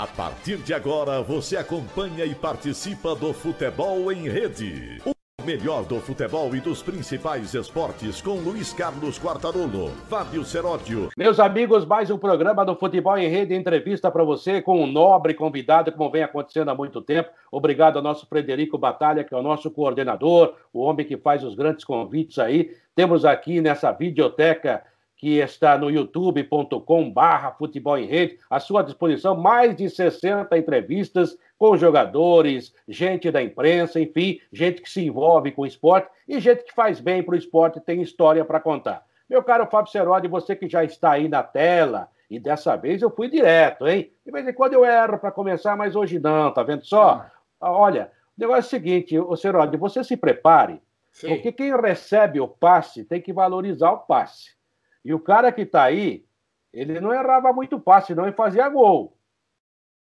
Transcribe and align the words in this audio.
A 0.00 0.06
partir 0.06 0.56
de 0.56 0.72
agora, 0.72 1.20
você 1.20 1.58
acompanha 1.58 2.24
e 2.24 2.34
participa 2.34 3.14
do 3.14 3.34
Futebol 3.34 4.10
em 4.10 4.30
Rede. 4.30 4.98
O 5.04 5.44
melhor 5.44 5.84
do 5.84 6.00
futebol 6.00 6.56
e 6.56 6.60
dos 6.60 6.82
principais 6.82 7.52
esportes 7.52 8.22
com 8.22 8.36
Luiz 8.36 8.72
Carlos 8.72 9.18
Quartarolo, 9.18 9.90
Fábio 10.08 10.42
Seródio. 10.42 11.10
Meus 11.14 11.38
amigos, 11.38 11.84
mais 11.84 12.10
um 12.10 12.16
programa 12.16 12.64
do 12.64 12.74
Futebol 12.74 13.18
em 13.18 13.28
Rede, 13.28 13.54
entrevista 13.54 14.10
para 14.10 14.24
você 14.24 14.62
com 14.62 14.82
um 14.82 14.86
nobre 14.86 15.34
convidado, 15.34 15.92
como 15.92 16.10
vem 16.10 16.22
acontecendo 16.22 16.70
há 16.70 16.74
muito 16.74 17.02
tempo. 17.02 17.28
Obrigado 17.52 17.98
ao 17.98 18.02
nosso 18.02 18.26
Frederico 18.26 18.78
Batalha, 18.78 19.22
que 19.22 19.34
é 19.34 19.36
o 19.36 19.42
nosso 19.42 19.70
coordenador, 19.70 20.54
o 20.72 20.80
homem 20.80 21.04
que 21.04 21.18
faz 21.18 21.44
os 21.44 21.54
grandes 21.54 21.84
convites 21.84 22.38
aí. 22.38 22.70
Temos 22.96 23.26
aqui 23.26 23.60
nessa 23.60 23.92
videoteca 23.92 24.82
que 25.20 25.36
está 25.36 25.76
no 25.76 25.90
youtube.com 25.90 27.10
barra 27.10 27.52
futebol 27.52 27.98
em 27.98 28.06
rede, 28.06 28.38
à 28.48 28.58
sua 28.58 28.82
disposição 28.82 29.36
mais 29.36 29.76
de 29.76 29.90
60 29.90 30.56
entrevistas 30.56 31.36
com 31.58 31.76
jogadores, 31.76 32.74
gente 32.88 33.30
da 33.30 33.42
imprensa, 33.42 34.00
enfim, 34.00 34.40
gente 34.50 34.80
que 34.80 34.88
se 34.88 35.04
envolve 35.04 35.52
com 35.52 35.60
o 35.60 35.66
esporte 35.66 36.08
e 36.26 36.40
gente 36.40 36.64
que 36.64 36.72
faz 36.72 37.00
bem 37.00 37.22
para 37.22 37.34
o 37.34 37.38
esporte 37.38 37.78
e 37.78 37.82
tem 37.82 38.00
história 38.00 38.46
para 38.46 38.58
contar. 38.58 39.04
Meu 39.28 39.42
caro 39.42 39.66
Fábio 39.66 39.92
Serodi, 39.92 40.26
você 40.26 40.56
que 40.56 40.66
já 40.66 40.82
está 40.82 41.10
aí 41.10 41.28
na 41.28 41.42
tela, 41.42 42.08
e 42.30 42.40
dessa 42.40 42.74
vez 42.74 43.02
eu 43.02 43.10
fui 43.10 43.28
direto, 43.28 43.86
hein? 43.86 44.10
De 44.24 44.32
vez 44.32 44.48
em 44.48 44.54
quando 44.54 44.72
eu 44.72 44.86
erro 44.86 45.18
para 45.18 45.30
começar, 45.30 45.76
mas 45.76 45.94
hoje 45.94 46.18
não, 46.18 46.50
tá 46.50 46.62
vendo 46.62 46.86
só? 46.86 47.26
Ah, 47.60 47.72
olha, 47.72 48.10
o 48.38 48.40
negócio 48.40 48.60
é 48.60 48.66
o 48.66 48.70
seguinte, 48.70 49.14
Serodi, 49.36 49.76
você 49.76 50.02
se 50.02 50.16
prepare, 50.16 50.80
Sim. 51.12 51.28
porque 51.28 51.52
quem 51.52 51.78
recebe 51.78 52.40
o 52.40 52.48
passe 52.48 53.04
tem 53.04 53.20
que 53.20 53.34
valorizar 53.34 53.90
o 53.90 53.98
passe. 53.98 54.58
E 55.04 55.14
o 55.14 55.20
cara 55.20 55.50
que 55.52 55.62
está 55.62 55.84
aí, 55.84 56.24
ele 56.72 57.00
não 57.00 57.12
errava 57.12 57.52
muito 57.52 57.80
passe, 57.80 58.14
não, 58.14 58.28
e 58.28 58.32
fazia 58.32 58.68
gol. 58.68 59.16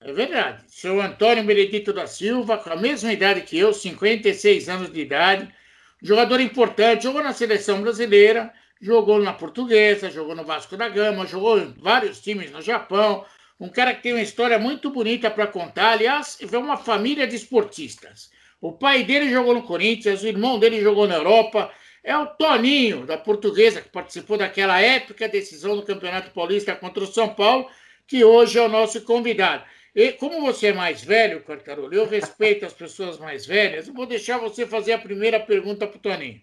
É 0.01 0.13
verdade. 0.13 0.65
Seu 0.69 1.01
Antônio 1.01 1.45
Benedito 1.45 1.93
da 1.93 2.07
Silva, 2.07 2.59
com 2.59 2.71
a 2.71 2.77
mesma 2.77 3.13
idade 3.13 3.43
que 3.43 3.59
eu, 3.59 3.73
56 3.73 4.69
anos 4.69 4.93
de 4.93 5.01
idade, 5.01 5.53
jogador 6.01 6.41
importante, 6.41 7.05
jogou 7.05 7.23
na 7.23 7.33
seleção 7.33 7.83
brasileira, 7.83 8.53
jogou 8.81 9.21
na 9.21 9.33
Portuguesa, 9.33 10.11
jogou 10.11 10.37
no 10.37 10.45
Vasco 10.45 10.77
da 10.77 10.89
Gama, 10.89 11.27
jogou 11.27 11.59
em 11.59 11.75
vários 11.79 12.21
times 12.21 12.51
no 12.51 12.63
Japão. 12.63 13.25
Um 13.59 13.69
cara 13.69 13.93
que 13.93 14.03
tem 14.03 14.13
uma 14.13 14.23
história 14.23 14.59
muito 14.59 14.91
bonita 14.91 15.31
para 15.31 15.49
contar. 15.49 15.93
Aliás, 15.93 16.39
é 16.41 16.59
uma 16.59 16.77
família 16.77 17.27
de 17.27 17.35
esportistas. 17.35 18.31
O 18.61 18.73
pai 18.73 19.03
dele 19.03 19.31
jogou 19.31 19.55
no 19.55 19.63
Corinthians, 19.63 20.23
o 20.23 20.29
irmão 20.29 20.59
dele 20.59 20.81
jogou 20.81 21.09
na 21.09 21.17
Europa, 21.17 21.73
é 22.09 22.17
o 22.17 22.25
Toninho, 22.25 23.05
da 23.05 23.19
Portuguesa, 23.19 23.83
que 23.83 23.91
participou 23.91 24.39
daquela 24.39 24.81
épica 24.81 25.29
decisão 25.29 25.77
do 25.77 25.83
Campeonato 25.83 26.31
Paulista 26.31 26.75
contra 26.75 27.05
o 27.05 27.07
São 27.07 27.29
Paulo, 27.29 27.69
que 28.07 28.25
hoje 28.25 28.59
é 28.59 28.63
o 28.63 28.69
nosso 28.69 29.03
convidado. 29.03 29.63
E 29.95 30.13
como 30.13 30.41
você 30.41 30.69
é 30.69 30.73
mais 30.73 31.05
velho, 31.05 31.45
Cartarolo, 31.45 31.93
eu 31.93 32.09
respeito 32.09 32.65
as 32.65 32.73
pessoas 32.73 33.19
mais 33.19 33.45
velhas, 33.45 33.89
eu 33.89 33.93
vou 33.93 34.07
deixar 34.07 34.39
você 34.39 34.67
fazer 34.67 34.95
a 34.95 34.99
primeira 34.99 35.39
pergunta 35.39 35.87
para 35.87 35.99
o 35.99 36.01
Toninho. 36.01 36.41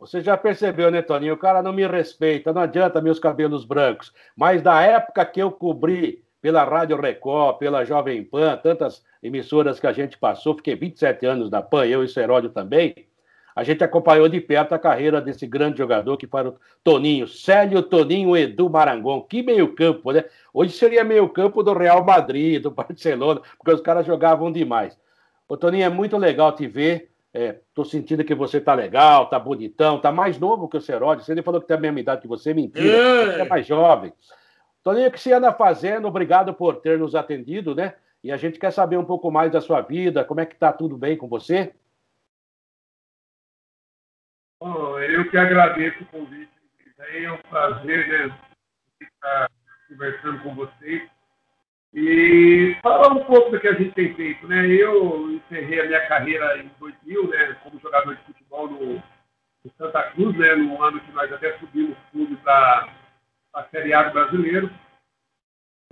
Você 0.00 0.20
já 0.20 0.36
percebeu, 0.36 0.90
né, 0.90 1.00
Toninho? 1.00 1.34
O 1.34 1.38
cara 1.38 1.62
não 1.62 1.72
me 1.72 1.86
respeita, 1.86 2.52
não 2.52 2.62
adianta 2.62 3.00
meus 3.00 3.20
cabelos 3.20 3.64
brancos. 3.64 4.12
Mas 4.34 4.62
da 4.62 4.82
época 4.82 5.24
que 5.24 5.40
eu 5.40 5.52
cobri 5.52 6.24
pela 6.42 6.64
Rádio 6.64 7.00
Record, 7.00 7.58
pela 7.58 7.84
Jovem 7.84 8.24
Pan, 8.24 8.56
tantas 8.56 9.04
emissoras 9.22 9.78
que 9.78 9.86
a 9.86 9.92
gente 9.92 10.18
passou, 10.18 10.56
fiquei 10.56 10.74
27 10.74 11.24
anos 11.24 11.50
na 11.50 11.62
PAN, 11.62 11.86
eu 11.86 12.02
e 12.02 12.08
Seródio 12.08 12.50
também 12.50 13.07
a 13.58 13.64
gente 13.64 13.82
acompanhou 13.82 14.28
de 14.28 14.40
perto 14.40 14.72
a 14.72 14.78
carreira 14.78 15.20
desse 15.20 15.44
grande 15.44 15.78
jogador 15.78 16.16
que 16.16 16.28
foi 16.28 16.46
o 16.46 16.54
Toninho, 16.84 17.26
Célio 17.26 17.82
Toninho 17.82 18.36
Edu 18.36 18.70
Marangon. 18.70 19.20
Que 19.22 19.42
meio-campo, 19.42 20.12
né? 20.12 20.26
Hoje 20.54 20.74
seria 20.74 21.02
meio-campo 21.02 21.60
do 21.60 21.72
Real 21.72 22.04
Madrid, 22.04 22.62
do 22.62 22.70
Barcelona, 22.70 23.42
porque 23.58 23.72
os 23.72 23.80
caras 23.80 24.06
jogavam 24.06 24.52
demais. 24.52 24.96
Ô, 25.48 25.56
Toninho, 25.56 25.82
é 25.82 25.88
muito 25.88 26.16
legal 26.16 26.52
te 26.52 26.68
ver. 26.68 27.10
Estou 27.34 27.84
é, 27.84 27.88
sentindo 27.88 28.22
que 28.22 28.32
você 28.32 28.60
tá 28.60 28.74
legal, 28.74 29.26
tá 29.26 29.40
bonitão, 29.40 29.98
tá 29.98 30.12
mais 30.12 30.38
novo 30.38 30.68
que 30.68 30.76
o 30.76 30.80
Seródio. 30.80 31.24
Ele 31.28 31.42
falou 31.42 31.60
que 31.60 31.66
tem 31.66 31.76
a 31.76 31.80
mesma 31.80 31.98
idade 31.98 32.22
que 32.22 32.28
você, 32.28 32.54
mentira. 32.54 33.34
Você 33.34 33.40
é 33.40 33.44
mais 33.44 33.66
jovem. 33.66 34.12
Toninho, 34.84 35.08
o 35.08 35.10
que 35.10 35.18
você 35.18 35.32
anda 35.32 35.52
fazendo? 35.52 36.06
Obrigado 36.06 36.54
por 36.54 36.76
ter 36.76 36.96
nos 36.96 37.16
atendido, 37.16 37.74
né? 37.74 37.94
E 38.22 38.30
a 38.30 38.36
gente 38.36 38.56
quer 38.56 38.70
saber 38.70 38.98
um 38.98 39.04
pouco 39.04 39.32
mais 39.32 39.50
da 39.50 39.60
sua 39.60 39.80
vida, 39.80 40.24
como 40.24 40.38
é 40.38 40.46
que 40.46 40.54
tá 40.54 40.72
tudo 40.72 40.96
bem 40.96 41.16
com 41.16 41.26
você? 41.26 41.72
Eu 44.60 45.30
que 45.30 45.36
agradeço 45.36 46.02
o 46.02 46.06
convite. 46.06 46.50
É 46.98 47.30
um 47.30 47.38
prazer 47.48 48.08
né, 48.08 48.38
estar 49.00 49.50
conversando 49.88 50.42
com 50.42 50.54
vocês 50.54 51.08
e 51.94 52.76
falar 52.82 53.12
um 53.12 53.24
pouco 53.24 53.50
do 53.50 53.60
que 53.60 53.68
a 53.68 53.74
gente 53.74 53.92
tem 53.92 54.14
feito. 54.14 54.46
Né? 54.48 54.66
Eu 54.66 55.30
encerrei 55.32 55.80
a 55.80 55.86
minha 55.86 56.06
carreira 56.08 56.58
em 56.58 56.70
2000 56.80 57.28
né, 57.28 57.56
como 57.62 57.80
jogador 57.80 58.16
de 58.16 58.22
futebol 58.24 58.68
no, 58.68 58.94
no 58.94 59.72
Santa 59.78 60.02
Cruz, 60.10 60.36
né, 60.36 60.54
no 60.56 60.82
ano 60.82 61.00
que 61.00 61.12
nós 61.12 61.32
até 61.32 61.56
subimos 61.58 61.96
clube 62.10 62.36
para 62.38 62.88
a 63.54 63.64
Série 63.64 63.94
A 63.94 64.02
do 64.02 64.12
Brasileiro. 64.12 64.70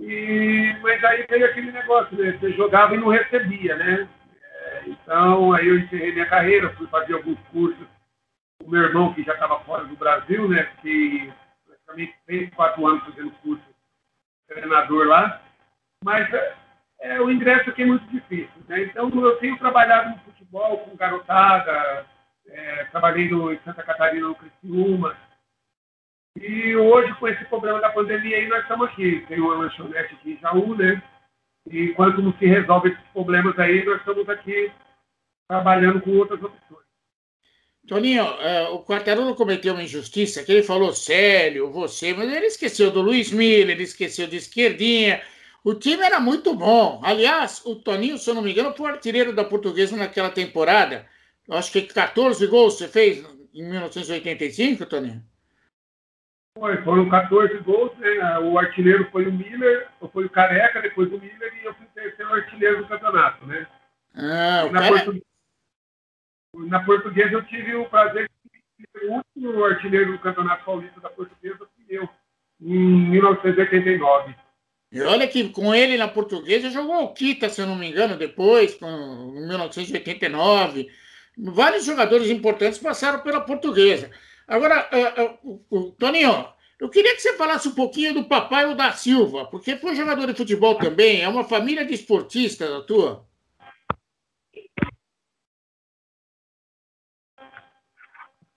E, 0.01 0.75
mas 0.81 1.03
aí 1.05 1.25
veio 1.27 1.45
aquele 1.45 1.71
negócio, 1.71 2.15
né? 2.15 2.33
Você 2.33 2.51
jogava 2.51 2.93
e 2.93 2.99
não 2.99 3.07
recebia, 3.07 3.75
né? 3.75 4.07
É, 4.43 4.83
então, 4.85 5.53
aí 5.53 5.67
eu 5.67 5.79
encerrei 5.79 6.11
minha 6.11 6.27
carreira, 6.27 6.69
fui 6.75 6.85
fazer 6.87 7.15
alguns 7.15 7.39
cursos 7.51 7.87
o 8.63 8.69
meu 8.69 8.83
irmão, 8.83 9.13
que 9.13 9.23
já 9.23 9.33
estava 9.33 9.59
fora 9.61 9.85
do 9.85 9.95
Brasil, 9.95 10.47
né, 10.49 10.63
que 10.81 11.31
praticamente 11.65 12.15
fez 12.25 12.53
quatro 12.53 12.85
anos 12.87 13.03
fazendo 13.03 13.31
curso 13.43 13.63
de 13.63 14.55
treinador 14.55 15.07
lá, 15.07 15.41
mas 16.03 16.31
é, 16.33 16.55
é, 17.01 17.21
o 17.21 17.31
ingresso 17.31 17.69
aqui 17.69 17.83
é 17.83 17.85
muito 17.85 18.05
difícil. 18.07 18.61
Né? 18.67 18.83
Então, 18.83 19.09
eu 19.09 19.37
tenho 19.37 19.57
trabalhado 19.57 20.09
no 20.09 20.19
futebol 20.19 20.79
com 20.79 20.95
garotada, 20.95 22.05
é, 22.47 22.83
trabalhei 22.85 23.29
no, 23.29 23.53
em 23.53 23.59
Santa 23.59 23.83
Catarina, 23.83 24.27
no 24.27 24.35
Criciúma, 24.35 25.15
e 26.39 26.75
hoje, 26.75 27.13
com 27.15 27.27
esse 27.27 27.43
problema 27.45 27.81
da 27.81 27.89
pandemia 27.89 28.37
aí, 28.37 28.47
nós 28.47 28.61
estamos 28.61 28.87
aqui. 28.89 29.25
Tem 29.27 29.39
uma 29.39 29.55
lanchonete 29.55 30.13
aqui 30.13 30.33
em 30.33 30.37
Jaú, 30.37 30.75
né? 30.75 31.01
E 31.69 31.85
enquanto 31.85 32.21
não 32.21 32.31
se 32.33 32.45
resolve 32.45 32.89
esses 32.89 33.03
problemas 33.11 33.57
aí, 33.57 33.83
nós 33.83 33.97
estamos 33.97 34.29
aqui 34.29 34.71
trabalhando 35.47 35.99
com 35.99 36.11
outras 36.11 36.41
opções. 36.41 36.86
Toninho, 37.87 38.25
uh, 38.25 38.75
o 38.75 38.83
Quartarolo 38.83 39.33
cometeu 39.33 39.73
uma 39.73 39.81
injustiça, 39.81 40.43
que 40.43 40.51
ele 40.51 40.61
falou 40.61 40.93
sério, 40.93 41.71
você, 41.71 42.13
mas 42.13 42.31
ele 42.31 42.47
esqueceu 42.47 42.91
do 42.91 43.01
Luiz 43.01 43.31
Miller, 43.31 43.69
ele 43.69 43.83
esqueceu 43.83 44.27
de 44.27 44.35
esquerdinha. 44.35 45.21
O 45.63 45.73
time 45.73 46.03
era 46.03 46.19
muito 46.19 46.53
bom. 46.53 46.99
Aliás, 47.01 47.65
o 47.65 47.75
Toninho, 47.75 48.17
se 48.17 48.29
eu 48.29 48.35
não 48.35 48.41
me 48.41 48.51
engano, 48.51 48.75
foi 48.75 48.91
artilheiro 48.91 49.33
da 49.33 49.45
portuguesa 49.45 49.95
naquela 49.95 50.29
temporada. 50.29 51.05
Eu 51.47 51.55
acho 51.55 51.71
que 51.71 51.81
14 51.81 52.45
gols 52.47 52.77
você 52.77 52.89
fez 52.89 53.25
em 53.53 53.63
1985, 53.63 54.85
Toninho? 54.85 55.23
Foi, 56.59 56.75
foram 56.83 57.07
14 57.07 57.57
gols, 57.59 57.97
né? 57.99 58.39
O 58.39 58.59
artilheiro 58.59 59.07
foi 59.11 59.27
o 59.27 59.31
Miller, 59.31 59.87
foi 60.11 60.25
o 60.25 60.29
Careca, 60.29 60.81
depois 60.81 61.07
o 61.07 61.19
Miller, 61.19 61.53
e 61.61 61.65
eu 61.65 61.73
fui 61.73 61.85
o 61.85 61.89
terceiro 61.95 62.33
artilheiro 62.33 62.77
do 62.79 62.87
campeonato, 62.87 63.45
né? 63.45 63.65
Ah, 64.13 64.65
o 64.65 64.71
cara... 64.71 64.89
Portuguesa 64.89 65.27
na 66.53 66.83
portuguesa 66.83 67.33
eu 67.33 67.45
tive 67.45 67.75
o 67.75 67.89
prazer 67.89 68.29
de 68.79 68.85
ser 68.99 69.07
o 69.07 69.13
último 69.13 69.63
artilheiro 69.63 70.11
do 70.11 70.19
Campeonato 70.19 70.65
Paulista 70.65 70.99
da 70.99 71.09
Portuguesa, 71.09 71.57
fui 71.57 71.85
eu, 71.89 72.09
em 72.61 73.09
1989. 73.09 74.35
E 74.91 75.01
olha 75.01 75.27
que 75.27 75.49
com 75.49 75.75
ele 75.75 75.97
na 75.97 76.07
portuguesa 76.07 76.69
jogou 76.69 77.03
o 77.03 77.13
Kita, 77.13 77.49
se 77.49 77.61
eu 77.61 77.67
não 77.67 77.75
me 77.75 77.89
engano, 77.89 78.15
depois, 78.15 78.77
em 78.81 79.47
1989. 79.47 80.87
Vários 81.37 81.85
jogadores 81.85 82.29
importantes 82.29 82.79
passaram 82.79 83.19
pela 83.19 83.41
portuguesa. 83.41 84.09
Agora, 84.47 84.89
uh, 85.43 85.59
uh, 85.69 85.91
Toninho, 85.91 86.47
eu 86.79 86.89
queria 86.89 87.15
que 87.15 87.21
você 87.21 87.33
falasse 87.35 87.67
um 87.67 87.75
pouquinho 87.75 88.13
do 88.13 88.23
papai 88.25 88.65
o 88.65 88.75
da 88.75 88.91
Silva, 88.93 89.45
porque 89.45 89.75
foi 89.75 89.95
jogador 89.95 90.25
de 90.27 90.37
futebol 90.37 90.75
também, 90.75 91.21
é 91.21 91.27
uma 91.27 91.43
família 91.43 91.85
de 91.85 91.93
esportistas 91.93 92.71
a 92.71 92.81
tua. 92.81 93.27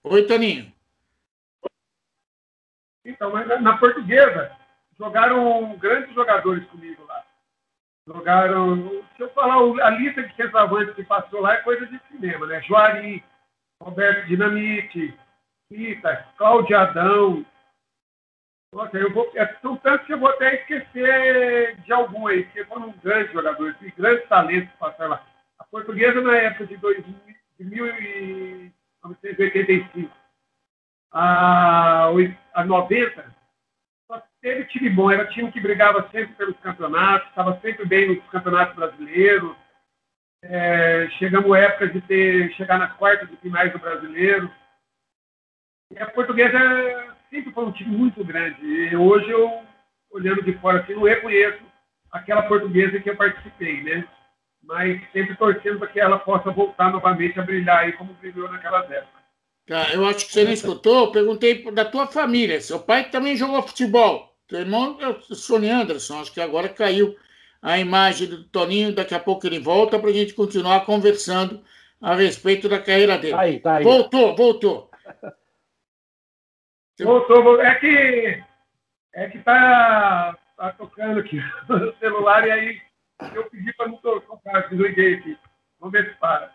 Oi, 0.02 0.26
Toninho. 0.26 0.72
Então, 3.04 3.30
mas 3.30 3.46
na 3.60 3.76
portuguesa, 3.76 4.56
jogaram 4.98 5.76
grandes 5.76 6.14
jogadores 6.14 6.66
comigo 6.68 7.04
lá. 7.06 7.24
Jogaram. 8.06 9.04
Se 9.16 9.22
eu 9.22 9.30
falar 9.30 9.56
a 9.86 9.90
lista 9.90 10.22
de 10.22 10.34
centroavantes 10.34 10.94
que 10.94 11.04
passou 11.04 11.40
lá 11.40 11.54
é 11.54 11.62
coisa 11.62 11.86
de 11.86 12.00
cinema, 12.10 12.46
né? 12.46 12.62
Juari, 12.62 13.22
Roberto 13.80 14.26
Dinamite, 14.26 15.14
Rita, 15.70 16.26
Cláudio 16.38 16.78
Adão. 16.78 17.44
Nossa, 18.72 18.96
eu 18.96 19.12
vou, 19.12 19.30
é, 19.34 19.46
são 19.60 19.76
tantos 19.76 20.06
que 20.06 20.14
eu 20.14 20.18
vou 20.18 20.30
até 20.30 20.54
esquecer 20.54 21.76
de 21.80 21.92
algum 21.92 22.26
aí, 22.26 22.44
porque 22.44 22.64
foram 22.66 22.92
grandes 23.02 23.32
jogadores, 23.32 23.76
grandes 23.96 24.28
talentos 24.28 24.70
que 24.70 24.78
passaram 24.78 25.10
lá. 25.10 25.26
A 25.58 25.64
portuguesa, 25.64 26.20
na 26.20 26.36
época 26.36 26.66
de, 26.66 26.76
2000, 26.76 27.36
de 27.58 28.72
e 29.04 29.08
1985 29.08 30.20
a, 31.12 32.08
a 32.54 32.64
90, 32.64 33.34
só 34.06 34.22
teve 34.40 34.64
time 34.66 34.90
bom, 34.90 35.10
era 35.10 35.26
time 35.26 35.50
que 35.50 35.60
brigava 35.60 36.08
sempre 36.10 36.34
pelos 36.34 36.56
campeonatos, 36.60 37.28
estava 37.28 37.58
sempre 37.60 37.84
bem 37.86 38.08
nos 38.08 38.24
campeonatos 38.30 38.76
brasileiros. 38.76 39.56
É, 40.42 41.08
chegamos 41.18 41.52
à 41.52 41.58
época 41.58 41.88
de 41.88 42.00
ter, 42.02 42.52
chegar 42.54 42.78
nas 42.78 42.92
quartas 42.94 43.28
de 43.28 43.36
finais 43.36 43.72
do 43.72 43.78
brasileiro. 43.78 44.50
E 45.90 45.98
a 45.98 46.06
portuguesa 46.06 47.16
sempre 47.28 47.52
foi 47.52 47.64
um 47.64 47.72
time 47.72 47.96
muito 47.96 48.24
grande. 48.24 48.64
E 48.64 48.96
hoje 48.96 49.30
eu, 49.30 49.64
olhando 50.10 50.42
de 50.42 50.52
fora 50.58 50.80
assim, 50.80 50.94
não 50.94 51.02
reconheço 51.02 51.60
aquela 52.12 52.42
portuguesa 52.42 53.00
que 53.00 53.10
eu 53.10 53.16
participei, 53.16 53.82
né? 53.82 54.08
Mas 54.62 55.00
sempre 55.12 55.36
torcendo 55.36 55.78
para 55.78 55.88
que 55.88 56.00
ela 56.00 56.18
possa 56.18 56.50
voltar 56.50 56.92
novamente 56.92 57.38
a 57.40 57.42
brilhar 57.42 57.78
aí 57.80 57.92
como 57.92 58.14
brilhou 58.14 58.50
naquelas 58.50 58.90
épocas. 58.90 59.20
Tá, 59.66 59.92
eu 59.92 60.04
acho 60.04 60.26
que 60.26 60.32
você 60.32 60.44
não 60.44 60.52
escutou, 60.52 61.06
eu 61.06 61.12
perguntei 61.12 61.70
da 61.70 61.84
tua 61.84 62.06
família. 62.06 62.60
Seu 62.60 62.80
pai 62.80 63.08
também 63.08 63.36
jogou 63.36 63.62
futebol. 63.62 64.34
Teu 64.48 64.60
irmão 64.60 64.98
é 65.00 65.08
o 65.08 65.20
Sony 65.34 65.70
Anderson, 65.70 66.20
acho 66.20 66.32
que 66.32 66.40
agora 66.40 66.68
caiu 66.68 67.16
a 67.62 67.78
imagem 67.78 68.28
do 68.28 68.42
Toninho, 68.44 68.94
daqui 68.94 69.14
a 69.14 69.20
pouco 69.20 69.46
ele 69.46 69.60
volta 69.60 69.98
para 69.98 70.10
a 70.10 70.12
gente 70.12 70.34
continuar 70.34 70.84
conversando 70.84 71.62
a 72.00 72.14
respeito 72.14 72.68
da 72.68 72.80
carreira 72.80 73.16
dele. 73.18 73.34
Tá 73.34 73.40
aí, 73.40 73.60
tá 73.60 73.76
aí. 73.76 73.84
Voltou, 73.84 74.34
voltou. 74.34 74.90
Voltou, 77.02 77.62
é 77.62 77.74
que 77.76 78.42
é 79.14 79.28
que 79.28 79.38
tá, 79.38 80.36
tá 80.56 80.72
tocando 80.72 81.20
aqui 81.20 81.40
no 81.68 81.94
celular 81.96 82.46
e 82.46 82.50
aí 82.50 82.80
eu 83.34 83.48
pedi 83.50 83.72
para 83.74 83.88
não 83.88 83.96
tocar, 83.96 84.68
desliguei 84.68 85.14
aqui. 85.14 85.38
Vamos 85.78 85.92
ver 85.92 86.10
se 86.10 86.18
para. 86.18 86.52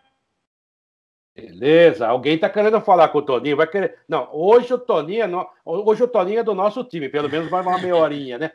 Beleza, 1.36 2.08
alguém 2.08 2.38
tá 2.38 2.50
querendo 2.50 2.80
falar 2.80 3.10
com 3.10 3.18
o 3.18 3.22
Toninho, 3.22 3.58
vai 3.58 3.68
querer. 3.68 4.00
Não, 4.08 4.30
hoje 4.32 4.74
o 4.74 4.78
Toninho 4.78 5.24
é, 5.24 5.28
no... 5.28 5.50
hoje 5.66 6.04
o 6.04 6.08
Toninho 6.08 6.40
é 6.40 6.44
do 6.44 6.56
nosso 6.56 6.84
time, 6.84 7.10
pelo 7.10 7.30
menos 7.30 7.50
vai 7.50 7.62
uma 7.62 7.78
meia 7.78 7.96
horinha, 7.96 8.38
né? 8.38 8.52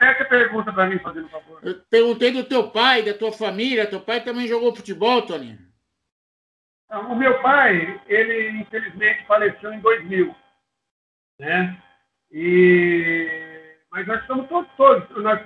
Essa 0.00 0.24
pergunta 0.24 0.72
para 0.72 0.86
mim, 0.86 0.98
fazendo 0.98 1.28
favor. 1.28 1.60
Eu 1.62 1.80
perguntei 1.88 2.32
do 2.32 2.44
teu 2.44 2.70
pai, 2.70 3.02
da 3.02 3.14
tua 3.14 3.32
família. 3.32 3.86
Teu 3.86 4.00
pai 4.00 4.22
também 4.22 4.46
jogou 4.46 4.74
futebol, 4.74 5.22
Toninho? 5.22 5.58
O 6.90 7.14
meu 7.14 7.40
pai, 7.40 8.00
ele 8.06 8.50
infelizmente 8.60 9.26
faleceu 9.26 9.72
em 9.72 9.80
2000, 9.80 10.34
né? 11.38 11.82
E 12.30 13.44
mas 13.94 14.08
nós 14.08 14.20
estamos 14.22 14.48
todos, 14.48 14.68
todos 14.76 15.22
nós, 15.22 15.40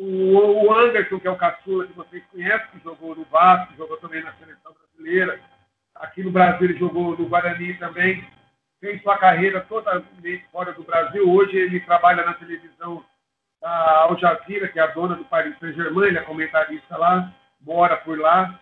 o, 0.00 0.72
Anderson, 0.72 1.18
que 1.18 1.26
é 1.26 1.30
o 1.30 1.36
caçula 1.36 1.86
que 1.86 1.92
vocês 1.92 2.22
conhecem, 2.30 2.68
que 2.70 2.84
jogou 2.84 3.16
no 3.16 3.24
Vasco, 3.24 3.74
jogou 3.76 3.96
também 3.96 4.22
na 4.22 4.32
seleção 4.34 4.72
brasileira. 4.72 5.40
Aqui 5.94 6.22
no 6.22 6.30
Brasil 6.30 6.68
ele 6.68 6.78
jogou 6.78 7.18
no 7.18 7.28
Guarani 7.28 7.74
também. 7.74 8.24
Fez 8.80 9.02
sua 9.02 9.18
carreira 9.18 9.60
totalmente 9.62 10.46
fora 10.52 10.72
do 10.72 10.84
Brasil. 10.84 11.28
Hoje 11.28 11.56
ele 11.56 11.80
trabalha 11.80 12.24
na 12.24 12.34
televisão 12.34 13.04
da 13.60 14.02
Al 14.02 14.16
Jazeera, 14.16 14.68
que 14.68 14.78
é 14.78 14.82
a 14.82 14.86
dona 14.86 15.16
do 15.16 15.24
Paris 15.24 15.58
Saint-Germain, 15.58 16.06
ele 16.06 16.18
é 16.18 16.22
comentarista 16.22 16.96
lá, 16.96 17.34
mora 17.60 17.96
por 17.96 18.16
lá. 18.18 18.60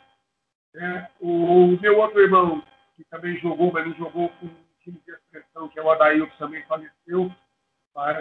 É, 0.74 1.06
o, 1.20 1.78
meu 1.80 1.98
outro 1.98 2.20
irmão, 2.20 2.62
que 2.96 3.04
também 3.04 3.38
jogou, 3.40 3.70
mas 3.70 3.86
não 3.86 3.94
jogou 3.94 4.30
com 4.40 4.46
o 4.46 4.50
time 4.82 4.98
de 5.06 5.14
seleção, 5.30 5.68
que 5.68 5.78
é 5.78 5.82
o 5.82 5.90
Adail, 5.90 6.26
que 6.28 6.38
também 6.38 6.62
faleceu 6.62 7.30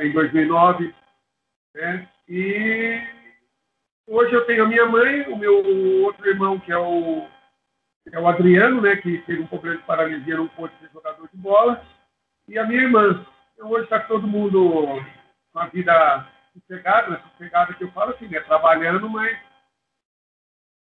em 0.01 0.11
2009. 0.11 0.94
Né? 1.75 2.07
E 2.27 3.01
hoje 4.07 4.33
eu 4.33 4.45
tenho 4.45 4.63
a 4.63 4.68
minha 4.68 4.86
mãe, 4.86 5.24
o 5.24 5.36
meu 5.36 5.57
outro 6.04 6.27
irmão, 6.27 6.57
que 6.57 6.72
é 6.72 6.77
o, 6.77 7.27
que 8.10 8.16
é 8.16 8.19
o 8.19 8.27
Adriano, 8.27 8.81
né, 8.81 8.95
que 8.95 9.18
teve 9.19 9.42
um 9.42 9.48
problema 9.48 9.77
de 9.77 9.83
paralisia, 9.83 10.38
não 10.38 10.48
pôde 10.48 10.74
ser 10.80 10.89
jogador 10.94 11.27
de 11.31 11.38
bola, 11.38 11.86
e 12.48 12.57
a 12.57 12.66
minha 12.66 12.81
irmã. 12.81 13.25
Então, 13.54 13.69
hoje 13.69 13.83
está 13.83 14.00
todo 14.00 14.25
mundo 14.25 15.04
com 15.51 15.60
a 15.60 15.68
vida 15.68 16.25
sossegada, 16.54 17.10
né, 17.10 17.22
sossegada 17.31 17.74
que 17.74 17.83
eu 17.83 17.92
falo 17.92 18.12
assim, 18.12 18.28
né, 18.28 18.39
trabalhando, 18.39 19.10
mas 19.10 19.38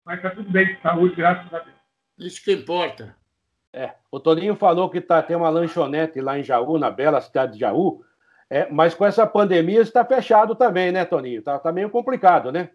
mas 0.05 0.17
está 0.17 0.29
tudo 0.29 0.49
bem 0.51 0.67
de 0.67 0.81
saúde, 0.81 1.15
graças 1.15 1.51
a 1.51 1.59
Deus. 1.59 1.75
Isso 2.19 2.43
que 2.43 2.53
importa. 2.53 3.15
É, 3.73 3.95
o 4.11 4.19
Toninho 4.19 4.55
falou 4.55 4.87
que 4.87 5.01
tá, 5.01 5.21
tem 5.21 5.35
uma 5.35 5.49
lanchonete 5.49 6.21
lá 6.21 6.37
em 6.37 6.43
Jaú, 6.43 6.77
na 6.77 6.91
bela 6.91 7.19
cidade 7.19 7.53
de 7.53 7.59
Jaú, 7.59 8.05
é, 8.49 8.69
mas 8.71 8.93
com 8.93 9.05
essa 9.05 9.25
pandemia 9.25 9.81
está 9.81 10.05
fechado 10.05 10.55
também, 10.55 10.91
né, 10.91 11.03
Toninho? 11.03 11.41
Tá, 11.41 11.57
tá 11.57 11.71
meio 11.71 11.89
complicado, 11.89 12.51
né? 12.51 12.69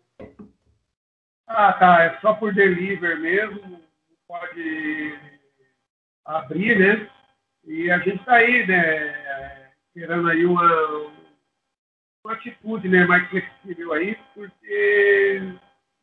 Ah, 1.46 1.72
tá. 1.72 2.04
É 2.04 2.18
só 2.20 2.34
por 2.34 2.52
delivery 2.52 3.20
mesmo. 3.20 3.80
Pode 4.26 5.18
abrir, 6.24 6.78
né? 6.78 7.08
E 7.64 7.90
a 7.90 7.98
gente 7.98 8.20
está 8.20 8.34
aí, 8.34 8.66
né? 8.66 9.70
Esperando 9.86 10.28
aí 10.28 10.44
uma, 10.44 10.70
uma 12.24 12.34
atitude 12.34 12.88
né, 12.88 13.04
mais 13.04 13.28
flexível 13.28 13.92
aí, 13.92 14.16
porque 14.34 15.42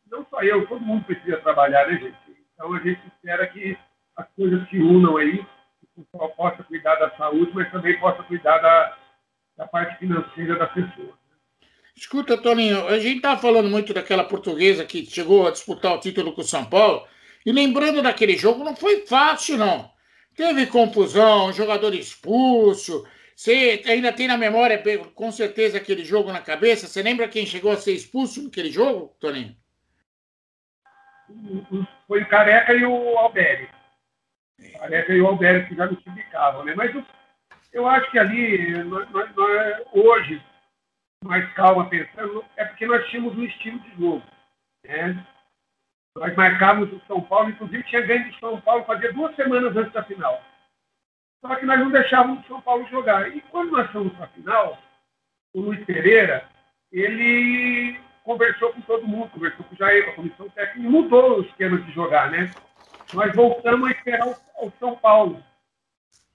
não 0.09 0.25
só 0.29 0.41
eu, 0.41 0.67
todo 0.67 0.81
mundo 0.81 1.05
precisa 1.05 1.37
trabalhar, 1.37 1.87
né, 1.87 1.97
gente? 1.97 2.17
Então 2.53 2.73
a 2.73 2.79
gente 2.79 3.01
espera 3.07 3.47
que 3.47 3.77
as 4.15 4.27
coisas 4.35 4.67
se 4.69 4.79
unam 4.79 5.17
aí, 5.17 5.37
que 5.37 6.01
o 6.01 6.03
pessoal 6.03 6.29
possa 6.31 6.63
cuidar 6.63 6.95
da 6.95 7.09
saúde, 7.11 7.51
mas 7.53 7.71
também 7.71 7.97
possa 7.99 8.23
cuidar 8.23 8.57
da, 8.57 8.97
da 9.57 9.67
parte 9.67 9.97
financeira 9.97 10.55
da 10.55 10.67
pessoa. 10.67 11.17
Escuta, 11.95 12.37
Toninho, 12.37 12.87
a 12.87 12.99
gente 12.99 13.17
estava 13.17 13.41
falando 13.41 13.69
muito 13.69 13.91
daquela 13.91 14.23
portuguesa 14.23 14.85
que 14.85 15.05
chegou 15.05 15.47
a 15.47 15.51
disputar 15.51 15.95
o 15.95 15.99
título 15.99 16.31
com 16.31 16.41
o 16.41 16.43
São 16.43 16.63
Paulo, 16.63 17.07
e 17.43 17.51
lembrando 17.51 18.03
daquele 18.03 18.37
jogo, 18.37 18.63
não 18.63 18.75
foi 18.75 19.07
fácil, 19.07 19.57
não. 19.57 19.89
Teve 20.35 20.67
confusão, 20.67 21.51
jogador 21.51 21.95
expulso. 21.95 23.03
Você 23.35 23.81
ainda 23.87 24.13
tem 24.13 24.27
na 24.27 24.37
memória, 24.37 24.81
com 25.15 25.31
certeza, 25.31 25.77
aquele 25.77 26.05
jogo 26.05 26.31
na 26.31 26.41
cabeça? 26.41 26.87
Você 26.87 27.01
lembra 27.01 27.27
quem 27.27 27.45
chegou 27.45 27.71
a 27.71 27.77
ser 27.77 27.93
expulso 27.93 28.43
naquele 28.43 28.69
jogo, 28.69 29.15
Toninho? 29.19 29.55
Foi 32.07 32.21
o 32.21 32.29
Careca 32.29 32.73
e 32.73 32.85
o 32.85 33.17
Alberi. 33.17 33.69
O 34.59 34.79
Careca 34.79 35.13
e 35.13 35.21
o 35.21 35.27
Alberi 35.27 35.67
que 35.67 35.75
já 35.75 35.87
não 35.87 35.99
se 35.99 36.09
bicavam, 36.11 36.63
né? 36.63 36.75
Mas 36.75 36.93
eu 37.71 37.87
acho 37.87 38.09
que 38.11 38.19
ali, 38.19 38.83
nós, 38.83 39.09
nós, 39.11 39.29
hoje, 39.93 40.41
mais 41.23 41.51
calma 41.53 41.89
pensando, 41.89 42.43
é 42.55 42.65
porque 42.65 42.85
nós 42.85 43.07
tínhamos 43.07 43.37
um 43.37 43.43
estilo 43.43 43.79
de 43.79 43.89
jogo. 43.91 44.23
Né? 44.83 45.25
Nós 46.15 46.35
marcávamos 46.35 46.91
o 46.91 47.01
São 47.07 47.21
Paulo, 47.21 47.49
inclusive 47.49 47.83
tinha 47.83 48.01
ganho 48.01 48.31
de 48.31 48.39
São 48.39 48.59
Paulo 48.61 48.85
fazia 48.85 49.13
duas 49.13 49.35
semanas 49.35 49.75
antes 49.75 49.93
da 49.93 50.03
final. 50.03 50.41
Só 51.41 51.55
que 51.55 51.65
nós 51.65 51.79
não 51.79 51.91
deixávamos 51.91 52.43
o 52.43 52.47
São 52.47 52.61
Paulo 52.61 52.87
jogar. 52.89 53.35
E 53.35 53.41
quando 53.41 53.71
nós 53.71 53.89
fomos 53.91 54.13
para 54.13 54.25
a 54.25 54.29
final, 54.29 54.77
o 55.53 55.61
Luiz 55.61 55.83
Pereira, 55.85 56.47
ele 56.91 57.99
conversou 58.23 58.73
com 58.73 58.81
todo 58.81 59.07
mundo, 59.07 59.29
conversou 59.29 59.65
com 59.65 59.75
o 59.75 59.77
Jair, 59.77 60.05
com 60.05 60.11
a 60.11 60.15
comissão 60.15 60.49
técnica, 60.49 60.89
mudou 60.89 61.37
o 61.37 61.41
esquema 61.41 61.77
de 61.77 61.91
jogar, 61.91 62.31
né? 62.31 62.51
Nós 63.13 63.33
voltamos 63.33 63.87
a 63.87 63.91
esperar 63.91 64.27
o, 64.27 64.35
o 64.65 64.73
São 64.79 64.95
Paulo 64.95 65.41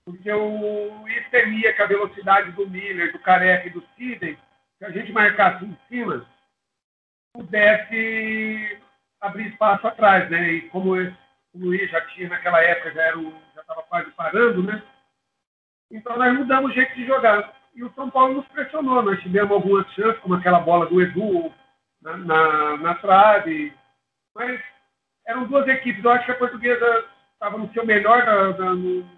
porque 0.04 0.32
Luiz 0.32 1.30
temia 1.30 1.72
que 1.72 1.82
a 1.82 1.86
velocidade 1.86 2.50
do 2.52 2.68
Miller, 2.68 3.12
do 3.12 3.18
Careca 3.20 3.68
e 3.68 3.70
do 3.70 3.84
Sidney, 3.96 4.38
se 4.78 4.84
a 4.84 4.90
gente 4.90 5.12
marcasse 5.12 5.64
em 5.64 5.78
cima, 5.88 6.26
pudesse 7.32 8.78
abrir 9.20 9.48
espaço 9.48 9.86
atrás, 9.86 10.28
né? 10.28 10.52
E 10.52 10.62
como 10.70 10.94
o 10.94 11.14
Luiz 11.54 11.88
já 11.90 12.00
tinha 12.08 12.28
naquela 12.28 12.60
época, 12.62 12.92
já 12.92 13.60
estava 13.60 13.82
quase 13.84 14.10
parando, 14.12 14.62
né? 14.62 14.82
Então 15.90 16.16
nós 16.16 16.32
mudamos 16.36 16.70
o 16.70 16.74
jeito 16.74 16.94
de 16.94 17.06
jogar. 17.06 17.54
E 17.74 17.84
o 17.84 17.92
São 17.94 18.10
Paulo 18.10 18.34
nos 18.34 18.48
pressionou. 18.48 19.02
Nós 19.02 19.20
tivemos 19.20 19.52
algumas 19.52 19.86
chances, 19.92 20.18
como 20.20 20.34
aquela 20.34 20.60
bola 20.60 20.86
do 20.86 21.00
Edu 21.00 21.52
na, 22.02 22.16
na, 22.16 22.76
na 22.78 22.94
trave. 22.96 23.72
Mas 24.34 24.60
eram 25.26 25.46
duas 25.46 25.66
equipes. 25.68 26.02
Eu 26.02 26.10
acho 26.10 26.24
que 26.26 26.32
a 26.32 26.36
portuguesa 26.38 27.04
estava 27.34 27.56
no 27.56 27.72
seu 27.72 27.86
melhor 27.86 28.24
no, 28.58 29.08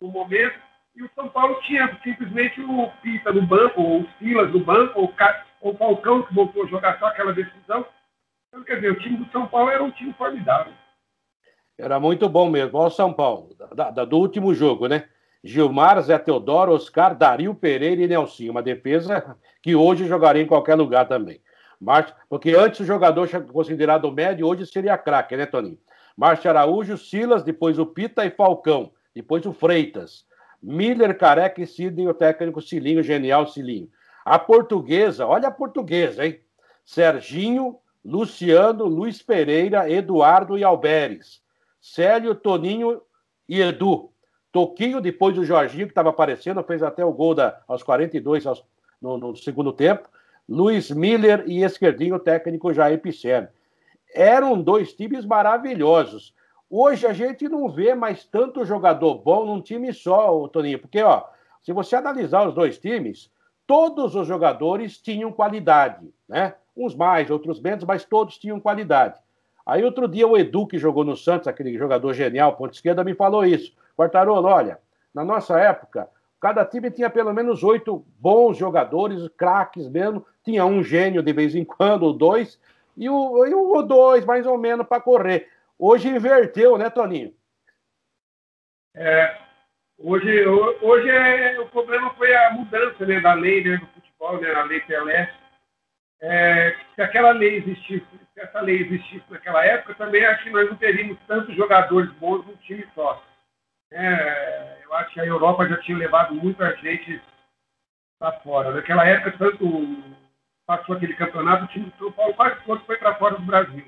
no 0.00 0.08
momento, 0.08 0.58
e 0.94 1.02
o 1.02 1.10
São 1.14 1.28
Paulo 1.28 1.60
tinha 1.62 1.98
simplesmente 2.02 2.60
o 2.60 2.90
Pita 3.02 3.32
no 3.32 3.42
banco, 3.42 3.80
ou 3.80 4.00
o 4.00 4.08
Silas 4.18 4.52
no 4.52 4.60
banco, 4.60 5.00
ou 5.00 5.70
o 5.70 5.76
Falcão 5.76 6.22
que 6.22 6.34
voltou 6.34 6.64
a 6.64 6.66
jogar 6.66 6.98
só 6.98 7.06
aquela 7.06 7.32
decisão. 7.32 7.86
Então, 8.48 8.64
quer 8.64 8.76
dizer, 8.76 8.92
o 8.92 8.98
time 8.98 9.16
do 9.18 9.30
São 9.30 9.46
Paulo 9.46 9.70
era 9.70 9.82
um 9.82 9.90
time 9.90 10.12
formidável. 10.14 10.72
Era 11.78 12.00
muito 12.00 12.28
bom 12.28 12.50
mesmo. 12.50 12.76
Olha 12.76 12.88
o 12.88 12.90
São 12.90 13.12
Paulo, 13.12 13.54
da, 13.74 13.90
da, 13.90 14.04
do 14.04 14.18
último 14.18 14.52
jogo, 14.52 14.88
né? 14.88 15.04
Gilmar, 15.44 16.00
Zé 16.02 16.18
Teodoro, 16.18 16.72
Oscar, 16.72 17.14
Dario 17.14 17.54
Pereira 17.54 18.02
e 18.02 18.08
Nelsinho. 18.08 18.50
Uma 18.50 18.62
defesa 18.62 19.36
que 19.62 19.76
hoje 19.76 20.06
jogaria 20.06 20.42
em 20.42 20.46
qualquer 20.46 20.74
lugar 20.74 21.06
também. 21.06 21.40
Mas, 21.80 22.12
porque 22.28 22.50
antes 22.50 22.80
o 22.80 22.84
jogador 22.84 23.28
considerado 23.52 24.10
médio, 24.10 24.48
hoje 24.48 24.66
seria 24.66 24.98
craque, 24.98 25.36
né, 25.36 25.46
Toninho? 25.46 25.78
Márcio 26.16 26.50
Araújo, 26.50 26.98
Silas, 26.98 27.44
depois 27.44 27.78
o 27.78 27.86
Pita 27.86 28.26
e 28.26 28.30
Falcão. 28.30 28.90
Depois 29.18 29.44
o 29.46 29.52
Freitas. 29.52 30.24
Miller, 30.62 31.18
Careca 31.18 31.60
e 31.60 31.66
Sidney, 31.66 32.06
o 32.06 32.14
técnico 32.14 32.62
Cilinho, 32.62 33.02
genial 33.02 33.48
Cilinho. 33.48 33.88
A 34.24 34.38
portuguesa, 34.38 35.26
olha 35.26 35.48
a 35.48 35.50
portuguesa, 35.50 36.24
hein? 36.24 36.38
Serginho, 36.84 37.78
Luciano, 38.04 38.84
Luiz 38.84 39.20
Pereira, 39.20 39.90
Eduardo 39.90 40.56
e 40.56 40.62
Alberes. 40.62 41.42
Célio, 41.80 42.32
Toninho 42.32 43.02
e 43.48 43.60
Edu. 43.60 44.12
Toquinho, 44.52 45.00
depois 45.00 45.34
do 45.34 45.44
Jorginho, 45.44 45.86
que 45.86 45.90
estava 45.90 46.10
aparecendo, 46.10 46.62
fez 46.62 46.80
até 46.80 47.04
o 47.04 47.12
gol 47.12 47.34
da, 47.34 47.60
aos 47.66 47.82
42, 47.82 48.46
aos, 48.46 48.64
no, 49.02 49.18
no 49.18 49.36
segundo 49.36 49.72
tempo. 49.72 50.08
Luiz 50.48 50.92
Miller 50.92 51.42
e 51.48 51.64
esquerdinho 51.64 52.20
técnico 52.20 52.72
Jair 52.72 53.00
Piscelli. 53.00 53.48
Eram 54.14 54.62
dois 54.62 54.92
times 54.92 55.24
maravilhosos. 55.24 56.32
Hoje 56.70 57.06
a 57.06 57.14
gente 57.14 57.48
não 57.48 57.68
vê 57.68 57.94
mais 57.94 58.24
tanto 58.24 58.64
jogador 58.64 59.14
bom 59.14 59.46
num 59.46 59.60
time 59.60 59.92
só, 59.92 60.46
Toninho, 60.48 60.78
porque 60.78 61.02
ó, 61.02 61.24
se 61.62 61.72
você 61.72 61.96
analisar 61.96 62.46
os 62.46 62.54
dois 62.54 62.78
times, 62.78 63.30
todos 63.66 64.14
os 64.14 64.26
jogadores 64.26 64.98
tinham 64.98 65.32
qualidade, 65.32 66.12
né? 66.28 66.54
Uns 66.76 66.94
mais, 66.94 67.30
outros 67.30 67.58
menos, 67.60 67.84
mas 67.84 68.04
todos 68.04 68.38
tinham 68.38 68.60
qualidade. 68.60 69.18
Aí 69.64 69.82
outro 69.82 70.06
dia 70.06 70.26
o 70.26 70.36
Edu, 70.36 70.66
que 70.66 70.78
jogou 70.78 71.04
no 71.04 71.16
Santos, 71.16 71.48
aquele 71.48 71.76
jogador 71.76 72.12
genial, 72.12 72.54
ponto 72.54 72.74
esquerda, 72.74 73.02
me 73.02 73.14
falou 73.14 73.44
isso. 73.44 73.72
Quartarolo, 73.96 74.46
olha, 74.46 74.78
na 75.14 75.24
nossa 75.24 75.58
época, 75.58 76.08
cada 76.38 76.64
time 76.64 76.90
tinha 76.90 77.10
pelo 77.10 77.32
menos 77.32 77.64
oito 77.64 78.04
bons 78.18 78.56
jogadores, 78.56 79.26
craques 79.36 79.88
mesmo, 79.88 80.24
tinha 80.44 80.64
um 80.64 80.82
gênio 80.82 81.22
de 81.22 81.32
vez 81.32 81.54
em 81.54 81.64
quando, 81.64 82.04
ou 82.04 82.12
dois, 82.12 82.58
e 82.96 83.08
o, 83.08 83.46
e 83.46 83.54
o 83.54 83.82
dois, 83.82 84.24
mais 84.24 84.46
ou 84.46 84.56
menos, 84.56 84.86
para 84.86 85.00
correr. 85.00 85.48
Hoje 85.78 86.08
inverteu, 86.08 86.76
né, 86.76 86.90
Toninho? 86.90 87.32
É, 88.96 89.38
hoje 89.96 90.44
hoje 90.46 91.08
é, 91.08 91.60
o 91.60 91.68
problema 91.68 92.12
foi 92.14 92.34
a 92.34 92.50
mudança 92.50 93.06
né, 93.06 93.20
da 93.20 93.32
lei 93.34 93.62
né, 93.62 93.76
do 93.76 93.86
futebol, 93.86 94.40
né, 94.40 94.52
a 94.54 94.64
lei 94.64 94.80
Pelé. 94.80 95.32
É, 96.20 96.76
se 96.94 97.00
aquela 97.00 97.30
lei 97.30 97.58
existisse, 97.58 98.04
se 98.34 98.40
essa 98.40 98.60
lei 98.60 98.82
existisse 98.82 99.24
naquela 99.30 99.64
época, 99.64 99.94
também 99.94 100.26
acho 100.26 100.42
que 100.42 100.50
nós 100.50 100.68
não 100.68 100.76
teríamos 100.76 101.16
tantos 101.28 101.54
jogadores 101.54 102.10
bons 102.14 102.44
num 102.44 102.56
time 102.56 102.84
só. 102.92 103.22
É, 103.92 104.80
eu 104.82 104.92
acho 104.94 105.14
que 105.14 105.20
a 105.20 105.26
Europa 105.26 105.68
já 105.68 105.76
tinha 105.78 105.96
levado 105.96 106.34
muita 106.34 106.76
gente 106.78 107.22
para 108.18 108.40
fora. 108.40 108.72
Naquela 108.72 109.06
época, 109.06 109.38
tanto 109.38 109.64
passou 110.66 110.96
aquele 110.96 111.14
campeonato, 111.14 111.64
o 111.64 111.68
time 111.68 111.86
do 111.86 111.96
São 111.98 112.12
Paulo 112.12 112.34
quase 112.34 112.60
todo 112.64 112.84
foi 112.84 112.98
para 112.98 113.14
fora 113.14 113.36
do 113.36 113.42
Brasil. 113.42 113.86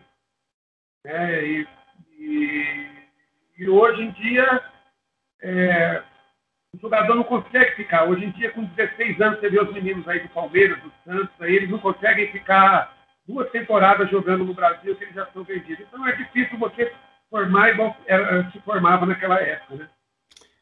É, 1.04 1.44
e 1.44 1.79
e, 3.58 3.68
hoje 3.68 4.02
em 4.02 4.10
dia, 4.10 4.62
é, 5.42 6.02
o 6.74 6.78
jogador 6.80 7.14
não 7.14 7.24
consegue 7.24 7.76
ficar. 7.76 8.04
Hoje 8.04 8.26
em 8.26 8.30
dia, 8.30 8.50
com 8.50 8.64
16 8.64 9.20
anos, 9.20 9.40
você 9.40 9.48
vê 9.48 9.60
os 9.60 9.72
meninos 9.72 10.06
aí 10.06 10.20
do 10.20 10.28
Palmeiras, 10.28 10.78
do 10.82 10.92
Santos, 11.04 11.34
aí, 11.40 11.56
eles 11.56 11.70
não 11.70 11.78
conseguem 11.78 12.30
ficar 12.30 12.96
duas 13.26 13.50
temporadas 13.50 14.10
jogando 14.10 14.44
no 14.44 14.54
Brasil, 14.54 14.94
que 14.96 15.04
eles 15.04 15.14
já 15.14 15.22
estão 15.24 15.44
vendidos. 15.44 15.86
Então 15.86 16.06
é 16.06 16.12
difícil 16.16 16.58
você 16.58 16.92
formar 17.30 17.70
igual 17.70 17.96
se 18.52 18.60
formava 18.60 19.06
naquela 19.06 19.40
época, 19.40 19.76
né? 19.76 19.88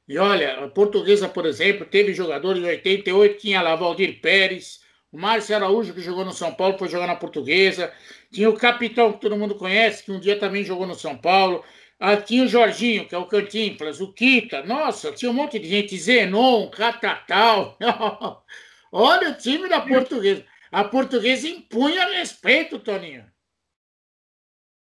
E 0.06 0.18
olha, 0.18 0.64
a 0.64 0.68
portuguesa, 0.68 1.28
por 1.28 1.44
exemplo, 1.44 1.84
teve 1.84 2.14
jogadores 2.14 2.62
em 2.62 2.66
88, 2.66 3.40
tinha 3.40 3.60
lá 3.60 3.76
Valdir 3.76 4.20
Pérez, 4.20 4.80
o 5.10 5.18
Márcio 5.18 5.56
Araújo, 5.56 5.94
que 5.94 6.00
jogou 6.00 6.24
no 6.24 6.32
São 6.32 6.54
Paulo, 6.54 6.78
foi 6.78 6.88
jogar 6.88 7.06
na 7.06 7.16
portuguesa. 7.16 7.92
Tinha 8.30 8.48
o 8.50 8.56
capitão, 8.56 9.12
que 9.12 9.20
todo 9.20 9.36
mundo 9.36 9.54
conhece, 9.54 10.04
que 10.04 10.12
um 10.12 10.20
dia 10.20 10.38
também 10.38 10.64
jogou 10.64 10.86
no 10.86 10.94
São 10.94 11.16
Paulo. 11.16 11.64
Ah, 11.98 12.16
tinha 12.16 12.44
o 12.44 12.48
Jorginho, 12.48 13.08
que 13.08 13.14
é 13.14 13.18
o 13.18 13.26
Cantinflas, 13.26 14.00
o 14.00 14.12
Kita. 14.12 14.62
Nossa, 14.64 15.10
tinha 15.12 15.30
um 15.30 15.34
monte 15.34 15.58
de 15.58 15.68
gente. 15.68 15.96
Zenon, 15.96 16.68
Catatal. 16.70 17.76
Olha 18.92 19.30
o 19.30 19.34
time 19.34 19.68
da 19.68 19.80
portuguesa. 19.80 20.44
A 20.70 20.84
portuguesa 20.84 21.48
impunha 21.48 22.06
respeito, 22.10 22.78
Toninho. 22.78 23.24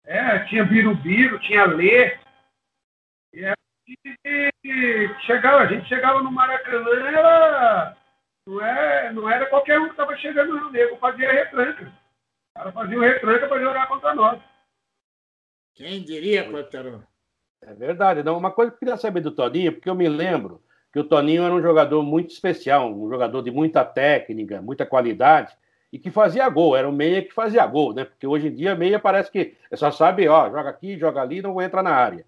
É, 0.03 0.39
tinha 0.45 0.65
Birubiru, 0.65 1.39
tinha 1.39 1.65
Lê. 1.65 2.17
E 3.33 3.45
a 3.45 3.55
gente 3.87 5.25
chegava, 5.25 5.63
a 5.63 5.67
gente 5.67 5.87
chegava 5.87 6.21
no 6.21 6.31
Maracanã, 6.31 6.89
era 7.07 7.97
não, 8.45 8.61
é, 8.61 9.11
não 9.11 9.29
era 9.29 9.45
qualquer 9.47 9.79
um 9.79 9.85
que 9.85 9.91
estava 9.91 10.15
chegando 10.17 10.55
no 10.55 10.71
nego, 10.71 10.97
fazia 10.97 11.31
retranca. 11.31 11.85
O 11.85 12.59
cara 12.59 12.71
fazia 12.71 12.97
o 12.97 13.01
retranca 13.01 13.47
para 13.47 13.61
jogar 13.61 13.87
contra 13.87 14.15
nós. 14.15 14.39
Quem 15.73 16.03
diria, 16.03 16.49
Quataro? 16.49 17.03
É 17.61 17.73
verdade. 17.73 18.23
Não, 18.23 18.37
uma 18.37 18.51
coisa 18.51 18.71
que 18.71 18.75
eu 18.75 18.79
queria 18.79 18.97
saber 18.97 19.21
do 19.21 19.31
Toninho, 19.31 19.73
porque 19.73 19.89
eu 19.89 19.95
me 19.95 20.07
lembro 20.07 20.61
que 20.93 20.99
o 20.99 21.03
Toninho 21.03 21.43
era 21.43 21.53
um 21.53 21.61
jogador 21.61 22.01
muito 22.03 22.29
especial, 22.29 22.89
um 22.89 23.09
jogador 23.09 23.41
de 23.41 23.51
muita 23.51 23.83
técnica, 23.83 24.61
muita 24.61 24.85
qualidade, 24.85 25.53
e 25.91 25.99
que 25.99 26.11
fazia 26.11 26.47
gol, 26.47 26.75
era 26.75 26.87
um 26.87 26.91
meia 26.91 27.21
que 27.21 27.33
fazia 27.33 27.65
gol, 27.65 27.93
né? 27.93 28.05
Porque 28.05 28.25
hoje 28.25 28.47
em 28.47 28.53
dia 28.53 28.75
meia 28.75 28.99
parece 28.99 29.31
que 29.31 29.57
só 29.73 29.91
sabe, 29.91 30.27
ó, 30.27 30.49
joga 30.49 30.69
aqui, 30.69 30.97
joga 30.97 31.21
ali, 31.21 31.41
não 31.41 31.61
entra 31.61 31.83
na 31.83 31.91
área. 31.91 32.25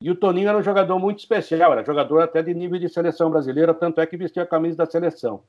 E 0.00 0.10
o 0.10 0.14
Toninho 0.14 0.48
era 0.48 0.58
um 0.58 0.62
jogador 0.62 0.98
muito 0.98 1.18
especial, 1.18 1.72
era 1.72 1.84
jogador 1.84 2.20
até 2.20 2.42
de 2.42 2.52
nível 2.54 2.78
de 2.78 2.88
seleção 2.88 3.30
brasileira, 3.30 3.72
tanto 3.72 4.00
é 4.00 4.06
que 4.06 4.16
vestia 4.16 4.42
a 4.42 4.46
camisa 4.46 4.76
da 4.76 4.86
seleção. 4.86 5.42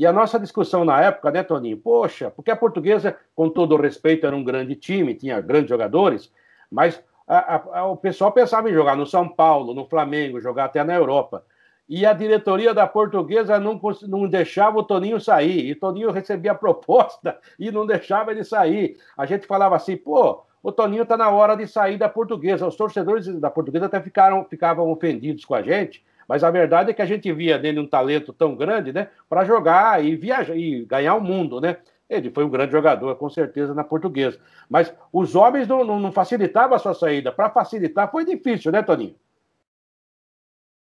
E 0.00 0.06
a 0.06 0.12
nossa 0.14 0.40
discussão 0.40 0.82
na 0.82 0.98
época, 0.98 1.30
né, 1.30 1.42
Toninho? 1.42 1.76
Poxa, 1.76 2.30
porque 2.30 2.50
a 2.50 2.56
portuguesa, 2.56 3.18
com 3.36 3.50
todo 3.50 3.76
respeito, 3.76 4.26
era 4.26 4.34
um 4.34 4.42
grande 4.42 4.74
time, 4.74 5.14
tinha 5.14 5.38
grandes 5.42 5.68
jogadores, 5.68 6.32
mas 6.70 7.04
a, 7.28 7.80
a, 7.80 7.86
o 7.86 7.98
pessoal 7.98 8.32
pensava 8.32 8.70
em 8.70 8.72
jogar 8.72 8.96
no 8.96 9.04
São 9.04 9.28
Paulo, 9.28 9.74
no 9.74 9.84
Flamengo, 9.84 10.40
jogar 10.40 10.64
até 10.64 10.82
na 10.82 10.94
Europa. 10.94 11.44
E 11.86 12.06
a 12.06 12.14
diretoria 12.14 12.72
da 12.72 12.86
portuguesa 12.86 13.60
não, 13.60 13.78
não 14.08 14.26
deixava 14.26 14.78
o 14.78 14.82
Toninho 14.82 15.20
sair. 15.20 15.66
E 15.66 15.72
o 15.72 15.78
Toninho 15.78 16.10
recebia 16.10 16.52
a 16.52 16.54
proposta 16.54 17.36
e 17.58 17.70
não 17.70 17.84
deixava 17.84 18.30
ele 18.30 18.42
sair. 18.42 18.96
A 19.18 19.26
gente 19.26 19.46
falava 19.46 19.76
assim, 19.76 19.98
pô, 19.98 20.42
o 20.62 20.72
Toninho 20.72 21.02
está 21.02 21.18
na 21.18 21.28
hora 21.28 21.54
de 21.54 21.66
sair 21.66 21.98
da 21.98 22.08
portuguesa. 22.08 22.66
Os 22.66 22.74
torcedores 22.74 23.26
da 23.38 23.50
portuguesa 23.50 23.84
até 23.84 24.00
ficaram, 24.00 24.46
ficavam 24.46 24.90
ofendidos 24.90 25.44
com 25.44 25.54
a 25.54 25.60
gente, 25.60 26.02
mas 26.30 26.44
a 26.44 26.50
verdade 26.52 26.92
é 26.92 26.94
que 26.94 27.02
a 27.02 27.06
gente 27.06 27.32
via 27.32 27.58
nele 27.58 27.80
um 27.80 27.86
talento 27.88 28.32
tão 28.32 28.54
grande, 28.54 28.92
né, 28.92 29.08
para 29.28 29.44
jogar 29.44 30.04
e 30.04 30.14
viajar 30.14 30.54
e 30.56 30.84
ganhar 30.84 31.16
o 31.16 31.20
mundo, 31.20 31.60
né? 31.60 31.78
Ele 32.08 32.30
foi 32.30 32.44
um 32.44 32.48
grande 32.48 32.70
jogador, 32.70 33.16
com 33.16 33.28
certeza, 33.28 33.74
na 33.74 33.82
portuguesa. 33.82 34.40
Mas 34.68 34.96
os 35.12 35.34
homens 35.34 35.66
não, 35.66 35.82
não, 35.84 35.98
não 35.98 36.12
facilitavam 36.12 36.76
a 36.76 36.78
sua 36.78 36.94
saída. 36.94 37.32
Para 37.32 37.50
facilitar 37.50 38.08
foi 38.12 38.24
difícil, 38.24 38.70
né, 38.70 38.80
Toninho? 38.80 39.16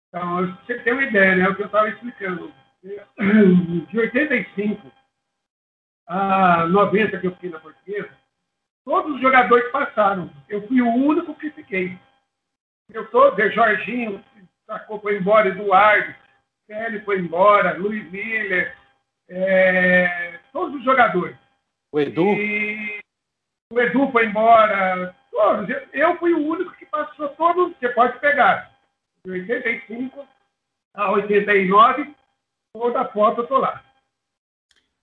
Então, 0.08 0.54
você 0.66 0.80
tem 0.80 0.92
uma 0.92 1.04
ideia, 1.04 1.34
né? 1.34 1.48
O 1.48 1.54
que 1.54 1.62
eu 1.62 1.66
estava 1.66 1.88
explicando. 1.88 2.52
De 2.82 3.98
85 3.98 4.92
a 6.06 6.66
90 6.66 7.20
que 7.20 7.26
eu 7.26 7.32
fiquei 7.32 7.48
na 7.48 7.58
portuguesa, 7.58 8.10
todos 8.84 9.14
os 9.14 9.20
jogadores 9.22 9.72
passaram. 9.72 10.30
Eu 10.46 10.68
fui 10.68 10.82
o 10.82 10.94
único 10.94 11.34
que 11.34 11.50
fiquei. 11.52 11.98
Eu 12.92 13.06
sou 13.10 13.34
de 13.34 13.50
Jorginho, 13.50 14.22
sacou, 14.68 15.00
foi 15.00 15.16
embora, 15.16 15.48
Eduardo, 15.48 16.14
Kelly 16.66 17.00
foi 17.00 17.18
embora, 17.18 17.76
Luiz 17.78 18.08
Miller, 18.12 18.76
é, 19.26 20.38
todos 20.52 20.76
os 20.76 20.84
jogadores. 20.84 21.36
O 21.90 21.98
Edu? 21.98 22.34
E 22.34 23.00
o 23.72 23.80
Edu 23.80 24.12
foi 24.12 24.26
embora, 24.26 25.16
todos. 25.30 25.68
Eu 25.92 26.16
fui 26.18 26.34
o 26.34 26.46
único 26.46 26.76
que 26.76 26.84
passou 26.84 27.30
todos, 27.30 27.74
você 27.76 27.88
pode 27.88 28.20
pegar. 28.20 28.70
De 29.24 29.32
85 29.32 30.28
a 30.94 31.10
89, 31.12 32.14
toda 32.74 33.00
a 33.00 33.08
foto 33.08 33.40
eu 33.40 33.46
tô 33.46 33.58
lá. 33.58 33.82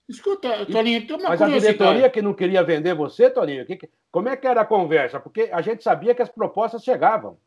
Escuta, 0.08 0.68
Toninho, 0.68 1.08
tem 1.08 1.16
uma 1.16 1.30
Mas 1.30 1.42
a 1.42 1.48
diretoria 1.48 2.10
que 2.12 2.22
não 2.22 2.36
queria 2.36 2.64
vender 2.64 2.94
você, 2.94 3.28
Toninho, 3.28 3.66
que, 3.66 3.90
como 4.12 4.30
é 4.30 4.38
que 4.38 4.46
era 4.46 4.62
a 4.62 4.66
conversa? 4.66 5.20
Porque 5.20 5.50
a 5.52 5.62
gente 5.62 5.84
sabia 5.84 6.14
que 6.14 6.22
as 6.22 6.30
propostas 6.30 6.84
chegavam. 6.84 7.40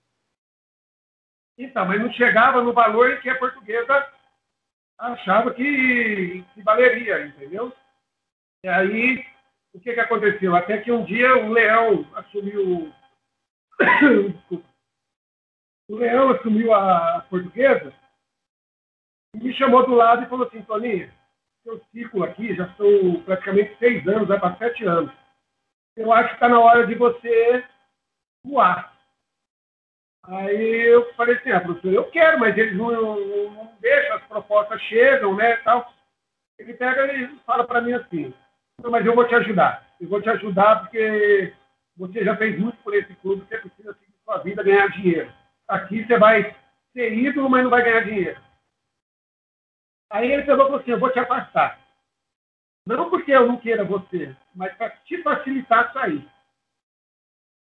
Então, 1.59 1.85
mas 1.85 2.01
não 2.01 2.13
chegava 2.13 2.63
no 2.63 2.73
valor 2.73 3.21
que 3.21 3.29
a 3.29 3.37
portuguesa 3.37 4.07
achava 4.97 5.53
que, 5.53 6.45
que 6.55 6.63
valeria, 6.63 7.27
entendeu? 7.27 7.75
E 8.65 8.69
aí, 8.69 9.27
o 9.75 9.81
que, 9.81 9.93
que 9.93 10.01
aconteceu? 10.01 10.55
Até 10.55 10.79
que 10.79 10.93
um 10.93 11.05
dia 11.05 11.37
o 11.37 11.51
Leão 11.51 12.07
assumiu. 12.15 12.93
o 15.89 15.97
Leão 15.97 16.31
assumiu 16.31 16.73
a 16.73 17.27
portuguesa 17.29 17.93
e 19.35 19.39
me 19.39 19.53
chamou 19.55 19.85
do 19.85 19.95
lado 19.95 20.23
e 20.23 20.29
falou 20.29 20.47
assim: 20.47 20.63
Toninho, 20.63 21.13
seu 21.65 21.81
ciclo 21.93 22.23
aqui 22.23 22.55
já 22.55 22.73
são 22.75 23.21
praticamente 23.25 23.77
seis 23.79 24.07
anos, 24.07 24.29
vai 24.29 24.39
para 24.39 24.57
sete 24.57 24.85
anos. 24.85 25.13
Eu 25.97 26.13
acho 26.13 26.29
que 26.29 26.35
está 26.35 26.49
na 26.49 26.61
hora 26.61 26.87
de 26.87 26.95
você 26.95 27.65
voar. 28.45 28.98
Aí 30.29 30.83
eu 30.83 31.11
falei 31.15 31.37
assim, 31.37 31.51
ah, 31.51 31.61
professor, 31.61 31.91
eu 31.91 32.05
quero, 32.11 32.39
mas 32.39 32.57
eles 32.57 32.77
não, 32.77 32.91
não, 32.91 33.51
não 33.51 33.73
deixam, 33.81 34.17
as 34.17 34.23
propostas 34.25 34.81
chegam, 34.83 35.35
né, 35.35 35.57
tal. 35.59 35.91
Ele 36.59 36.75
pega 36.75 37.11
e 37.15 37.29
fala 37.47 37.65
para 37.65 37.81
mim 37.81 37.95
assim, 37.95 38.35
mas 38.83 39.07
eu 39.07 39.15
vou 39.15 39.27
te 39.27 39.35
ajudar. 39.35 39.89
Eu 39.99 40.07
vou 40.07 40.21
te 40.21 40.29
ajudar 40.29 40.81
porque 40.81 41.55
você 41.97 42.23
já 42.23 42.37
fez 42.37 42.59
muito 42.59 42.77
por 42.83 42.95
esse 42.95 43.15
clube, 43.17 43.47
você 43.49 43.57
precisa 43.57 43.95
seguir 43.95 44.15
sua 44.23 44.39
vida, 44.39 44.63
ganhar 44.63 44.91
dinheiro. 44.91 45.33
Aqui 45.67 46.05
você 46.05 46.19
vai 46.19 46.55
ser 46.93 47.15
ídolo, 47.15 47.49
mas 47.49 47.63
não 47.63 47.71
vai 47.71 47.83
ganhar 47.83 48.05
dinheiro. 48.05 48.41
Aí 50.11 50.31
ele 50.31 50.43
pegou 50.43 50.65
e 50.65 50.69
falou 50.69 50.81
assim, 50.81 50.91
eu 50.91 51.01
vou 51.01 51.11
te 51.11 51.19
afastar. 51.19 51.81
Não 52.87 53.09
porque 53.09 53.33
eu 53.33 53.47
não 53.47 53.57
queira 53.57 53.83
você, 53.83 54.37
mas 54.55 54.75
para 54.75 54.91
te 54.91 55.23
facilitar 55.23 55.91
sair. 55.95 56.29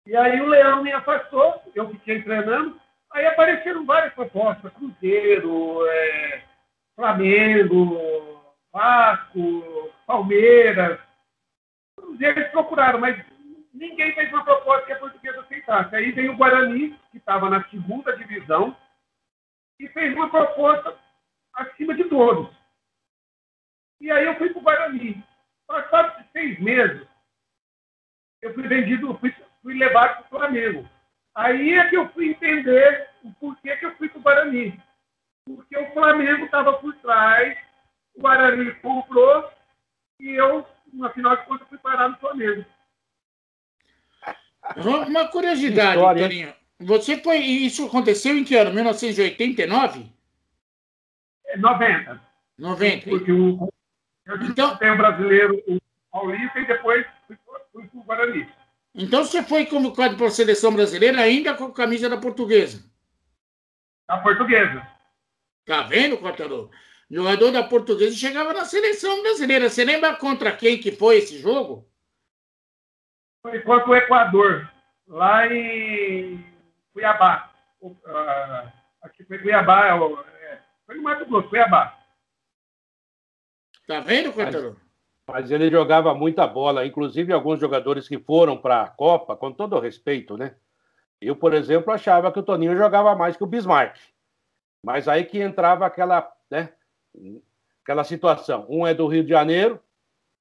E 0.07 0.15
aí 0.15 0.39
o 0.39 0.45
Leão 0.45 0.81
me 0.81 0.91
afastou, 0.93 1.61
eu 1.75 1.89
fiquei 1.89 2.23
treinando. 2.23 2.79
Aí 3.11 3.25
apareceram 3.25 3.85
várias 3.85 4.13
propostas, 4.13 4.71
Cruzeiro, 4.71 5.85
é, 5.85 6.43
Flamengo, 6.95 8.41
Vasco, 8.71 9.91
Palmeiras. 10.05 10.97
Eles 12.17 12.47
procuraram, 12.51 13.01
mas 13.01 13.21
ninguém 13.73 14.13
fez 14.13 14.31
uma 14.31 14.45
proposta 14.45 14.85
que 14.85 14.93
a 14.93 14.99
portuguesa 14.99 15.41
aceitasse. 15.41 15.93
Aí 15.93 16.13
veio 16.13 16.31
o 16.31 16.37
Guarani, 16.37 16.97
que 17.11 17.17
estava 17.17 17.49
na 17.49 17.61
segunda 17.65 18.15
divisão, 18.15 18.73
e 19.77 19.89
fez 19.89 20.15
uma 20.15 20.29
proposta 20.29 20.97
acima 21.53 21.93
de 21.93 22.05
todos. 22.05 22.55
E 23.99 24.09
aí 24.09 24.23
eu 24.23 24.37
fui 24.37 24.51
para 24.51 24.59
o 24.59 24.63
Guarani. 24.63 25.21
Passados 25.67 26.25
seis 26.31 26.57
meses, 26.61 27.05
eu 28.41 28.53
fui 28.53 28.65
vendido, 28.69 29.13
fui, 29.17 29.35
fui 29.61 29.77
levado 29.77 30.15
para 30.15 30.25
o 30.25 30.39
Flamengo. 30.39 30.89
Aí 31.35 31.73
é 31.73 31.89
que 31.89 31.95
eu 31.95 32.09
fui 32.09 32.29
entender 32.29 33.09
o 33.23 33.31
porquê 33.33 33.75
que 33.77 33.85
eu 33.85 33.95
fui 33.95 34.09
para 34.09 34.19
o 34.19 34.21
Guarani. 34.21 34.81
Porque 35.45 35.77
o 35.77 35.93
Flamengo 35.93 36.45
estava 36.45 36.73
por 36.73 36.93
trás, 36.95 37.57
o 38.15 38.21
Guarani 38.21 38.73
comprou 38.75 39.49
e 40.19 40.31
eu, 40.31 40.65
no 40.91 41.09
final 41.11 41.37
de 41.37 41.45
contas, 41.45 41.67
fui 41.67 41.77
parar 41.77 42.09
no 42.09 42.17
Flamengo. 42.17 42.65
Uma 45.07 45.27
curiosidade, 45.27 46.01
Torinho. 46.01 46.53
Você 46.79 47.17
foi. 47.17 47.37
Isso 47.37 47.85
aconteceu 47.85 48.37
em 48.37 48.43
que 48.43 48.55
ano? 48.55 48.73
1989? 48.73 50.11
90. 51.55 52.21
90. 52.57 53.09
Porque 53.09 53.31
o, 53.31 53.69
então, 54.41 54.75
tem 54.77 54.91
o 54.91 54.97
brasileiro, 54.97 55.63
o 55.67 55.77
Paulista, 56.11 56.59
e 56.59 56.65
depois 56.65 57.05
fui, 57.25 57.37
fui 57.71 57.87
para 57.87 57.99
o 57.99 58.03
Guarani. 58.03 58.49
Então 58.97 59.23
você 59.23 59.43
foi 59.43 59.67
convocado 59.67 60.17
para 60.17 60.25
a 60.25 60.31
seleção 60.31 60.73
brasileira 60.73 61.21
ainda 61.21 61.53
com 61.53 61.65
a 61.65 61.71
camisa 61.71 62.09
da 62.09 62.17
portuguesa? 62.17 62.83
Da 64.07 64.17
portuguesa. 64.17 64.87
Tá 65.65 65.83
vendo, 65.83 66.17
Cortador? 66.17 66.71
Jogador 67.09 67.51
da 67.51 67.63
portuguesa 67.63 68.15
chegava 68.15 68.53
na 68.53 68.65
seleção 68.65 69.21
brasileira. 69.21 69.69
Você 69.69 69.85
lembra 69.85 70.15
contra 70.15 70.51
quem 70.51 70.79
que 70.79 70.91
foi 70.91 71.17
esse 71.17 71.37
jogo? 71.37 71.87
Foi 73.43 73.61
contra 73.61 73.87
o 73.87 73.95
Equador, 73.95 74.67
lá 75.07 75.45
em 75.45 76.43
Cuiabá. 76.91 77.53
Uh, 77.79 78.71
aqui 79.03 79.23
foi 79.25 79.37
Cuiabá, 79.37 79.89
é, 79.89 80.59
foi 80.87 80.95
no 80.95 81.03
Mato 81.03 81.25
Grosso, 81.27 81.49
Cuiabá. 81.49 81.95
Tá 83.85 83.99
vendo, 83.99 84.33
Cortador? 84.33 84.75
Mas, 85.27 85.51
ele 85.51 85.69
jogava 85.69 86.13
muita 86.15 86.47
bola, 86.47 86.85
inclusive 86.85 87.33
alguns 87.33 87.59
jogadores 87.59 88.07
que 88.07 88.17
foram 88.17 88.57
para 88.57 88.81
a 88.81 88.87
Copa, 88.87 89.35
com 89.35 89.51
todo 89.51 89.79
respeito, 89.79 90.37
né? 90.37 90.55
Eu, 91.19 91.35
por 91.35 91.53
exemplo, 91.53 91.91
achava 91.91 92.31
que 92.31 92.39
o 92.39 92.43
Toninho 92.43 92.77
jogava 92.77 93.13
mais 93.13 93.35
que 93.35 93.43
o 93.43 93.47
Bismarck. 93.47 93.97
Mas 94.81 95.07
aí 95.07 95.25
que 95.25 95.41
entrava 95.41 95.85
aquela, 95.85 96.31
né, 96.49 96.69
aquela 97.83 98.05
situação. 98.05 98.65
Um 98.69 98.87
é 98.87 98.93
do 98.93 99.07
Rio 99.07 99.23
de 99.23 99.29
Janeiro, 99.29 99.81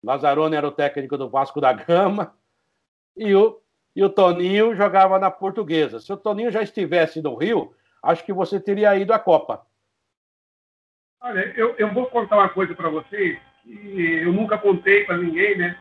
Lazzaroni 0.05 0.55
era 0.55 0.69
o 0.69 0.73
técnico 0.73 1.19
do 1.19 1.29
Vasco 1.29 1.61
da 1.61 1.73
Gama, 1.73 2.37
e 3.17 3.35
o, 3.35 3.61
e 3.95 4.05
o 4.05 4.11
Toninho 4.11 4.77
jogava 4.77 5.19
na 5.19 5.33
Portuguesa. 5.33 5.99
Se 5.99 6.13
o 6.13 6.17
Toninho 6.17 6.53
já 6.53 6.63
estivesse 6.63 7.21
no 7.21 7.35
Rio, 7.35 7.75
acho 8.01 8.25
que 8.25 8.33
você 8.33 8.61
teria 8.61 8.95
ido 8.95 9.13
à 9.13 9.19
Copa. 9.19 9.67
Olha, 11.21 11.41
eu, 11.57 11.75
eu 11.77 11.93
vou 11.93 12.07
contar 12.07 12.37
uma 12.37 12.49
coisa 12.51 12.73
para 12.73 12.89
vocês 12.89 13.41
que 13.67 14.23
eu 14.23 14.33
nunca 14.33 14.57
contei 14.57 15.05
para 15.05 15.17
ninguém, 15.17 15.57
né? 15.57 15.79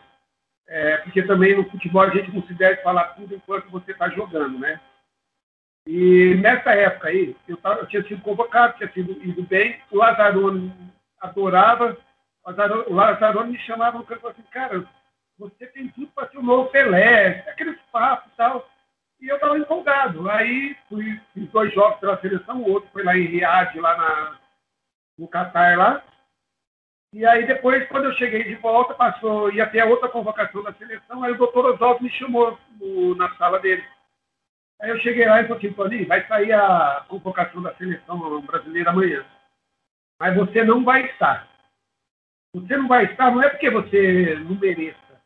É, 0.67 0.97
porque 0.97 1.21
também 1.21 1.55
no 1.55 1.69
futebol 1.69 2.01
a 2.01 2.09
gente 2.09 2.33
não 2.33 2.41
se 2.43 2.53
deve 2.53 2.81
falar 2.81 3.09
tudo 3.09 3.35
enquanto 3.35 3.69
você 3.69 3.91
está 3.91 4.09
jogando, 4.09 4.57
né? 4.57 4.79
E 5.87 6.33
nessa 6.41 6.71
época 6.71 7.09
aí, 7.09 7.35
eu, 7.47 7.57
tava, 7.57 7.81
eu 7.81 7.85
tinha 7.85 8.03
sido 8.03 8.21
convocado, 8.23 8.77
tinha 8.77 8.91
sido 8.91 9.11
ido 9.23 9.43
bem, 9.43 9.79
o 9.91 9.97
Lazzaroni 9.97 10.73
adorava, 11.21 11.95
o 12.43 12.93
Lazzaroni 12.93 13.51
me 13.51 13.59
chamava 13.59 13.99
no 13.99 14.03
canto 14.03 14.27
assim, 14.27 14.41
cara, 14.51 14.83
você 15.37 15.67
tem 15.67 15.89
tudo 15.89 16.07
para 16.07 16.27
ser 16.29 16.39
o 16.39 16.43
novo 16.43 16.69
Pelé, 16.71 17.45
aqueles 17.47 17.79
papos 17.91 18.31
e 18.33 18.35
tal. 18.35 18.67
E 19.21 19.27
eu 19.27 19.35
estava 19.35 19.57
empolgado. 19.57 20.29
Aí 20.29 20.75
fui, 20.89 21.19
fiz 21.33 21.49
dois 21.49 21.73
jogos 21.73 21.99
pela 21.99 22.19
seleção, 22.19 22.61
o 22.61 22.71
outro 22.71 22.89
foi 22.91 23.03
lá 23.03 23.17
em 23.17 23.25
Riad, 23.25 23.77
lá 23.79 23.97
na, 23.97 24.39
no 25.17 25.27
Catar 25.27 25.77
lá. 25.77 26.03
E 27.15 27.25
aí 27.25 27.47
depois, 27.47 27.87
quando 27.87 28.07
eu 28.07 28.13
cheguei 28.15 28.43
de 28.43 28.55
volta, 28.55 28.93
passou, 28.93 29.49
ia 29.49 29.65
ter 29.65 29.81
outra 29.85 30.09
convocação 30.09 30.61
da 30.61 30.73
seleção, 30.73 31.23
aí 31.23 31.31
o 31.31 31.37
doutor 31.37 31.67
Oswaldo 31.67 32.03
me 32.03 32.09
chamou 32.09 32.59
no, 32.77 33.15
na 33.15 33.33
sala 33.37 33.57
dele. 33.57 33.85
Aí 34.81 34.89
eu 34.89 34.99
cheguei 34.99 35.25
lá 35.25 35.39
e 35.39 35.47
falei 35.47 35.57
assim, 35.57 35.73
Tony, 35.73 36.03
vai 36.03 36.27
sair 36.27 36.51
a 36.51 37.05
convocação 37.07 37.61
da 37.61 37.73
seleção 37.75 38.41
brasileira 38.41 38.89
amanhã. 38.89 39.25
Mas 40.19 40.35
você 40.35 40.61
não 40.65 40.83
vai 40.83 41.05
estar. 41.05 41.47
Você 42.53 42.75
não 42.75 42.89
vai 42.89 43.05
estar, 43.05 43.31
não 43.31 43.41
é 43.41 43.47
porque 43.47 43.69
você 43.69 44.35
não 44.39 44.59
mereça. 44.59 45.23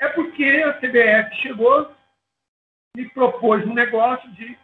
É 0.00 0.08
porque 0.08 0.44
a 0.44 0.72
CBF 0.72 1.36
chegou 1.36 1.94
e 2.96 3.08
propôs 3.10 3.64
um 3.64 3.74
negócio 3.74 4.28
de 4.32 4.58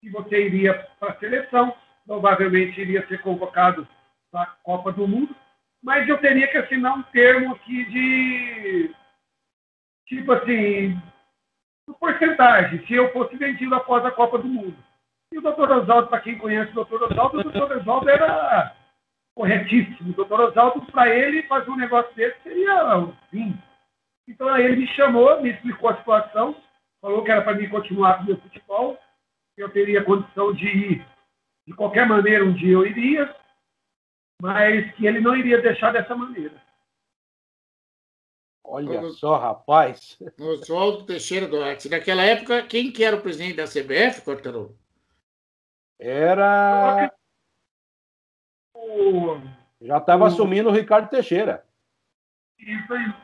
que 0.00 0.08
você 0.08 0.46
iria 0.46 0.72
para 0.98 1.12
a 1.12 1.18
seleção, 1.18 1.76
provavelmente 2.06 2.80
iria 2.80 3.06
ser 3.06 3.20
convocado 3.20 3.86
para 4.30 4.44
a 4.44 4.46
Copa 4.46 4.90
do 4.92 5.06
Mundo, 5.06 5.36
mas 5.88 6.06
eu 6.06 6.18
teria 6.18 6.46
que 6.46 6.58
assinar 6.58 6.98
um 6.98 7.02
termo 7.04 7.54
aqui 7.54 7.82
de 7.86 8.94
tipo 10.06 10.30
assim, 10.32 11.00
porcentagem, 11.98 12.86
se 12.86 12.92
eu 12.92 13.10
fosse 13.10 13.34
vendido 13.38 13.74
após 13.74 14.04
a 14.04 14.10
Copa 14.10 14.36
do 14.36 14.46
Mundo. 14.46 14.76
E 15.32 15.38
o 15.38 15.40
doutor 15.40 15.70
Oswaldo, 15.70 16.08
para 16.08 16.20
quem 16.20 16.36
conhece 16.36 16.72
o 16.72 16.74
doutor 16.74 17.04
Oswaldo, 17.04 17.40
o 17.40 17.42
doutor 17.42 17.78
Oswaldo 17.78 18.10
era 18.10 18.76
corretíssimo. 19.34 20.10
O 20.10 20.12
doutor 20.12 20.40
Oswaldo, 20.40 20.84
para 20.92 21.08
ele, 21.08 21.44
fazer 21.44 21.70
um 21.70 21.76
negócio 21.76 22.14
desse 22.14 22.38
seria 22.42 22.98
o 22.98 23.16
fim. 23.30 23.58
Então 24.28 24.46
aí 24.48 24.66
ele 24.66 24.76
me 24.76 24.86
chamou, 24.88 25.40
me 25.40 25.52
explicou 25.52 25.88
a 25.88 25.96
situação, 25.96 26.54
falou 27.00 27.24
que 27.24 27.30
era 27.30 27.40
para 27.40 27.54
mim 27.54 27.66
continuar 27.66 28.18
com 28.18 28.24
o 28.24 28.26
meu 28.26 28.36
futebol, 28.36 28.98
que 29.56 29.62
eu 29.62 29.70
teria 29.70 30.04
condição 30.04 30.52
de 30.52 30.66
ir 30.66 31.06
de 31.66 31.72
qualquer 31.72 32.06
maneira, 32.06 32.44
um 32.44 32.52
dia 32.52 32.74
eu 32.74 32.86
iria, 32.86 33.34
mas 34.40 34.92
que 34.94 35.06
ele 35.06 35.20
não 35.20 35.36
iria 35.36 35.60
deixar 35.60 35.92
dessa 35.92 36.14
maneira. 36.14 36.62
Olha 38.64 39.02
só, 39.10 39.36
rapaz. 39.38 40.18
Oswaldo 40.38 41.06
Teixeira 41.06 41.48
Duarte. 41.48 41.88
Naquela 41.88 42.22
época, 42.22 42.62
quem 42.62 42.92
que 42.92 43.02
era 43.02 43.16
o 43.16 43.20
presidente 43.20 43.56
da 43.56 43.64
CBF, 43.64 44.20
Cortarou? 44.22 44.76
Era. 45.98 47.10
Já 49.80 49.96
estava 49.96 50.26
assumindo 50.26 50.68
o 50.68 50.72
Ricardo 50.72 51.08
Teixeira. 51.08 51.64
Isso 52.58 52.92
aí. 52.92 53.14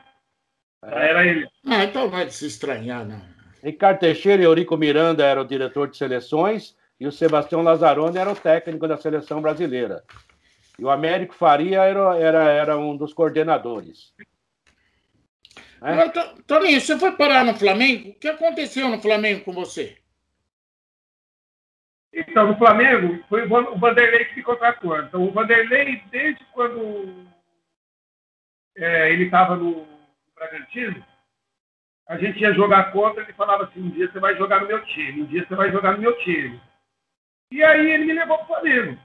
Era 0.82 1.26
ele. 1.26 1.48
Ah, 1.66 1.84
então 1.84 2.08
vai 2.08 2.28
se 2.30 2.46
estranhar, 2.46 3.04
não. 3.04 3.20
Ricardo 3.62 4.00
Teixeira 4.00 4.42
e 4.42 4.46
Eurico 4.46 4.76
Miranda 4.76 5.24
eram 5.24 5.42
o 5.42 5.46
diretor 5.46 5.88
de 5.88 5.96
seleções 5.96 6.76
e 6.98 7.06
o 7.06 7.12
Sebastião 7.12 7.62
Lazzaroni 7.62 8.18
era 8.18 8.30
o 8.30 8.36
técnico 8.36 8.88
da 8.88 8.96
seleção 8.96 9.40
brasileira. 9.40 10.04
E 10.78 10.84
o 10.84 10.90
Américo 10.90 11.34
Faria 11.34 11.82
era, 11.82 12.16
era, 12.18 12.42
era 12.50 12.78
um 12.78 12.96
dos 12.96 13.12
coordenadores. 13.12 14.12
É? 15.82 16.08
Toninho, 16.46 16.80
você 16.80 16.98
foi 16.98 17.12
parar 17.12 17.44
no 17.44 17.54
Flamengo? 17.54 18.10
O 18.10 18.14
que 18.14 18.28
aconteceu 18.28 18.88
no 18.88 19.00
Flamengo 19.00 19.44
com 19.44 19.52
você? 19.52 19.98
Então, 22.12 22.46
no 22.46 22.56
Flamengo, 22.56 23.22
foi 23.28 23.44
o 23.44 23.76
Vanderlei 23.76 24.24
que 24.26 24.36
me 24.36 24.42
contratou. 24.42 24.98
Então, 25.00 25.24
o 25.24 25.32
Vanderlei, 25.32 26.02
desde 26.10 26.44
quando 26.52 27.26
é, 28.76 29.12
ele 29.12 29.24
estava 29.24 29.56
no 29.56 29.86
Bragantino, 30.34 31.04
a 32.08 32.16
gente 32.16 32.40
ia 32.40 32.52
jogar 32.52 32.92
contra, 32.92 33.22
ele 33.22 33.32
falava 33.32 33.64
assim, 33.64 33.80
um 33.80 33.90
dia 33.90 34.10
você 34.10 34.20
vai 34.20 34.36
jogar 34.36 34.60
no 34.60 34.68
meu 34.68 34.84
time, 34.84 35.22
um 35.22 35.26
dia 35.26 35.44
você 35.46 35.54
vai 35.54 35.72
jogar 35.72 35.92
no 35.92 35.98
meu 35.98 36.16
time. 36.18 36.60
E 37.50 37.62
aí 37.62 37.90
ele 37.90 38.04
me 38.04 38.12
levou 38.12 38.38
para 38.38 38.44
o 38.44 38.46
Flamengo. 38.46 38.98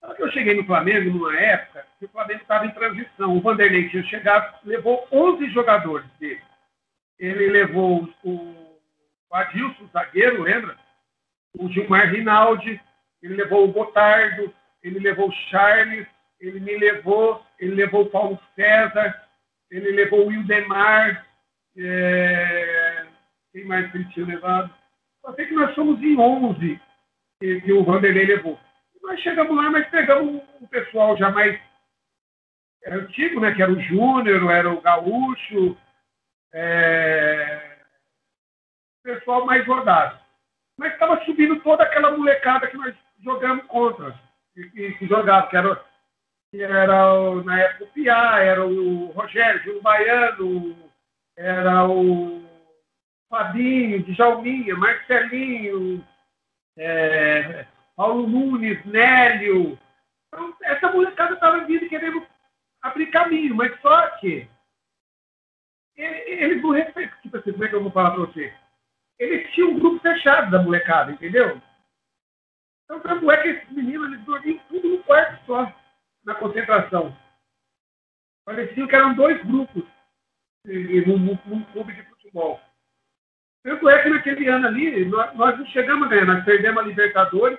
Só 0.00 0.14
que 0.14 0.22
eu 0.22 0.30
cheguei 0.30 0.54
no 0.54 0.64
Flamengo 0.64 1.10
numa 1.10 1.36
época 1.36 1.86
que 1.98 2.04
o 2.04 2.08
Flamengo 2.08 2.42
estava 2.42 2.66
em 2.66 2.70
transição. 2.70 3.36
O 3.36 3.40
Vanderlei 3.40 3.88
tinha 3.88 4.02
chegado, 4.04 4.54
levou 4.64 5.06
11 5.10 5.50
jogadores 5.50 6.08
dele. 6.18 6.42
Ele 7.18 7.48
levou 7.48 8.08
o, 8.22 8.68
Adilson, 9.32 9.88
zagueiro, 9.92 10.42
lembra? 10.42 10.76
O 11.58 11.68
Gilmar 11.68 12.10
Rinaldi, 12.10 12.80
ele 13.22 13.34
levou 13.34 13.64
o 13.64 13.72
Botardo, 13.72 14.52
ele 14.82 14.98
levou 14.98 15.28
o 15.28 15.32
Charles, 15.32 16.06
ele 16.40 16.60
me 16.60 16.76
levou, 16.76 17.44
ele 17.58 17.74
levou 17.74 18.02
o 18.02 18.10
Paulo 18.10 18.38
César, 18.54 19.20
ele 19.70 19.90
levou 19.90 20.24
o 20.24 20.28
Wildemar, 20.28 21.26
é... 21.76 23.06
quem 23.52 23.64
mais 23.64 23.90
que 23.90 23.98
ele 23.98 24.08
tinha 24.10 24.26
levado? 24.26 24.72
Só 25.20 25.32
sei 25.34 25.46
que 25.46 25.54
nós 25.54 25.74
somos 25.74 26.00
em 26.02 26.18
11 26.18 26.80
que, 27.40 27.60
que 27.60 27.72
o 27.72 27.84
Vanderlei 27.84 28.26
levou. 28.26 28.58
E 29.08 29.10
nós 29.10 29.20
chegamos 29.20 29.56
lá, 29.56 29.70
mas 29.70 29.88
pegamos 29.88 30.42
um 30.60 30.66
pessoal 30.66 31.16
já 31.16 31.30
mais 31.30 31.58
era 32.84 32.96
antigo, 32.96 33.40
né? 33.40 33.54
Que 33.54 33.62
era 33.62 33.72
o 33.72 33.80
Júnior, 33.80 34.50
era 34.50 34.70
o 34.70 34.82
Gaúcho, 34.82 35.76
é... 36.52 37.78
pessoal 39.02 39.46
mais 39.46 39.66
rodado. 39.66 40.18
Mas 40.76 40.92
estava 40.92 41.24
subindo 41.24 41.58
toda 41.60 41.84
aquela 41.84 42.16
molecada 42.16 42.66
que 42.66 42.76
nós 42.76 42.94
jogamos 43.24 43.64
contra, 43.66 44.14
que, 44.54 44.70
que, 44.70 44.92
que 44.92 45.06
jogava, 45.06 45.48
que 45.48 45.56
era 45.56 45.84
era 46.54 47.12
o, 47.14 47.42
na 47.42 47.60
época 47.60 47.84
o 47.84 47.88
Piá, 47.88 48.40
era 48.40 48.64
o 48.64 49.06
Rogério, 49.12 49.62
Júlio 49.62 49.82
Baiano, 49.82 50.90
era 51.36 51.86
o 51.86 52.42
Fabinho, 53.28 54.02
Djalminha, 54.02 54.74
Marcelinho, 54.74 56.02
é, 56.76 57.66
Paulo 57.98 58.28
Nunes, 58.28 58.84
Nélio. 58.84 59.76
Então, 60.28 60.56
essa 60.62 60.92
molecada 60.92 61.34
estava 61.34 61.64
vindo 61.64 61.88
querendo 61.88 62.24
abrir 62.80 63.06
caminho, 63.06 63.56
mas 63.56 63.76
só 63.80 64.08
que 64.18 64.48
eles 65.96 66.62
não 66.62 66.70
respeitam. 66.70 67.18
Tipo 67.20 67.38
assim, 67.38 67.50
como 67.50 67.64
é 67.64 67.68
que 67.68 67.74
eu 67.74 67.82
vou 67.82 67.90
falar 67.90 68.12
para 68.12 68.20
você? 68.20 68.54
Eles 69.18 69.52
tinham 69.52 69.70
um 69.70 69.80
grupo 69.80 69.98
fechado 69.98 70.48
da 70.48 70.62
molecada, 70.62 71.10
entendeu? 71.10 71.60
Então, 72.84 73.00
tanto 73.00 73.28
é 73.32 73.42
que 73.42 73.48
esses 73.48 73.70
meninos 73.72 74.12
eles 74.12 74.24
dormiam 74.24 74.60
tudo 74.68 74.88
no 74.90 75.02
quarto 75.02 75.44
só, 75.44 75.74
na 76.24 76.36
concentração. 76.36 77.18
Pareciam 78.44 78.86
que 78.86 78.94
eram 78.94 79.12
dois 79.14 79.42
grupos 79.44 79.82
num, 80.64 81.36
num 81.46 81.64
clube 81.72 81.92
de 81.94 82.04
futebol. 82.04 82.60
Tanto 83.64 83.88
é 83.88 84.02
que 84.04 84.08
naquele 84.08 84.48
ano 84.48 84.68
ali, 84.68 85.04
nós, 85.04 85.34
nós 85.34 85.58
não 85.58 85.66
chegamos 85.66 86.06
a 86.06 86.10
ganhar, 86.10 86.26
nós 86.26 86.44
perdemos 86.44 86.80
a 86.80 86.86
Libertadores, 86.86 87.58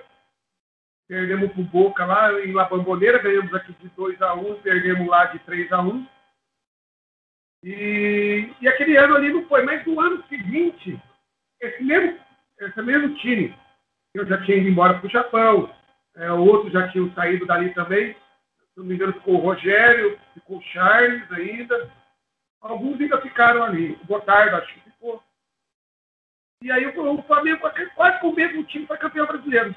perdemos 1.10 1.50
pro 1.50 1.64
Boca 1.64 2.06
lá 2.06 2.32
em 2.40 2.52
La 2.52 2.66
Bamboneira, 2.66 3.18
ganhamos 3.18 3.52
aqui 3.52 3.72
de 3.72 3.88
2 3.88 4.22
a 4.22 4.32
1 4.32 4.60
perdemos 4.60 5.08
lá 5.08 5.24
de 5.24 5.40
3 5.40 5.72
a 5.72 5.80
1 5.80 6.06
e, 7.64 8.54
e 8.60 8.68
aquele 8.68 8.96
ano 8.96 9.16
ali 9.16 9.32
não 9.32 9.44
foi, 9.48 9.64
mas 9.64 9.84
no 9.84 10.00
ano 10.00 10.22
seguinte, 10.28 11.02
esse 11.60 11.82
mesmo, 11.82 12.16
esse 12.60 12.80
mesmo 12.82 13.12
time, 13.16 13.52
eu 14.14 14.24
já 14.24 14.40
tinha 14.42 14.58
ido 14.58 14.68
embora 14.68 15.00
para 15.00 15.06
o 15.08 15.10
Japão, 15.10 15.74
é, 16.14 16.30
outros 16.30 16.72
já 16.72 16.86
tinham 16.92 17.12
saído 17.12 17.44
dali 17.44 17.74
também, 17.74 18.14
se 18.14 18.78
não 18.78 18.84
me 18.84 18.94
engano 18.94 19.12
ficou 19.14 19.34
o 19.34 19.40
Rogério, 19.40 20.16
ficou 20.32 20.58
o 20.58 20.62
Charles 20.62 21.30
ainda, 21.32 21.90
alguns 22.60 23.00
ainda 23.00 23.20
ficaram 23.20 23.64
ali, 23.64 23.98
o 24.00 24.06
Gotardo 24.06 24.54
acho 24.54 24.72
que 24.74 24.90
ficou. 24.90 25.20
E 26.62 26.70
aí 26.70 26.86
o, 26.86 27.14
o 27.14 27.22
Flamengo, 27.24 27.68
quase 27.96 28.20
com 28.20 28.28
o 28.28 28.36
mesmo 28.36 28.62
time, 28.62 28.86
foi 28.86 28.96
campeão 28.96 29.26
brasileiro. 29.26 29.74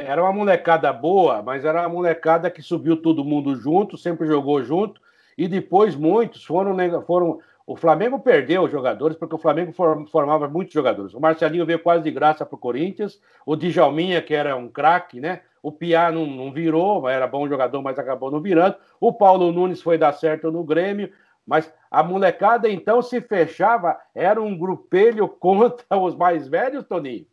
Era 0.00 0.22
uma 0.22 0.32
molecada 0.32 0.92
boa, 0.92 1.42
mas 1.42 1.64
era 1.64 1.80
uma 1.80 1.88
molecada 1.88 2.48
que 2.48 2.62
subiu 2.62 3.02
todo 3.02 3.24
mundo 3.24 3.56
junto, 3.56 3.98
sempre 3.98 4.28
jogou 4.28 4.62
junto, 4.62 5.00
e 5.36 5.48
depois 5.48 5.96
muitos 5.96 6.44
foram, 6.44 6.76
foram. 7.02 7.40
O 7.66 7.74
Flamengo 7.74 8.20
perdeu 8.20 8.68
jogadores 8.68 9.16
porque 9.16 9.34
o 9.34 9.38
Flamengo 9.38 9.72
formava 9.72 10.46
muitos 10.46 10.72
jogadores. 10.72 11.14
O 11.14 11.20
Marcelinho 11.20 11.66
veio 11.66 11.80
quase 11.80 12.04
de 12.04 12.12
graça 12.12 12.46
para 12.46 12.54
o 12.54 12.58
Corinthians, 12.58 13.20
o 13.44 13.56
Djalminha, 13.56 14.22
que 14.22 14.34
era 14.34 14.54
um 14.54 14.68
craque, 14.68 15.20
né? 15.20 15.40
O 15.60 15.72
Piá 15.72 16.12
não, 16.12 16.24
não 16.24 16.52
virou, 16.52 17.08
era 17.08 17.26
bom 17.26 17.48
jogador, 17.48 17.82
mas 17.82 17.98
acabou 17.98 18.30
não 18.30 18.40
virando. 18.40 18.76
O 19.00 19.12
Paulo 19.12 19.50
Nunes 19.50 19.82
foi 19.82 19.98
dar 19.98 20.12
certo 20.12 20.52
no 20.52 20.62
Grêmio. 20.62 21.12
Mas 21.44 21.72
a 21.90 22.04
molecada 22.04 22.68
então 22.68 23.02
se 23.02 23.20
fechava, 23.20 23.98
era 24.14 24.40
um 24.40 24.56
grupelho 24.56 25.26
contra 25.40 25.98
os 25.98 26.14
mais 26.14 26.46
velhos, 26.46 26.84
Toninho? 26.84 27.26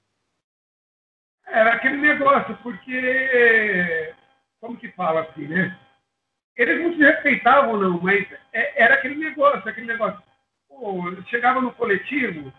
Era 1.47 1.73
aquele 1.73 1.97
negócio, 1.97 2.57
porque, 2.63 4.13
como 4.59 4.77
que 4.77 4.89
fala 4.89 5.21
assim, 5.21 5.47
né? 5.47 5.77
eles 6.55 6.81
não 6.81 6.93
se 6.93 6.99
respeitavam, 6.99 7.77
não, 7.77 7.99
mas 8.01 8.25
é, 8.53 8.83
era 8.83 8.95
aquele 8.95 9.15
negócio, 9.15 9.67
aquele 9.69 9.87
negócio. 9.87 10.21
Pô, 10.67 11.03
chegava 11.27 11.61
no 11.61 11.71
coletivo, 11.73 12.51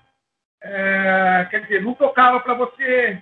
é, 0.62 1.46
quer 1.50 1.62
dizer, 1.62 1.82
não 1.82 1.94
tocava 1.94 2.40
para 2.40 2.54
você, 2.54 3.20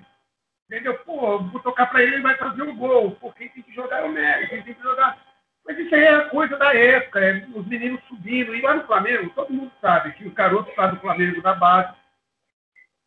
entendeu? 0.68 0.94
Pô, 0.98 1.38
vou 1.38 1.60
tocar 1.60 1.86
para 1.86 2.02
ele, 2.02 2.14
ele 2.14 2.22
vai 2.22 2.36
fazer 2.36 2.62
o 2.62 2.74
gol. 2.74 3.12
Pô, 3.12 3.32
quem 3.32 3.48
tem 3.48 3.62
que 3.62 3.74
jogar 3.74 4.00
é 4.00 4.04
o 4.04 4.12
Nery, 4.12 4.48
quem 4.48 4.62
tem 4.62 4.74
que 4.74 4.82
jogar. 4.82 5.16
Mas 5.64 5.78
isso 5.78 5.94
aí 5.94 6.04
é 6.04 6.20
coisa 6.28 6.56
da 6.58 6.74
época, 6.74 7.20
é, 7.20 7.46
os 7.54 7.66
meninos 7.66 8.02
subindo. 8.08 8.54
E 8.54 8.60
lá 8.60 8.74
no 8.74 8.86
Flamengo, 8.86 9.30
todo 9.30 9.52
mundo 9.52 9.72
sabe 9.80 10.12
que 10.12 10.26
os 10.26 10.34
garotos 10.34 10.76
lá 10.76 10.88
do 10.88 11.00
Flamengo, 11.00 11.40
da 11.40 11.54
base, 11.54 11.94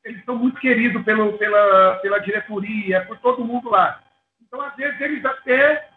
eles 0.07 0.23
são 0.23 0.37
muito 0.37 0.59
queridos 0.59 1.03
pelo, 1.03 1.37
pela, 1.37 1.95
pela 1.95 2.19
diretoria, 2.19 3.05
por 3.05 3.17
todo 3.19 3.43
mundo 3.43 3.69
lá. 3.69 4.01
Então, 4.41 4.61
às 4.61 4.73
vezes, 4.75 4.99
eles 5.01 5.23
até 5.25 5.89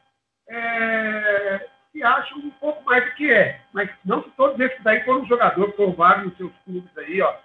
é, 0.49 1.69
se 1.93 2.03
acham 2.03 2.39
um 2.39 2.51
pouco 2.51 2.85
mais 2.85 3.05
do 3.05 3.15
que 3.15 3.33
é. 3.33 3.61
Mas 3.73 3.89
não 4.05 4.21
que 4.21 4.31
todos 4.31 4.59
esses 4.59 4.83
daí 4.83 5.05
foram 5.05 5.25
jogadores, 5.27 5.75
provaram 5.77 6.25
nos 6.25 6.37
seus 6.37 6.53
clubes 6.65 6.91
aí, 6.99 7.23
ó. 7.23 7.37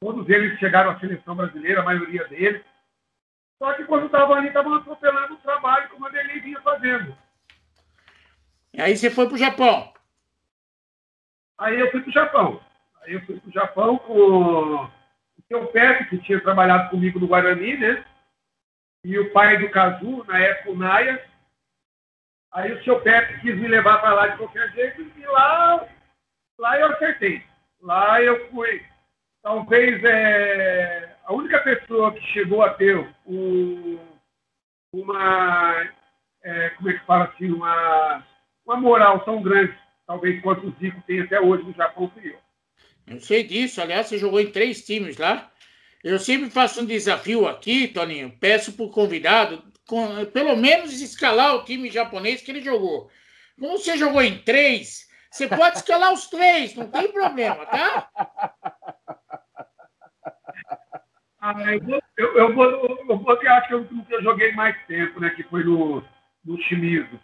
Todos 0.00 0.28
eles 0.28 0.58
chegaram 0.58 0.90
à 0.90 0.98
seleção 0.98 1.36
brasileira, 1.36 1.82
a 1.82 1.84
maioria 1.84 2.26
deles. 2.28 2.62
Só 3.58 3.74
que 3.74 3.84
quando 3.84 4.06
estavam 4.06 4.36
ali, 4.36 4.48
estavam 4.48 4.74
atropelando 4.74 5.34
o 5.34 5.38
trabalho 5.38 5.88
como 5.90 6.06
a 6.06 6.10
Delei 6.10 6.40
vinha 6.40 6.60
fazendo. 6.62 7.16
E 8.72 8.80
aí 8.80 8.96
você 8.96 9.10
foi 9.10 9.26
para 9.26 9.34
o 9.34 9.38
Japão? 9.38 9.92
Aí 11.58 11.78
eu 11.78 11.90
fui 11.90 12.00
para 12.00 12.10
o 12.10 12.12
Japão. 12.12 12.60
Aí 13.02 13.14
eu 13.14 13.20
fui 13.22 13.40
para 13.40 13.48
o 13.48 13.52
Japão 13.52 13.98
com 13.98 14.12
o 14.12 14.90
seu 15.48 15.66
Pepe, 15.68 16.06
que 16.06 16.18
tinha 16.18 16.40
trabalhado 16.40 16.90
comigo 16.90 17.18
no 17.18 17.28
Guarani, 17.28 17.76
né? 17.76 18.04
E 19.04 19.18
o 19.18 19.32
pai 19.32 19.58
do 19.58 19.70
Kazu, 19.70 20.24
na 20.26 20.38
época 20.38 20.70
o 20.70 20.76
Naya, 20.76 21.22
Aí 22.56 22.72
o 22.72 22.82
seu 22.84 22.98
Pepe 23.02 23.38
quis 23.42 23.54
me 23.54 23.68
levar 23.68 23.98
para 24.00 24.14
lá 24.14 24.28
de 24.28 24.38
qualquer 24.38 24.72
jeito 24.72 25.02
e 25.02 25.26
lá, 25.26 25.86
lá 26.58 26.80
eu 26.80 26.86
acertei. 26.86 27.44
Lá 27.82 28.22
eu 28.22 28.48
fui. 28.48 28.82
Talvez 29.42 30.02
é, 30.02 31.16
a 31.24 31.34
única 31.34 31.60
pessoa 31.60 32.14
que 32.14 32.20
chegou 32.32 32.62
a 32.62 32.72
ter 32.72 32.96
um, 33.26 33.98
uma. 34.90 35.86
É, 36.42 36.70
como 36.70 36.88
é 36.88 36.94
que 36.94 37.04
fala 37.04 37.24
assim? 37.24 37.52
Uma, 37.52 38.24
uma 38.64 38.76
moral 38.76 39.20
tão 39.20 39.42
grande, 39.42 39.76
talvez 40.06 40.40
quanto 40.40 40.66
o 40.66 40.74
Zico 40.80 41.02
tem 41.02 41.20
até 41.20 41.38
hoje 41.38 41.62
no 41.62 41.74
Japão, 41.74 42.10
fui 42.14 42.30
eu. 42.30 42.45
Eu 43.06 43.20
sei 43.20 43.44
disso. 43.44 43.80
Aliás, 43.80 44.06
você 44.06 44.18
jogou 44.18 44.40
em 44.40 44.50
três 44.50 44.84
times 44.84 45.16
lá. 45.16 45.50
Eu 46.02 46.18
sempre 46.18 46.50
faço 46.50 46.80
um 46.80 46.86
desafio 46.86 47.46
aqui, 47.46 47.88
Toninho. 47.88 48.36
Peço 48.40 48.72
para 48.72 48.84
o 48.84 48.90
convidado 48.90 49.62
com, 49.86 50.24
pelo 50.26 50.56
menos 50.56 51.00
escalar 51.00 51.54
o 51.54 51.64
time 51.64 51.90
japonês 51.90 52.42
que 52.42 52.50
ele 52.50 52.60
jogou. 52.60 53.10
Como 53.58 53.78
você 53.78 53.96
jogou 53.96 54.22
em 54.22 54.38
três, 54.38 55.08
você 55.30 55.48
pode 55.48 55.78
escalar 55.78 56.12
os 56.12 56.26
três, 56.26 56.74
não 56.74 56.88
tem 56.88 57.10
problema, 57.10 57.64
tá? 57.66 58.10
Ah, 61.40 61.74
eu, 61.74 61.80
vou, 61.80 62.02
eu, 62.16 62.38
eu, 62.38 62.54
vou, 62.54 62.64
eu 63.08 63.18
vou 63.18 63.36
que 63.36 63.46
acho 63.46 63.68
que 63.68 63.74
eu, 63.74 63.88
eu 64.10 64.22
joguei 64.22 64.52
mais 64.52 64.76
tempo, 64.86 65.20
né? 65.20 65.30
Que 65.30 65.44
foi 65.44 65.62
no, 65.62 66.02
no 66.44 66.60
Shimizu. 66.62 67.20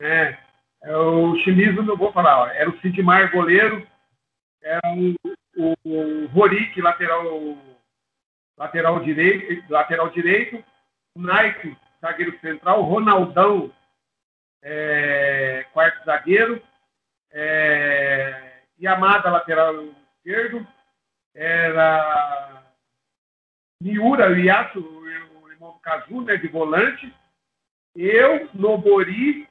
É, 0.00 0.36
é, 0.82 0.96
o 0.96 1.36
Shimizu, 1.36 1.82
não 1.82 1.96
vou 1.96 2.12
falar, 2.12 2.40
ó, 2.40 2.46
era 2.48 2.68
o 2.68 2.80
Sidmar 2.80 3.30
goleiro, 3.30 3.86
era 4.62 4.80
o, 4.94 5.14
o, 5.56 5.74
o 5.84 6.38
Horik, 6.38 6.80
lateral, 6.80 7.24
lateral, 8.56 9.00
direito, 9.00 9.70
lateral 9.72 10.08
direito, 10.10 10.62
Nike, 11.16 11.76
zagueiro 12.00 12.38
central, 12.40 12.82
Ronaldão, 12.82 13.72
é, 14.62 15.66
quarto 15.72 16.04
zagueiro, 16.04 16.62
é, 17.30 18.62
Yamada, 18.80 19.30
lateral 19.30 19.74
esquerdo, 20.16 20.66
era 21.34 22.62
Miura, 23.80 24.38
Iaço, 24.38 24.80
o 24.80 25.50
irmão 25.50 25.72
do 25.72 25.78
Kazu, 25.80 26.20
né, 26.22 26.36
de 26.36 26.48
volante, 26.48 27.14
eu, 27.96 28.48
Nobori, 28.54 29.48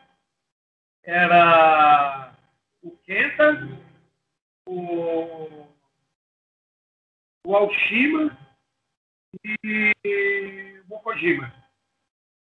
era 1.03 2.31
o 2.81 2.91
Kenta, 2.97 3.67
o, 4.69 5.67
o 7.45 7.55
Alshima 7.55 8.37
e 9.43 9.93
Kojima. 11.03 11.51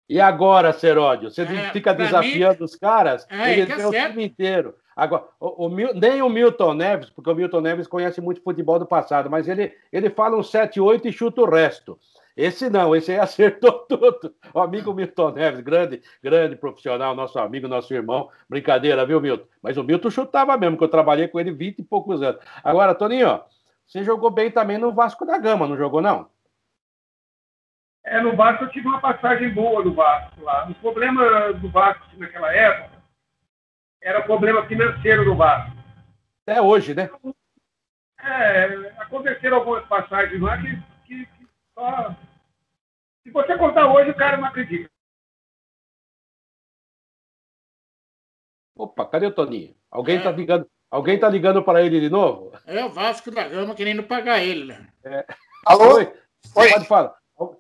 E 0.08 0.20
agora, 0.20 0.74
Seródio, 0.74 1.32
você 1.32 1.44
é, 1.44 1.72
fica 1.72 1.94
desafiando 1.94 2.60
mim... 2.60 2.66
os 2.66 2.76
caras, 2.76 3.26
é, 3.30 3.54
ele 3.54 3.74
tem 3.74 3.86
o 3.86 3.92
time 3.92 4.26
inteiro. 4.26 4.76
Agora, 4.94 5.26
o, 5.40 5.68
o, 5.68 5.94
nem 5.94 6.22
o 6.22 6.30
Milton 6.30 6.74
Neves, 6.74 7.10
porque 7.10 7.30
o 7.30 7.36
Milton 7.36 7.62
Neves 7.62 7.88
conhece 7.88 8.20
muito 8.20 8.44
futebol 8.44 8.78
do 8.78 8.86
passado, 8.86 9.30
mas 9.30 9.48
ele, 9.48 9.74
ele 9.92 10.10
fala 10.10 10.38
um 10.38 10.42
7-8 10.42 11.06
e 11.06 11.14
chuta 11.14 11.42
o 11.42 11.50
resto. 11.50 11.98
Esse 12.36 12.70
não, 12.70 12.96
esse 12.96 13.12
aí 13.12 13.20
acertou 13.20 13.72
tudo. 13.88 14.34
O 14.54 14.60
amigo 14.60 14.94
Milton 14.94 15.32
Neves, 15.32 15.62
grande, 15.62 16.02
grande 16.24 16.56
profissional, 16.56 17.16
nosso 17.16 17.40
amigo, 17.40 17.68
nosso 17.68 17.94
irmão. 17.94 18.30
Brincadeira, 18.50 19.06
viu, 19.06 19.20
Milton? 19.20 19.48
Mas 19.62 19.78
o 19.78 19.84
Milton 19.84 20.10
chutava 20.10 20.58
mesmo, 20.58 20.78
que 20.78 20.84
eu 20.84 20.90
trabalhei 20.90 21.28
com 21.28 21.40
ele 21.40 21.52
20 21.52 21.80
e 21.80 21.84
poucos 21.84 22.22
anos. 22.22 22.42
Agora, 22.64 22.96
Toninho, 22.96 23.42
você 23.86 24.04
jogou 24.04 24.32
bem 24.32 24.50
também 24.50 24.78
no 24.78 24.94
Vasco 24.94 25.26
da 25.26 25.38
Gama, 25.38 25.68
não 25.68 25.78
jogou, 25.78 26.02
não? 26.02 26.30
É, 28.04 28.20
no 28.20 28.36
Vasco 28.36 28.64
eu 28.64 28.70
tive 28.70 28.88
uma 28.88 29.00
passagem 29.00 29.50
boa 29.54 29.84
no 29.84 29.94
Vasco 29.94 30.42
lá. 30.42 30.68
O 30.70 30.76
problema 30.76 31.54
do 31.54 31.70
Vasco 31.70 32.06
naquela 32.18 32.54
época 32.54 33.02
era 34.02 34.20
o 34.20 34.24
problema 34.24 34.66
financeiro 34.66 35.24
do 35.24 35.36
Vasco. 35.36 35.72
Até 36.48 36.60
hoje, 36.60 36.96
né? 36.96 37.10
É, 38.24 38.94
aconteceram 38.98 39.58
algumas 39.58 39.86
passagens 39.86 40.42
lá 40.42 40.58
que 40.58 40.91
só. 41.82 42.16
Se 43.24 43.32
você 43.32 43.58
contar 43.58 43.92
hoje, 43.92 44.12
o 44.12 44.16
cara 44.16 44.38
não 44.38 44.46
acredita. 44.46 44.90
Opa, 48.76 49.06
cadê 49.06 49.26
o 49.28 49.34
Toninho? 49.34 49.76
Alguém 49.90 50.18
está 50.18 50.30
é. 50.30 50.34
ligando, 50.34 50.70
alguém 50.90 51.20
tá 51.20 51.30
ligando 51.30 51.64
para 51.64 51.84
ele 51.84 52.00
de 52.00 52.10
novo? 52.10 52.52
É 52.66 52.84
o 52.86 52.90
Vasco 52.90 53.32
da 53.32 53.48
Gama 53.48 53.76
querendo 53.76 54.04
pagar 54.04 54.40
ele, 54.44 54.66
né? 54.66 54.88
É. 55.04 55.26
Alô? 55.66 55.96
Oi. 55.96 56.14
Oi. 56.56 56.72
Pode 56.72 56.88
falar. 56.88 57.16
O, 57.36 57.56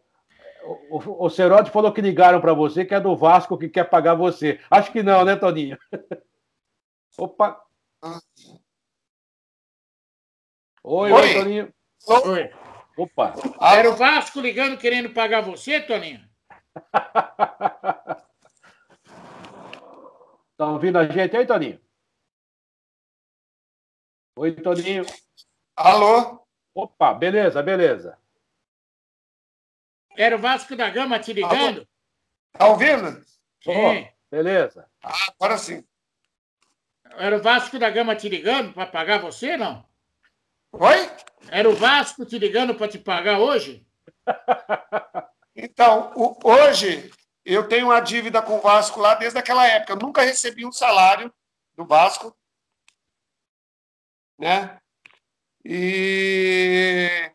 o, 0.91 1.25
o 1.25 1.29
Cerote 1.29 1.71
falou 1.71 1.91
que 1.91 2.01
ligaram 2.01 2.39
para 2.39 2.53
você, 2.53 2.85
que 2.85 2.93
é 2.93 2.99
do 2.99 3.15
Vasco 3.15 3.57
que 3.57 3.69
quer 3.69 3.85
pagar 3.85 4.15
você. 4.15 4.59
Acho 4.69 4.91
que 4.91 5.03
não, 5.03 5.25
né, 5.25 5.35
Toninho? 5.35 5.77
Opa. 7.17 7.61
Oi, 10.83 11.11
oi, 11.11 11.11
oi 11.11 11.33
Toninho. 11.33 11.73
Oi. 12.07 12.51
Opa. 13.01 13.33
Era 13.59 13.89
o 13.89 13.95
Vasco 13.95 14.39
ligando 14.39 14.77
querendo 14.77 15.09
pagar 15.09 15.41
você, 15.41 15.79
Toninho? 15.81 16.23
Tá 20.57 20.67
ouvindo 20.67 20.99
a 20.99 21.07
gente 21.07 21.35
aí, 21.35 21.43
Toninho? 21.43 21.81
Oi, 24.35 24.51
Toninho. 24.51 25.03
Alô? 25.75 26.45
Opa, 26.75 27.15
beleza, 27.15 27.63
beleza. 27.63 28.15
Era 30.15 30.35
o 30.35 30.39
Vasco 30.39 30.75
da 30.75 30.87
Gama 30.91 31.17
te 31.17 31.33
ligando? 31.33 31.77
Alô? 31.77 31.87
Tá 32.51 32.67
ouvindo? 32.67 33.25
Sim. 33.63 33.71
Oh, 33.71 34.07
beleza. 34.29 34.87
Ah, 35.01 35.29
agora 35.29 35.57
sim. 35.57 35.83
Era 37.17 37.37
o 37.37 37.41
Vasco 37.41 37.79
da 37.79 37.89
Gama 37.89 38.15
te 38.15 38.29
ligando 38.29 38.71
para 38.71 38.85
pagar 38.85 39.19
você, 39.19 39.57
não? 39.57 39.83
Oi? 40.73 41.11
Era 41.49 41.69
o 41.69 41.75
Vasco 41.75 42.25
te 42.25 42.37
ligando 42.37 42.75
para 42.75 42.87
te 42.87 42.99
pagar 42.99 43.39
hoje? 43.39 43.85
Então, 45.53 46.13
o, 46.15 46.39
hoje 46.49 47.11
eu 47.43 47.67
tenho 47.67 47.87
uma 47.87 47.99
dívida 47.99 48.41
com 48.41 48.57
o 48.57 48.61
Vasco 48.61 49.01
lá 49.01 49.15
desde 49.15 49.37
aquela 49.37 49.67
época. 49.67 49.93
Eu 49.93 49.97
nunca 49.97 50.21
recebi 50.21 50.65
um 50.65 50.71
salário 50.71 51.31
do 51.75 51.85
Vasco. 51.85 52.35
Né? 54.39 54.79
E... 55.63 57.31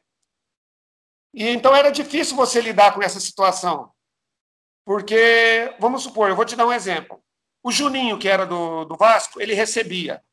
e 1.34 1.48
então 1.48 1.76
era 1.76 1.90
difícil 1.90 2.34
você 2.34 2.60
lidar 2.60 2.94
com 2.94 3.02
essa 3.02 3.20
situação. 3.20 3.92
Porque, 4.84 5.76
vamos 5.78 6.02
supor, 6.02 6.30
eu 6.30 6.36
vou 6.36 6.46
te 6.46 6.56
dar 6.56 6.66
um 6.66 6.72
exemplo. 6.72 7.22
O 7.62 7.70
Juninho, 7.70 8.18
que 8.18 8.28
era 8.28 8.46
do, 8.46 8.86
do 8.86 8.96
Vasco, 8.96 9.40
ele 9.42 9.52
recebia. 9.52 10.24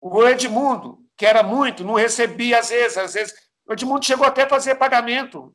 O 0.00 0.26
Edmundo, 0.26 1.04
que 1.20 1.26
era 1.26 1.42
muito, 1.42 1.84
não 1.84 1.92
recebia 1.92 2.60
às 2.60 2.70
vezes. 2.70 2.96
Às 2.96 3.12
vezes 3.12 3.34
o 3.66 3.74
Edmundo 3.74 4.02
chegou 4.02 4.26
até 4.26 4.44
a 4.44 4.48
fazer 4.48 4.76
pagamento 4.76 5.54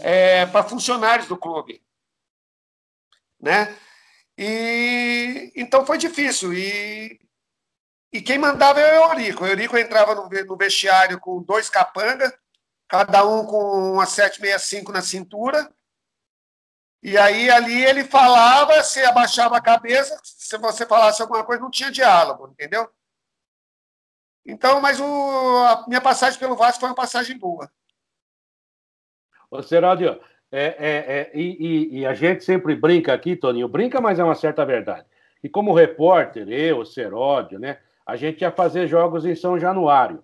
é, 0.00 0.46
para 0.46 0.64
funcionários 0.64 1.28
do 1.28 1.36
clube 1.36 1.84
né? 3.44 3.76
E 4.38 5.52
então 5.54 5.84
foi 5.84 5.98
difícil. 5.98 6.54
E, 6.54 7.20
e 8.10 8.22
quem 8.22 8.38
mandava 8.38 8.80
era 8.80 9.06
o 9.06 9.10
Eurico. 9.10 9.44
O 9.44 9.46
Eurico 9.46 9.76
entrava 9.76 10.14
no, 10.14 10.28
no 10.28 10.56
vestiário 10.56 11.20
com 11.20 11.42
dois 11.42 11.68
capanga, 11.68 12.32
cada 12.88 13.22
um 13.26 13.44
com 13.44 13.92
uma 13.92 14.06
765 14.06 14.90
na 14.90 15.02
cintura. 15.02 15.70
E 17.02 17.18
aí 17.18 17.50
ali 17.50 17.84
ele 17.84 18.02
falava, 18.02 18.82
você 18.82 19.04
abaixava 19.04 19.58
a 19.58 19.60
cabeça, 19.60 20.18
se 20.24 20.56
você 20.56 20.86
falasse 20.86 21.20
alguma 21.20 21.44
coisa, 21.44 21.62
não 21.62 21.70
tinha 21.70 21.90
diálogo, 21.90 22.48
entendeu? 22.48 22.90
Então, 24.46 24.80
mas 24.80 25.00
o, 25.00 25.04
a 25.04 25.84
minha 25.88 26.00
passagem 26.00 26.38
pelo 26.38 26.56
Vasco 26.56 26.80
foi 26.80 26.88
uma 26.88 26.94
passagem 26.94 27.38
boa. 27.38 27.70
Ô, 29.50 29.62
Seródio, 29.62 30.20
é, 30.52 30.64
é, 30.64 30.96
é, 31.18 31.30
e, 31.34 32.00
e, 32.00 32.06
a 32.06 32.14
gente 32.14 32.44
sempre 32.44 32.76
brinca 32.76 33.12
aqui, 33.12 33.34
Toninho, 33.34 33.66
brinca, 33.66 34.00
mas 34.00 34.20
é 34.20 34.24
uma 34.24 34.36
certa 34.36 34.64
verdade. 34.64 35.04
E 35.42 35.48
como 35.48 35.74
repórter, 35.74 36.48
eu, 36.48 36.84
Seródio, 36.84 37.58
né, 37.58 37.78
a 38.06 38.14
gente 38.14 38.42
ia 38.42 38.52
fazer 38.52 38.86
jogos 38.86 39.24
em 39.26 39.34
São 39.34 39.58
Januário. 39.58 40.22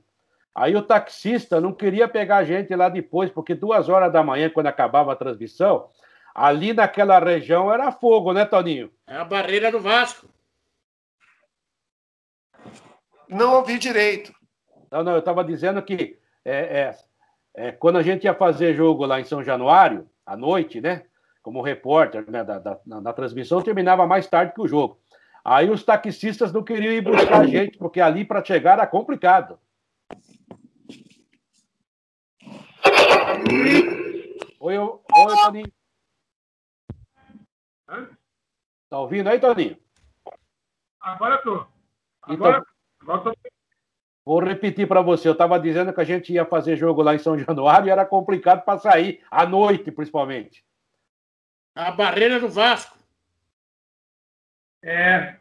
Aí 0.54 0.76
o 0.76 0.82
taxista 0.82 1.60
não 1.60 1.72
queria 1.72 2.06
pegar 2.06 2.36
a 2.36 2.44
gente 2.44 2.72
lá 2.76 2.88
depois, 2.88 3.28
porque 3.28 3.56
duas 3.56 3.88
horas 3.88 4.12
da 4.12 4.22
manhã, 4.22 4.48
quando 4.48 4.68
acabava 4.68 5.12
a 5.12 5.16
transmissão, 5.16 5.88
ali 6.32 6.72
naquela 6.72 7.18
região 7.18 7.72
era 7.72 7.90
fogo, 7.90 8.32
né, 8.32 8.44
Toninho? 8.44 8.88
É 9.08 9.16
a 9.16 9.24
barreira 9.24 9.72
do 9.72 9.80
Vasco. 9.80 10.28
Não 13.30 13.54
ouvi 13.54 13.78
direito. 13.78 14.32
Não, 14.90 15.04
não, 15.04 15.12
eu 15.12 15.20
estava 15.20 15.44
dizendo 15.44 15.80
que 15.82 16.18
é, 16.44 16.52
é, 16.54 16.98
é, 17.54 17.72
quando 17.72 17.96
a 17.98 18.02
gente 18.02 18.24
ia 18.24 18.34
fazer 18.34 18.74
jogo 18.74 19.06
lá 19.06 19.20
em 19.20 19.24
São 19.24 19.42
Januário, 19.42 20.10
à 20.26 20.36
noite, 20.36 20.80
né? 20.80 21.04
Como 21.40 21.62
repórter 21.62 22.28
né, 22.30 22.42
da, 22.44 22.58
da, 22.58 22.78
na, 22.84 23.12
transmissão, 23.12 23.62
terminava 23.62 24.06
mais 24.06 24.26
tarde 24.26 24.52
que 24.52 24.60
o 24.60 24.68
jogo. 24.68 25.00
Aí 25.44 25.70
os 25.70 25.82
taxistas 25.84 26.52
não 26.52 26.62
queriam 26.62 26.92
ir 26.92 27.00
buscar 27.00 27.40
a 27.40 27.46
gente, 27.46 27.78
porque 27.78 28.00
ali 28.00 28.24
para 28.24 28.44
chegar 28.44 28.72
era 28.72 28.86
complicado. 28.86 29.58
Oi, 34.58 34.76
oi, 34.76 34.98
Toninho. 35.44 35.72
Tá 38.90 38.98
ouvindo 38.98 39.28
aí, 39.28 39.40
Toninho? 39.40 39.78
Agora 41.00 41.38
tô. 41.38 41.64
Agora, 42.22 42.28
então, 42.28 42.46
agora 42.46 42.60
tô... 42.60 42.69
Vou 44.24 44.40
repetir 44.40 44.86
para 44.86 45.00
você. 45.00 45.28
Eu 45.28 45.32
estava 45.32 45.58
dizendo 45.58 45.92
que 45.92 46.00
a 46.00 46.04
gente 46.04 46.32
ia 46.32 46.44
fazer 46.44 46.76
jogo 46.76 47.02
lá 47.02 47.14
em 47.14 47.18
São 47.18 47.38
Januário 47.38 47.88
e 47.88 47.90
era 47.90 48.04
complicado 48.04 48.64
para 48.64 48.78
sair, 48.78 49.24
à 49.30 49.46
noite, 49.46 49.90
principalmente. 49.90 50.64
A 51.74 51.90
barreira 51.90 52.38
do 52.38 52.48
Vasco. 52.48 52.98
É. 54.82 55.38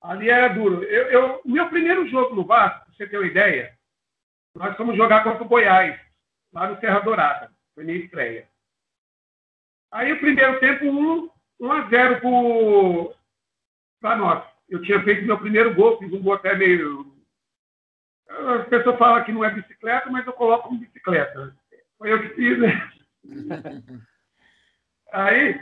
Ali 0.00 0.30
era 0.30 0.48
duro. 0.48 0.82
Eu, 0.84 1.10
eu, 1.10 1.42
meu 1.44 1.68
primeiro 1.68 2.06
jogo 2.08 2.34
no 2.34 2.44
Vasco, 2.44 2.84
para 2.84 2.94
você 2.94 3.06
ter 3.06 3.18
uma 3.18 3.26
ideia, 3.26 3.78
nós 4.54 4.76
fomos 4.76 4.96
jogar 4.96 5.22
contra 5.22 5.42
o 5.42 5.48
Goiás, 5.48 6.00
lá 6.52 6.68
no 6.68 6.80
Serra 6.80 7.00
Dourada. 7.00 7.52
Foi 7.74 7.84
minha 7.84 7.98
estreia. 7.98 8.48
Aí 9.90 10.12
o 10.12 10.18
primeiro 10.18 10.58
tempo, 10.58 10.86
1, 10.86 11.30
1 11.60 11.72
a 11.72 11.88
0 11.88 13.16
para 14.00 14.16
nós. 14.16 14.51
Eu 14.72 14.80
tinha 14.82 15.02
feito 15.04 15.26
meu 15.26 15.38
primeiro 15.38 15.74
gol, 15.74 15.98
fiz 15.98 16.12
um 16.12 16.22
gol 16.22 16.32
até 16.32 16.54
meio 16.56 17.12
as 18.38 18.66
pessoas 18.68 18.98
falam 18.98 19.22
que 19.24 19.32
não 19.32 19.44
é 19.44 19.50
bicicleta, 19.50 20.10
mas 20.10 20.26
eu 20.26 20.32
coloco 20.32 20.68
como 20.68 20.80
bicicleta. 20.80 21.54
Foi 21.98 22.12
eu 22.12 22.22
que 22.22 22.28
fiz, 22.30 22.58
né? 22.58 22.92
aí, 25.12 25.60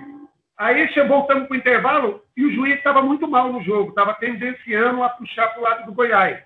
aí 0.57 1.07
voltamos 1.07 1.49
para 1.49 1.55
o 1.55 1.57
intervalo 1.57 2.25
e 2.37 2.45
o 2.45 2.53
juiz 2.53 2.77
estava 2.77 3.03
muito 3.03 3.27
mal 3.29 3.53
no 3.53 3.63
jogo, 3.63 3.91
estava 3.91 4.15
tendenciando 4.15 5.03
a 5.03 5.09
puxar 5.11 5.49
para 5.49 5.59
o 5.59 5.63
lado 5.63 5.87
do 5.87 5.93
Goiás. 5.93 6.43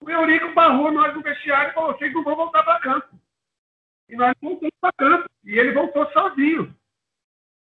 O 0.00 0.10
Eurico 0.10 0.52
barrou 0.52 0.92
nós 0.92 1.14
no 1.14 1.22
vestiário 1.22 1.70
e 1.70 1.74
falou: 1.74 1.94
vocês 1.94 2.12
não 2.12 2.22
vão 2.22 2.36
voltar 2.36 2.62
para 2.62 2.80
campo. 2.80 3.18
E 4.08 4.16
nós 4.16 4.34
voltamos 4.40 4.74
para 4.80 4.92
campo. 4.92 5.30
E 5.44 5.58
ele 5.58 5.72
voltou 5.72 6.06
sozinho. 6.12 6.76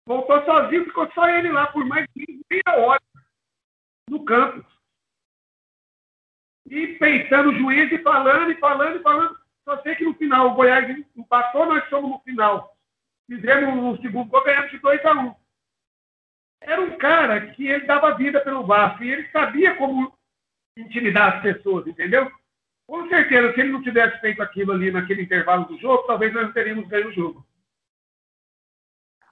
Voltou 0.07 0.45
sozinho, 0.45 0.85
ficou 0.85 1.11
só 1.13 1.29
ele 1.29 1.51
lá 1.51 1.67
por 1.67 1.85
mais 1.85 2.07
de 2.15 2.41
meia 2.49 2.79
hora 2.79 3.01
no 4.11 4.25
campo 4.25 4.65
e 6.67 6.87
peitando 6.99 7.51
o 7.51 7.55
juiz 7.55 7.91
e 7.91 7.99
falando, 7.99 8.51
e 8.53 8.57
falando, 8.57 8.97
e 8.97 9.03
falando. 9.03 9.39
Só 9.65 9.81
sei 9.83 9.95
que 9.95 10.05
no 10.05 10.15
final 10.15 10.49
o 10.49 10.55
Goiás 10.55 10.89
empatou, 11.17 11.67
nós 11.67 11.89
somos 11.89 12.11
no 12.11 12.21
final. 12.21 12.77
Fizemos 13.27 13.75
um 13.75 14.03
segundo 14.03 14.29
gol, 14.29 14.45
ganhamos 14.45 14.71
de 14.71 14.79
2 14.79 15.05
a 15.05 15.13
1 15.13 15.21
um. 15.21 15.35
Era 16.61 16.81
um 16.81 16.99
cara 16.99 17.53
que 17.53 17.67
ele 17.67 17.87
dava 17.87 18.15
vida 18.17 18.41
pelo 18.41 18.67
Vasco 18.67 19.03
e 19.03 19.11
ele 19.11 19.29
sabia 19.29 19.75
como 19.77 20.13
intimidar 20.77 21.37
as 21.37 21.43
pessoas, 21.43 21.87
entendeu? 21.87 22.31
Com 22.87 23.09
certeza, 23.09 23.53
se 23.53 23.61
ele 23.61 23.73
não 23.73 23.83
tivesse 23.83 24.21
feito 24.21 24.43
aquilo 24.43 24.73
ali 24.73 24.91
naquele 24.91 25.23
intervalo 25.23 25.65
do 25.65 25.79
jogo, 25.79 26.07
talvez 26.07 26.33
nós 26.33 26.45
não 26.47 26.53
teríamos 26.53 26.89
ganho 26.89 27.09
o 27.09 27.13
jogo. 27.13 27.47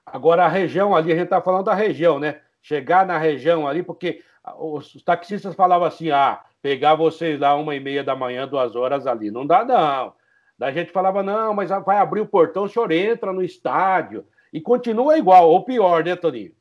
Agora, 0.05 0.45
a 0.45 0.49
região 0.49 0.95
ali, 0.95 1.11
a 1.11 1.15
gente 1.15 1.25
está 1.25 1.41
falando 1.41 1.65
da 1.65 1.75
região, 1.75 2.19
né? 2.19 2.41
Chegar 2.61 3.05
na 3.05 3.17
região 3.17 3.67
ali, 3.67 3.83
porque 3.83 4.23
os 4.57 5.01
taxistas 5.03 5.55
falavam 5.55 5.87
assim: 5.87 6.11
ah, 6.11 6.41
pegar 6.61 6.95
vocês 6.95 7.39
lá 7.39 7.55
uma 7.55 7.75
e 7.75 7.79
meia 7.79 8.03
da 8.03 8.15
manhã, 8.15 8.47
duas 8.47 8.75
horas 8.75 9.05
ali. 9.07 9.31
Não 9.31 9.45
dá, 9.45 9.63
não. 9.65 10.13
Da 10.57 10.71
gente 10.71 10.91
falava, 10.91 11.23
não, 11.23 11.53
mas 11.53 11.69
vai 11.69 11.97
abrir 11.97 12.21
o 12.21 12.27
portão, 12.27 12.63
o 12.63 12.69
senhor 12.69 12.91
entra 12.91 13.31
no 13.31 13.41
estádio. 13.41 14.25
E 14.51 14.59
continua 14.59 15.17
igual, 15.17 15.49
ou 15.49 15.63
pior, 15.63 16.03
né, 16.03 16.15
Toninho? 16.15 16.51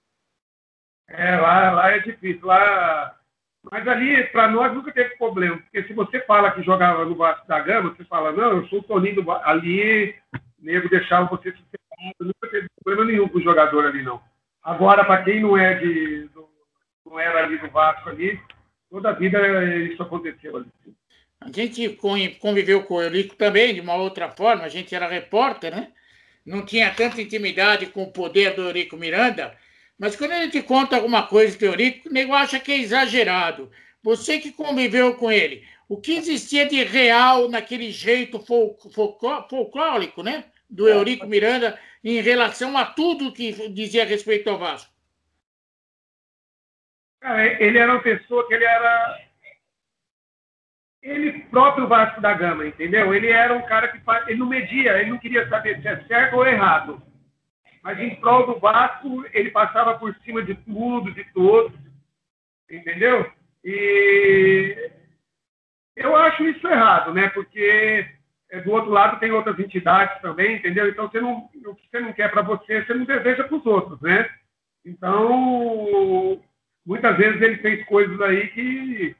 É, 1.09 1.37
lá, 1.37 1.70
lá 1.72 1.90
é 1.90 1.98
difícil. 1.98 2.46
Lá... 2.46 3.16
Mas 3.72 3.88
ali, 3.88 4.22
para 4.29 4.46
nós, 4.48 4.72
nunca 4.72 4.92
teve 4.92 5.16
problema. 5.16 5.57
Porque 5.59 5.83
se 5.83 5.92
você 5.92 6.20
fala 6.20 6.53
que 6.53 6.62
jogava 6.62 7.05
no 7.05 7.16
Vasco 7.16 7.48
da 7.48 7.59
Gama, 7.59 7.90
você 7.90 8.05
fala, 8.05 8.31
não, 8.31 8.59
eu 8.59 8.66
sou 8.68 8.79
o 8.79 8.83
Toninho 8.83 9.22
do... 9.22 9.33
ali, 9.33 10.14
nego 10.61 10.88
deixava 10.88 11.27
você 11.27 11.51
se 11.51 11.59
Nunca 12.20 12.48
teve 12.51 12.68
problema 12.83 13.11
nenhum 13.11 13.29
com 13.29 13.38
o 13.38 13.42
jogador 13.42 13.87
ali, 13.87 14.03
não. 14.03 14.20
Agora, 14.62 15.05
para 15.05 15.22
quem 15.24 15.40
não 15.40 15.57
é 15.57 15.74
de. 15.74 16.31
Não 17.09 17.18
era 17.18 17.44
ali 17.44 17.59
do 17.59 17.71
Vasco 17.71 18.09
ali, 18.09 18.40
toda 18.90 19.11
a 19.11 19.12
vida 19.12 19.38
isso 19.85 20.03
aconteceu 20.03 20.57
ali. 20.57 20.66
A 21.40 21.51
gente 21.53 21.88
conviveu 22.40 22.83
com 22.83 22.94
o 22.94 23.03
Eurico 23.03 23.37
também, 23.37 23.75
de 23.75 23.81
uma 23.81 23.94
outra 23.94 24.29
forma, 24.31 24.64
a 24.64 24.68
gente 24.68 24.94
era 24.94 25.09
repórter, 25.09 25.75
né? 25.75 25.92
Não 26.44 26.64
tinha 26.64 26.92
tanta 26.92 27.23
intimidade 27.23 27.87
com 27.87 28.03
o 28.03 28.12
poder 28.12 28.55
do 28.55 28.62
Eurico 28.62 28.97
Miranda, 28.97 29.57
Mas 29.99 30.14
quando 30.14 30.33
ele 30.33 30.51
te 30.51 30.62
conta 30.62 30.97
alguma 30.97 31.27
coisa 31.27 31.59
teórica, 31.59 32.09
o 32.09 32.12
nego 32.12 32.33
acha 32.33 32.61
que 32.61 32.71
é 32.71 32.79
exagerado. 32.79 33.71
Você 34.03 34.38
que 34.38 34.53
conviveu 34.53 35.14
com 35.14 35.31
ele, 35.31 35.64
o 35.88 35.97
que 36.01 36.12
existia 36.12 36.66
de 36.66 36.85
real 36.85 37.49
naquele 37.49 37.90
jeito 37.90 38.38
fol 38.38 38.79
folclórico, 39.49 40.23
né? 40.23 40.44
Do 40.71 40.88
é. 40.88 40.92
Eurico 40.92 41.27
Miranda 41.27 41.79
em 42.05 42.21
relação 42.21 42.79
a 42.79 42.85
tudo 42.85 43.33
que 43.33 43.68
dizia 43.71 44.05
a 44.05 44.07
respeito 44.07 44.49
ao 44.49 44.59
Vasco? 44.59 44.92
Cara, 47.21 47.63
ele 47.63 47.79
era 47.79 47.93
uma 47.93 48.03
pessoa 48.03 48.47
que 48.47 48.55
ele 48.55 48.65
era 48.65 49.19
ele 51.03 51.41
próprio 51.45 51.87
Vasco 51.87 52.21
da 52.21 52.35
Gama, 52.35 52.67
entendeu? 52.67 53.15
Ele 53.15 53.29
era 53.29 53.55
um 53.55 53.63
cara 53.63 53.89
que 53.89 54.01
ele 54.27 54.39
não 54.39 54.47
media, 54.47 54.99
ele 54.99 55.11
não 55.11 55.19
queria 55.19 55.49
saber 55.49 55.81
se 55.81 55.89
é 55.89 56.05
certo 56.05 56.35
ou 56.37 56.47
errado. 56.47 57.03
Mas 57.83 57.99
em 58.01 58.17
prol 58.17 58.47
do 58.47 58.59
Vasco, 58.59 59.25
ele 59.33 59.51
passava 59.51 59.99
por 59.99 60.15
cima 60.25 60.43
de 60.43 60.55
tudo, 60.55 61.13
de 61.13 61.25
todos, 61.33 61.79
entendeu? 62.71 63.31
E 63.65 64.91
eu 65.97 66.15
acho 66.17 66.45
isso 66.45 66.67
errado, 66.67 67.15
né? 67.15 67.29
Porque 67.31 68.07
é, 68.51 68.61
do 68.61 68.73
outro 68.73 68.91
lado 68.91 69.19
tem 69.21 69.31
outras 69.31 69.59
entidades 69.59 70.21
também, 70.21 70.57
entendeu? 70.57 70.89
Então 70.89 71.09
você 71.09 71.21
não, 71.21 71.49
o 71.67 71.75
que 71.75 71.89
você 71.89 72.01
não 72.01 72.13
quer 72.13 72.31
para 72.31 72.43
você, 72.43 72.85
você 72.85 72.95
não 72.95 73.05
deseja 73.05 73.45
para 73.45 73.57
os 73.57 73.67
outros, 73.67 74.01
né? 74.01 74.29
Então, 74.85 76.43
muitas 76.88 77.18
vezes 77.18 77.42
ele 77.42 77.59
fez 77.59 77.85
coisas 77.85 78.18
aí 78.22 78.48
que 78.48 79.14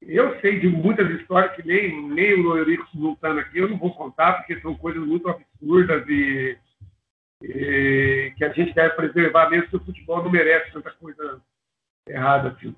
eu 0.00 0.40
sei 0.40 0.58
de 0.58 0.68
muitas 0.68 1.08
histórias 1.10 1.54
que 1.54 1.62
nem, 1.62 2.08
nem 2.08 2.34
o 2.34 2.56
Eurico 2.56 2.88
Sultano 2.88 3.40
aqui, 3.40 3.58
eu 3.58 3.68
não 3.68 3.76
vou 3.76 3.94
contar, 3.94 4.38
porque 4.38 4.58
são 4.60 4.74
coisas 4.74 5.06
muito 5.06 5.28
absurdas 5.28 6.08
e, 6.08 6.58
e, 7.42 8.34
que 8.36 8.44
a 8.44 8.48
gente 8.52 8.72
deve 8.72 8.94
preservar, 8.96 9.50
mesmo 9.50 9.68
que 9.68 9.76
o 9.76 9.84
futebol 9.84 10.24
não 10.24 10.30
merece 10.30 10.72
tanta 10.72 10.90
coisa 10.92 11.42
errada 12.08 12.48
assim. 12.48 12.74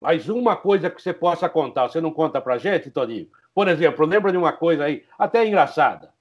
Mas 0.00 0.28
uma 0.28 0.56
coisa 0.56 0.88
que 0.88 1.02
você 1.02 1.12
possa 1.12 1.48
contar, 1.48 1.88
você 1.88 2.00
não 2.00 2.12
conta 2.12 2.40
pra 2.40 2.58
gente, 2.58 2.92
Toninho? 2.92 3.28
Por 3.52 3.66
exemplo, 3.66 4.06
lembra 4.06 4.30
de 4.30 4.38
uma 4.38 4.52
coisa 4.52 4.84
aí, 4.84 5.04
até 5.18 5.44
engraçada. 5.44 6.14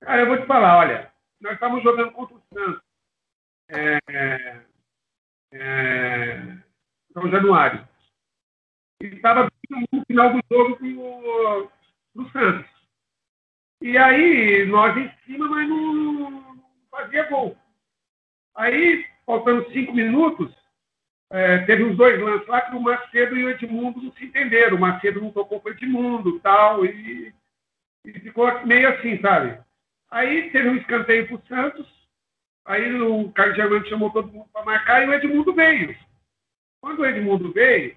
Cara, 0.00 0.22
eu 0.22 0.26
vou 0.26 0.38
te 0.38 0.46
falar, 0.46 0.76
olha, 0.76 1.12
nós 1.40 1.54
estávamos 1.54 1.84
jogando 1.84 2.12
contra 2.12 2.34
o 2.34 2.42
Santos. 2.52 2.86
É, 3.68 3.98
é, 5.52 6.56
são 7.26 7.30
Januário. 7.30 7.86
E 9.02 9.06
estava 9.06 9.50
no 9.70 10.04
final 10.06 10.32
do 10.32 10.40
jogo 10.50 10.76
para 10.76 12.22
o 12.22 12.30
Santos. 12.30 12.70
E 13.82 13.98
aí, 13.98 14.64
nós 14.66 14.96
em 14.96 15.10
cima, 15.24 15.48
mas 15.48 15.68
não, 15.68 16.30
não 16.30 16.58
fazia 16.90 17.28
gol. 17.28 17.56
Aí, 18.54 19.04
faltando 19.26 19.70
cinco 19.70 19.92
minutos, 19.92 20.50
é, 21.30 21.58
teve 21.58 21.84
uns 21.84 21.96
dois 21.96 22.18
lances 22.20 22.48
lá 22.48 22.62
que 22.62 22.74
o 22.74 22.80
Macedo 22.80 23.36
e 23.36 23.44
o 23.44 23.50
Edmundo 23.50 24.00
não 24.00 24.12
se 24.12 24.24
entenderam. 24.24 24.76
O 24.76 24.80
Macedo 24.80 25.20
não 25.20 25.30
tocou 25.30 25.60
para 25.60 25.72
o 25.72 25.74
Edmundo 25.74 26.40
tal, 26.40 26.86
e, 26.86 27.34
e 28.04 28.12
ficou 28.20 28.64
meio 28.64 28.88
assim, 28.88 29.20
sabe? 29.20 29.60
Aí 30.10 30.50
teve 30.50 30.68
um 30.68 30.76
escanteio 30.76 31.26
para 31.26 31.36
o 31.36 31.46
Santos, 31.46 32.08
aí 32.64 32.94
o 33.02 33.30
Carlos 33.32 33.56
Germano 33.56 33.86
chamou 33.86 34.10
todo 34.10 34.32
mundo 34.32 34.48
para 34.52 34.64
marcar 34.64 35.02
e 35.02 35.08
o 35.08 35.12
Edmundo 35.12 35.52
veio. 35.52 35.94
Quando 36.86 37.00
o 37.00 37.04
Edmundo 37.04 37.52
veio, 37.52 37.96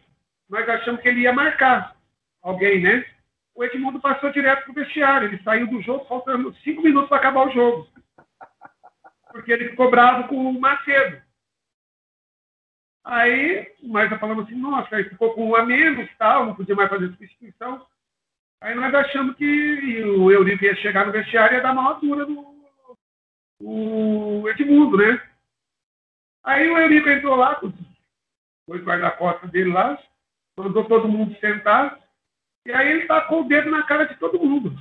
nós 0.49 0.67
achamos 0.67 0.99
que 0.99 1.07
ele 1.07 1.19
ia 1.21 1.31
marcar 1.31 1.95
alguém, 2.41 2.81
né? 2.81 3.05
O 3.53 3.63
Edmundo 3.63 3.99
passou 3.99 4.31
direto 4.31 4.63
para 4.63 4.71
o 4.71 4.73
vestiário. 4.73 5.27
Ele 5.27 5.43
saiu 5.43 5.67
do 5.67 5.79
jogo 5.79 6.05
faltando 6.05 6.51
cinco 6.63 6.81
minutos 6.81 7.07
para 7.07 7.17
acabar 7.17 7.47
o 7.47 7.51
jogo. 7.51 7.87
Porque 9.31 9.51
ele 9.51 9.69
ficou 9.69 9.91
bravo 9.91 10.27
com 10.27 10.37
o 10.37 10.59
Macedo. 10.59 11.21
Aí, 13.03 13.71
nós 13.83 14.09
falamos 14.19 14.45
assim, 14.45 14.55
nossa, 14.55 14.95
aí 14.95 15.03
ficou 15.03 15.35
com 15.35 15.49
um 15.49 15.55
a 15.55 15.63
menos, 15.63 16.09
tal, 16.17 16.47
não 16.47 16.55
podia 16.55 16.75
mais 16.75 16.89
fazer 16.89 17.09
substituição. 17.09 17.85
Aí 18.59 18.73
nós 18.73 18.91
achamos 18.91 19.35
que 19.35 20.03
o 20.03 20.31
Eurico 20.31 20.65
ia 20.65 20.75
chegar 20.77 21.05
no 21.05 21.11
vestiário 21.11 21.53
e 21.53 21.57
ia 21.57 21.61
dar 21.61 21.73
uma 21.73 21.89
altura 21.89 22.25
no 22.25 22.57
o 23.61 24.49
Edmundo, 24.49 24.97
né? 24.97 25.21
Aí 26.43 26.67
o 26.71 26.77
Eurico 26.79 27.07
entrou 27.07 27.35
lá, 27.35 27.61
foi 28.69 28.81
guarda-costas 28.83 29.49
dele 29.49 29.73
lá, 29.73 29.97
mandou 30.55 30.85
todo 30.85 31.07
mundo 31.07 31.35
sentar, 31.39 31.99
e 32.65 32.71
aí 32.71 32.87
ele 32.87 33.07
tacou 33.07 33.41
o 33.41 33.47
dedo 33.47 33.71
na 33.71 33.81
cara 33.83 34.05
de 34.05 34.15
todo 34.15 34.39
mundo. 34.39 34.79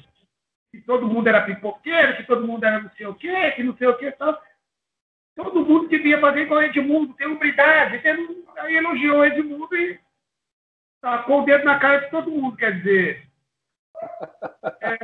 Que 0.70 0.82
todo 0.82 1.06
mundo 1.06 1.26
era 1.26 1.46
pipoqueiro, 1.46 2.18
que 2.18 2.24
todo 2.24 2.46
mundo 2.46 2.62
era 2.64 2.82
não 2.82 2.90
sei 2.90 3.06
o 3.06 3.14
quê, 3.14 3.52
que 3.52 3.62
não 3.62 3.74
sei 3.78 3.88
o 3.88 3.96
quê 3.96 4.12
tal. 4.12 4.38
Todo 5.34 5.64
mundo 5.64 5.88
devia 5.88 6.20
fazer 6.20 6.42
igual 6.42 6.60
o 6.60 6.62
Edmundo, 6.64 7.14
ter 7.14 7.26
humildade. 7.26 8.00
Ter... 8.00 8.18
Aí 8.58 8.76
elogiou 8.76 9.20
o 9.20 9.24
Edmundo 9.24 9.74
e 9.74 9.98
tacou 11.00 11.42
o 11.42 11.44
dedo 11.46 11.64
na 11.64 11.78
cara 11.78 11.98
de 11.98 12.10
todo 12.10 12.30
mundo, 12.30 12.56
quer 12.56 12.76
dizer. 12.78 13.26
É, 14.80 14.96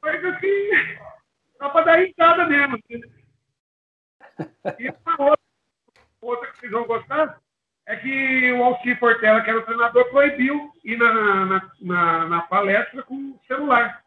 coisa 0.00 0.30
assim, 0.30 0.70
só 1.58 1.68
para 1.68 1.84
dar 1.84 1.96
risada 1.96 2.46
mesmo. 2.46 2.78
E 4.78 4.88
uma 4.88 5.30
outra, 5.30 5.44
outra 6.20 6.52
que 6.52 6.58
vocês 6.60 6.72
vão 6.72 6.84
gostar, 6.86 7.40
é 7.86 7.96
que 7.96 8.52
o 8.52 8.64
Alcir 8.64 8.98
Portela, 8.98 9.40
que 9.42 9.48
era 9.48 9.60
o 9.60 9.62
treinador, 9.62 10.10
proibiu 10.10 10.72
ir 10.84 10.98
na, 10.98 11.12
na, 11.12 11.70
na, 11.80 12.24
na 12.26 12.40
palestra 12.42 13.02
com 13.04 13.38
celular. 13.46 14.02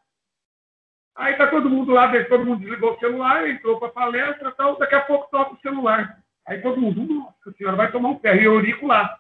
Aí 1.16 1.36
tá 1.36 1.48
todo 1.48 1.70
mundo 1.70 1.92
lá, 1.92 2.12
todo 2.26 2.46
mundo 2.46 2.60
desligou 2.60 2.94
o 2.94 3.00
celular, 3.00 3.48
entrou 3.48 3.80
para 3.80 3.88
a 3.88 3.92
palestra 3.92 4.52
tal, 4.52 4.78
daqui 4.78 4.96
a 4.96 5.02
pouco 5.02 5.30
toca 5.32 5.54
o 5.54 5.60
celular. 5.60 6.22
Aí 6.46 6.62
todo 6.62 6.80
mundo, 6.80 7.02
nossa 7.14 7.58
senhora, 7.58 7.76
vai 7.76 7.92
tomar 7.92 8.10
um 8.10 8.20
ferro. 8.20 8.40
E 8.40 8.46
Eurico 8.46 8.88
lá. 8.88 9.18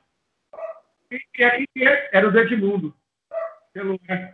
E 1.12 1.44
aqui 1.44 1.68
era 2.12 2.28
o 2.28 2.38
Edmundo. 2.38 2.96
Celular. 3.74 4.34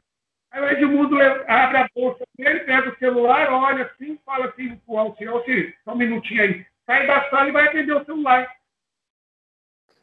Aí 0.52 0.62
o 0.62 0.70
Edmundo 0.70 1.18
abre 1.48 1.78
a 1.78 1.90
bolsa 1.94 2.24
dele, 2.38 2.62
pega 2.62 2.90
o 2.90 2.98
celular, 2.98 3.52
olha 3.52 3.86
assim, 3.86 4.18
fala 4.26 4.48
assim 4.48 4.76
pro 4.78 4.98
Alcir, 4.98 5.30
Alcir, 5.30 5.78
só 5.84 5.94
um 5.94 5.98
minutinho 5.98 6.42
aí. 6.42 6.66
Sai 6.86 7.06
da 7.06 7.30
sala 7.30 7.50
e 7.50 7.52
vai 7.52 7.68
atender 7.68 7.94
o 7.94 8.06
celular. 8.06 8.48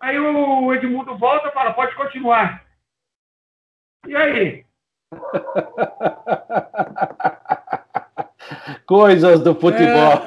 Aí 0.03 0.19
o 0.19 0.75
Edmundo 0.75 1.17
volta 1.17 1.47
e 1.47 1.53
fala, 1.53 1.73
pode 1.73 1.95
continuar. 1.95 2.67
E 4.09 4.17
aí? 4.17 4.67
Coisas 8.85 9.39
do 9.39 9.55
futebol. 9.55 10.27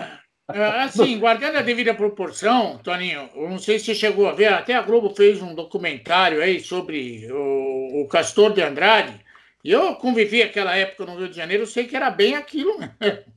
É, 0.54 0.58
é, 0.58 0.84
assim, 0.84 1.20
guardando 1.20 1.58
a 1.58 1.62
devida 1.62 1.94
proporção, 1.94 2.78
Toninho, 2.78 3.30
eu 3.36 3.50
não 3.50 3.60
sei 3.60 3.78
se 3.78 3.88
você 3.88 3.96
chegou 3.96 4.30
a 4.30 4.32
ver, 4.32 4.54
até 4.54 4.76
a 4.76 4.82
Globo 4.82 5.14
fez 5.14 5.42
um 5.42 5.54
documentário 5.54 6.42
aí 6.42 6.62
sobre 6.62 7.30
o, 7.30 8.04
o 8.04 8.08
Castor 8.08 8.54
de 8.54 8.62
Andrade. 8.62 9.20
E 9.62 9.72
eu 9.72 9.96
convivi 9.96 10.42
aquela 10.42 10.74
época 10.78 11.06
no 11.06 11.18
Rio 11.18 11.28
de 11.28 11.36
Janeiro, 11.36 11.64
eu 11.64 11.68
sei 11.68 11.86
que 11.86 11.98
era 11.98 12.10
bem 12.10 12.36
aquilo 12.36 12.80
mesmo. 12.80 12.96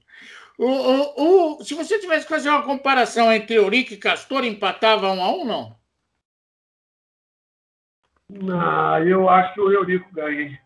O, 0.60 0.66
o, 0.66 1.60
o, 1.60 1.64
se 1.64 1.72
você 1.72 2.00
tivesse 2.00 2.26
que 2.26 2.32
fazer 2.32 2.48
uma 2.48 2.64
comparação 2.64 3.32
entre 3.32 3.54
Eurico 3.54 3.94
e 3.94 3.96
Castor, 3.96 4.44
empatava 4.44 5.08
um 5.12 5.22
a 5.22 5.30
um, 5.30 5.44
não? 5.44 5.77
Não, 8.30 9.02
eu 9.04 9.28
acho 9.28 9.54
que 9.54 9.60
o 9.60 9.72
Eurico 9.72 10.12
ganha. 10.12 10.60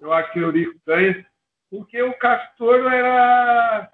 Eu 0.00 0.12
acho 0.12 0.32
que 0.32 0.38
o 0.38 0.44
Eurico 0.44 0.78
ganha, 0.86 1.26
porque 1.70 2.00
o 2.00 2.14
Castor 2.14 2.92
era 2.92 3.90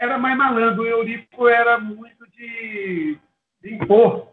era 0.00 0.18
mais 0.18 0.36
malandro, 0.36 0.82
o 0.82 0.86
Eurico 0.86 1.46
era 1.46 1.78
muito 1.78 2.28
de, 2.30 3.16
de 3.62 3.74
impor. 3.74 4.32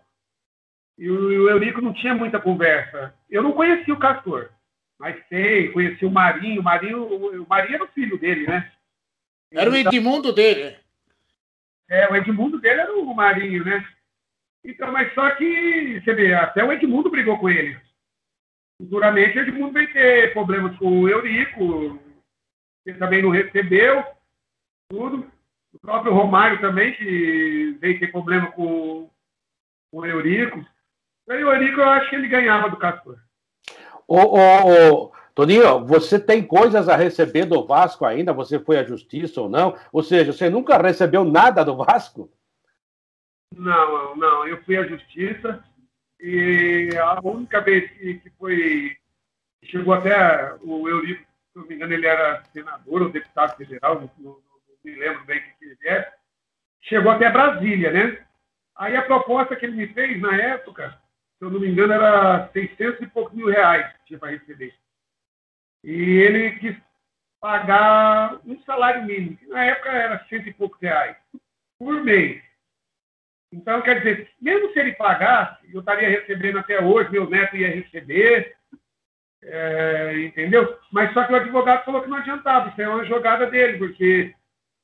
E 0.98 1.10
o, 1.10 1.44
o 1.44 1.50
Eurico 1.50 1.82
não 1.82 1.94
tinha 1.94 2.16
muita 2.16 2.40
conversa. 2.40 3.14
Eu 3.30 3.44
não 3.44 3.52
conhecia 3.52 3.94
o 3.94 4.00
Castor, 4.00 4.50
mas 4.98 5.16
sei, 5.28 5.72
conheci 5.72 6.06
o 6.06 6.12
Marinho. 6.12 6.62
O 6.62 6.64
Marinho, 6.64 7.04
o 7.44 7.48
Marinho 7.48 7.76
era 7.76 7.84
o 7.84 7.90
filho 7.90 8.18
dele, 8.18 8.48
né? 8.48 8.72
Era 9.52 9.70
o 9.70 9.76
Edmundo 9.76 10.34
dele. 10.34 10.78
É, 11.88 12.10
o 12.10 12.16
Edmundo 12.16 12.60
dele 12.60 12.82
era 12.82 12.96
o 12.96 13.14
Marinho, 13.14 13.64
né? 13.64 13.86
Então, 14.66 14.92
mas 14.92 15.14
só 15.14 15.30
que, 15.36 16.02
você 16.02 16.14
vê, 16.14 16.34
até 16.34 16.64
o 16.64 16.72
Edmundo 16.72 17.10
brigou 17.10 17.38
com 17.38 17.48
ele. 17.48 17.80
Futuramente, 18.82 19.38
o 19.38 19.42
Edmundo 19.42 19.74
vai 19.74 19.86
ter 19.86 20.34
problemas 20.34 20.76
com 20.78 21.02
o 21.02 21.08
Eurico, 21.08 22.00
ele 22.84 22.98
também 22.98 23.22
não 23.22 23.30
recebeu 23.30 24.04
tudo. 24.90 25.32
O 25.72 25.80
próprio 25.80 26.14
Romário 26.14 26.60
também, 26.60 26.94
que 26.94 27.78
veio 27.80 28.00
ter 28.00 28.12
problema 28.12 28.52
com, 28.52 29.10
com 29.92 30.00
o 30.00 30.06
Eurico. 30.06 30.66
E 31.28 31.34
o 31.34 31.52
Eurico, 31.52 31.82
eu 31.82 31.90
acho 31.90 32.10
que 32.10 32.16
ele 32.16 32.28
ganhava 32.28 32.70
do 32.70 32.78
Castor. 32.78 33.18
Ô, 34.08 34.18
ô, 34.18 34.94
ô, 34.94 35.12
Toninho, 35.36 35.86
você 35.86 36.20
tem 36.20 36.42
coisas 36.42 36.90
a 36.90 36.96
receber 36.96 37.46
do 37.46 37.66
Vasco 37.66 38.04
ainda? 38.04 38.34
Você 38.34 38.60
foi 38.60 38.80
à 38.80 38.84
justiça 38.84 39.42
ou 39.42 39.50
não? 39.50 39.76
Ou 39.92 40.02
seja, 40.02 40.34
você 40.34 40.50
nunca 40.50 40.78
recebeu 40.78 41.24
nada 41.24 41.64
do 41.64 41.76
Vasco? 41.76 42.32
Não, 43.54 44.16
não. 44.16 44.48
Eu 44.48 44.64
fui 44.64 44.78
à 44.78 44.84
justiça 44.84 45.64
e 46.20 46.90
a 46.98 47.20
única 47.24 47.62
vez 47.62 47.90
que, 47.92 48.16
que 48.16 48.30
foi. 48.32 48.98
Chegou 49.64 49.94
até 49.94 50.54
o 50.62 50.88
Eurico, 50.88 51.24
se 51.24 51.58
não 51.58 51.66
me 51.66 51.76
engano, 51.76 51.94
ele 51.94 52.06
era 52.06 52.44
senador 52.54 53.02
ou 53.02 53.10
deputado 53.10 53.58
federal, 53.58 54.00
não, 54.00 54.12
não, 54.20 54.40
me 54.84 54.94
lembro 54.94 55.26
bem 55.26 55.40
o 55.40 55.58
que 55.58 55.66
ele 55.66 55.88
é, 55.88 56.14
chegou 56.82 57.12
até 57.12 57.30
Brasília, 57.32 57.92
né? 57.92 58.26
Aí 58.76 58.96
a 58.96 59.02
proposta 59.02 59.56
que 59.56 59.66
ele 59.66 59.76
me 59.76 59.88
fez 59.88 60.22
na 60.22 60.36
época, 60.36 60.92
se 61.40 61.46
eu 61.46 61.50
não 61.50 61.60
me 61.60 61.68
engano, 61.68 61.94
era 61.94 62.48
600 62.50 63.02
e 63.02 63.08
poucos 63.08 63.34
mil 63.34 63.48
reais 63.48 63.92
que 63.94 64.06
tinha 64.06 64.20
para 64.20 64.32
receber. 64.32 64.76
E 65.84 65.92
ele 65.92 66.52
quis 66.60 66.78
pagar 67.40 68.40
um 68.46 68.60
salário 68.64 69.04
mínimo, 69.04 69.38
que 69.38 69.48
na 69.48 69.64
época 69.64 69.90
era 69.90 70.26
cento 70.28 70.48
e 70.48 70.54
poucos 70.54 70.80
reais, 70.80 71.16
por 71.78 72.04
mês. 72.04 72.44
Então, 73.56 73.82
quer 73.82 74.00
dizer, 74.00 74.30
mesmo 74.42 74.70
se 74.74 74.80
ele 74.80 74.92
pagasse, 74.92 75.66
eu 75.74 75.80
estaria 75.80 76.10
recebendo 76.10 76.60
até 76.60 76.84
hoje, 76.84 77.10
meu 77.10 77.30
neto 77.30 77.56
ia 77.56 77.74
receber, 77.74 78.54
é, 79.42 80.26
entendeu? 80.26 80.78
Mas 80.92 81.14
só 81.14 81.24
que 81.24 81.32
o 81.32 81.38
advogado 81.38 81.86
falou 81.86 82.02
que 82.02 82.10
não 82.10 82.18
adiantava, 82.18 82.68
isso 82.68 82.82
é 82.82 82.90
uma 82.90 83.06
jogada 83.06 83.50
dele, 83.50 83.78
porque 83.78 84.36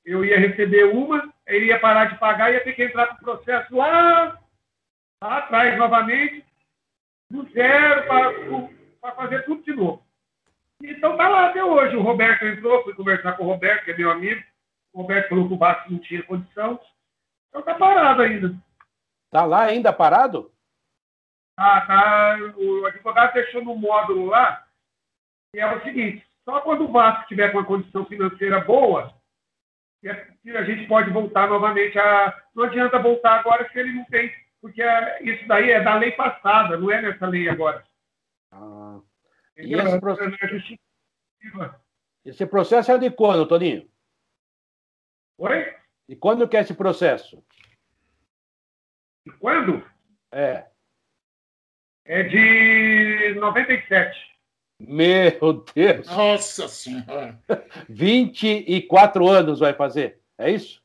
eu 0.05 0.23
ia 0.23 0.39
receber 0.39 0.85
uma, 0.85 1.33
ele 1.45 1.65
ia 1.65 1.79
parar 1.79 2.05
de 2.05 2.17
pagar 2.17 2.49
ia 2.49 2.63
ter 2.63 2.71
que 2.71 2.85
entrar 2.85 3.07
com 3.07 3.15
o 3.15 3.35
processo 3.35 3.75
lá, 3.75 4.39
lá 5.21 5.37
atrás 5.39 5.77
novamente, 5.77 6.45
do 7.29 7.43
zero, 7.51 8.07
para 9.01 9.11
fazer 9.11 9.43
tudo 9.43 9.63
de 9.63 9.73
novo. 9.73 10.01
Então 10.81 11.17
tá 11.17 11.27
lá 11.27 11.49
até 11.49 11.61
hoje. 11.61 11.97
O 11.97 12.01
Roberto 12.01 12.45
entrou, 12.45 12.83
fui 12.83 12.93
conversar 12.93 13.33
com 13.33 13.43
o 13.43 13.47
Roberto, 13.47 13.83
que 13.83 13.91
é 13.91 13.97
meu 13.97 14.09
amigo. 14.09 14.41
O 14.93 15.01
Roberto 15.01 15.27
falou 15.27 15.47
que 15.49 15.53
o 15.53 15.57
Vasco 15.57 15.91
não 15.91 15.99
tinha 15.99 16.23
condição. 16.23 16.79
Então 17.51 17.61
tá 17.61 17.75
parado 17.75 18.21
ainda. 18.21 18.55
Tá 19.29 19.45
lá 19.45 19.63
ainda 19.63 19.91
parado? 19.91 20.51
Ah, 21.57 21.81
tá. 21.81 22.37
O 22.55 22.85
advogado 22.85 23.33
deixou 23.33 23.63
no 23.63 23.75
módulo 23.75 24.27
lá, 24.27 24.65
que 25.53 25.59
é 25.59 25.75
o 25.75 25.83
seguinte, 25.83 26.25
só 26.45 26.61
quando 26.61 26.85
o 26.85 26.91
Vasco 26.91 27.27
tiver 27.27 27.51
com 27.51 27.57
uma 27.57 27.65
condição 27.65 28.05
financeira 28.05 28.61
boa, 28.61 29.13
que 30.01 30.09
a 30.09 30.63
gente 30.63 30.87
pode 30.87 31.11
voltar 31.11 31.47
novamente 31.47 31.99
a. 31.99 32.41
Não 32.55 32.63
adianta 32.63 32.97
voltar 32.97 33.39
agora 33.39 33.69
se 33.69 33.77
ele 33.77 33.93
não 33.93 34.05
tem, 34.05 34.33
porque 34.61 34.81
isso 35.21 35.45
daí 35.47 35.71
é 35.71 35.81
da 35.81 35.95
lei 35.95 36.11
passada, 36.13 36.77
não 36.77 36.89
é 36.89 37.01
nessa 37.01 37.27
lei 37.27 37.49
agora. 37.49 37.85
Ah. 38.51 38.99
E 39.57 39.73
esse, 39.75 39.99
processo... 39.99 40.37
esse 42.25 42.45
processo 42.45 42.91
é 42.91 42.97
de 42.97 43.11
quando, 43.11 43.45
Toninho? 43.45 43.87
Oi? 45.37 45.80
E 46.11 46.15
quando 46.17 46.45
que 46.45 46.57
é 46.57 46.59
esse 46.59 46.73
processo? 46.73 47.41
Quando? 49.39 49.81
É. 50.29 50.65
É 52.03 52.23
de 52.23 53.33
97. 53.39 54.19
Meu 54.77 55.63
Deus! 55.73 56.05
Nossa 56.07 56.67
Senhora! 56.67 57.39
24 57.87 59.25
anos 59.29 59.59
vai 59.59 59.73
fazer, 59.73 60.19
é 60.37 60.51
isso? 60.51 60.83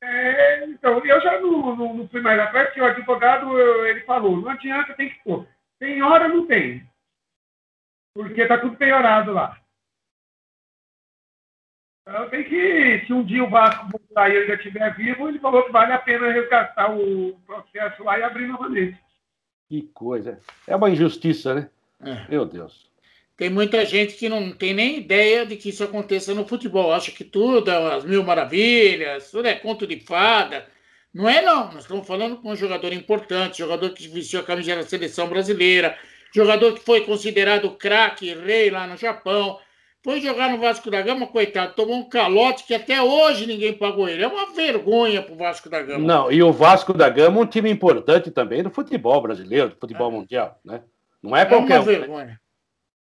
É, 0.00 0.66
então, 0.66 1.04
eu 1.04 1.20
já 1.20 1.40
não, 1.40 1.74
não, 1.74 1.94
não, 1.94 2.08
fui 2.08 2.20
mais 2.20 2.38
atrás, 2.38 2.68
porque 2.68 2.80
o 2.80 2.84
advogado 2.84 3.58
ele 3.88 4.02
falou: 4.02 4.36
não 4.36 4.50
adianta, 4.50 4.94
tem 4.94 5.08
que 5.08 5.18
pôr. 5.24 5.48
Tem 5.80 6.00
hora, 6.00 6.28
não 6.28 6.46
tem 6.46 6.88
porque 8.14 8.42
está 8.42 8.58
tudo 8.58 8.76
piorado 8.76 9.32
lá. 9.32 9.56
Tem 12.30 12.44
que, 12.44 13.04
se 13.06 13.12
um 13.12 13.22
dia 13.22 13.44
o 13.44 13.50
Vasco 13.50 13.86
voltar 13.90 14.30
e 14.30 14.36
ele 14.36 14.46
já 14.46 14.54
estiver 14.54 14.96
vivo, 14.96 15.28
ele 15.28 15.38
falou 15.38 15.62
que 15.64 15.72
vale 15.72 15.92
a 15.92 15.98
pena 15.98 16.32
resgatar 16.32 16.94
o 16.94 17.38
processo 17.46 18.02
lá 18.02 18.18
e 18.18 18.22
abrir 18.22 18.46
novamente. 18.46 18.98
Que 19.68 19.82
coisa. 19.92 20.38
É 20.66 20.74
uma 20.74 20.88
injustiça, 20.88 21.54
né? 21.54 21.68
É. 22.02 22.30
Meu 22.30 22.46
Deus. 22.46 22.88
Tem 23.36 23.50
muita 23.50 23.84
gente 23.84 24.14
que 24.14 24.28
não 24.28 24.50
tem 24.50 24.72
nem 24.72 24.98
ideia 24.98 25.44
de 25.44 25.56
que 25.56 25.68
isso 25.68 25.84
aconteça 25.84 26.34
no 26.34 26.48
futebol. 26.48 26.92
Acha 26.92 27.12
que 27.12 27.24
tudo 27.24 27.70
é 27.70 27.94
as 27.94 28.04
mil 28.04 28.24
maravilhas, 28.24 29.30
tudo 29.30 29.46
é 29.46 29.54
conto 29.54 29.86
de 29.86 30.00
fada. 30.00 30.66
Não 31.12 31.28
é, 31.28 31.42
não. 31.42 31.72
Nós 31.72 31.82
estamos 31.82 32.06
falando 32.06 32.38
com 32.38 32.50
um 32.50 32.56
jogador 32.56 32.92
importante, 32.92 33.58
jogador 33.58 33.90
que 33.90 34.08
vestiu 34.08 34.40
a 34.40 34.44
camisa 34.44 34.74
da 34.74 34.82
seleção 34.82 35.28
brasileira, 35.28 35.96
jogador 36.34 36.72
que 36.72 36.84
foi 36.84 37.02
considerado 37.02 37.70
craque, 37.72 38.34
rei 38.34 38.70
lá 38.70 38.86
no 38.86 38.96
Japão. 38.96 39.60
Foi 40.08 40.22
jogar 40.22 40.48
no 40.48 40.56
Vasco 40.56 40.90
da 40.90 41.02
Gama, 41.02 41.26
coitado, 41.26 41.74
tomou 41.74 41.96
um 41.96 42.08
calote 42.08 42.64
que 42.64 42.72
até 42.72 43.02
hoje 43.02 43.44
ninguém 43.44 43.74
pagou 43.74 44.08
ele. 44.08 44.22
É 44.22 44.26
uma 44.26 44.54
vergonha 44.54 45.20
pro 45.20 45.36
Vasco 45.36 45.68
da 45.68 45.82
Gama. 45.82 45.98
Não, 45.98 46.32
e 46.32 46.42
o 46.42 46.50
Vasco 46.50 46.94
da 46.94 47.10
Gama 47.10 47.36
é 47.36 47.42
um 47.42 47.46
time 47.46 47.70
importante 47.70 48.30
também 48.30 48.62
do 48.62 48.70
futebol 48.70 49.20
brasileiro, 49.20 49.68
do 49.68 49.76
futebol 49.76 50.10
é. 50.10 50.14
mundial, 50.14 50.58
né? 50.64 50.80
Não 51.22 51.36
é 51.36 51.44
qualquer 51.44 51.74
É 51.74 51.78
uma 51.80 51.84
vergonha. 51.84 52.24
Né? 52.24 52.38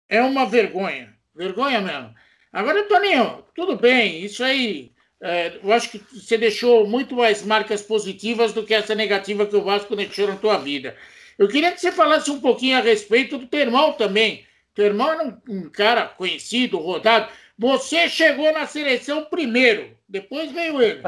É 0.09 0.23
uma 0.23 0.47
vergonha. 0.47 1.13
Vergonha 1.35 1.81
mesmo. 1.81 2.15
Agora, 2.53 2.85
Toninho, 2.85 3.43
tudo 3.53 3.75
bem, 3.75 4.25
isso 4.25 4.45
aí. 4.45 4.93
É, 5.21 5.59
eu 5.61 5.73
acho 5.73 5.91
que 5.91 5.99
você 5.99 6.39
deixou 6.39 6.87
muito 6.87 7.17
mais 7.17 7.45
marcas 7.45 7.83
positivas 7.83 8.53
do 8.53 8.63
que 8.63 8.75
essa 8.75 8.95
negativa 8.95 9.45
que 9.45 9.57
o 9.57 9.65
Vasco 9.65 9.97
deixou 9.97 10.29
na 10.29 10.37
tua 10.37 10.57
vida. 10.57 10.97
Eu 11.37 11.49
queria 11.49 11.73
que 11.73 11.81
você 11.81 11.91
falasse 11.91 12.31
um 12.31 12.41
pouquinho 12.41 12.79
a 12.79 12.81
respeito 12.81 13.39
do 13.39 13.49
Termal 13.49 13.95
também. 13.95 14.45
O 14.73 14.75
Termal 14.75 15.13
era 15.13 15.25
um, 15.25 15.39
um 15.49 15.71
cara 15.71 16.07
conhecido, 16.07 16.79
rodado. 16.79 17.31
Você 17.59 18.09
chegou 18.09 18.51
na 18.53 18.67
seleção 18.67 19.27
primeiro, 19.27 19.95
depois 20.09 20.51
veio 20.51 20.81
ele. 20.81 21.03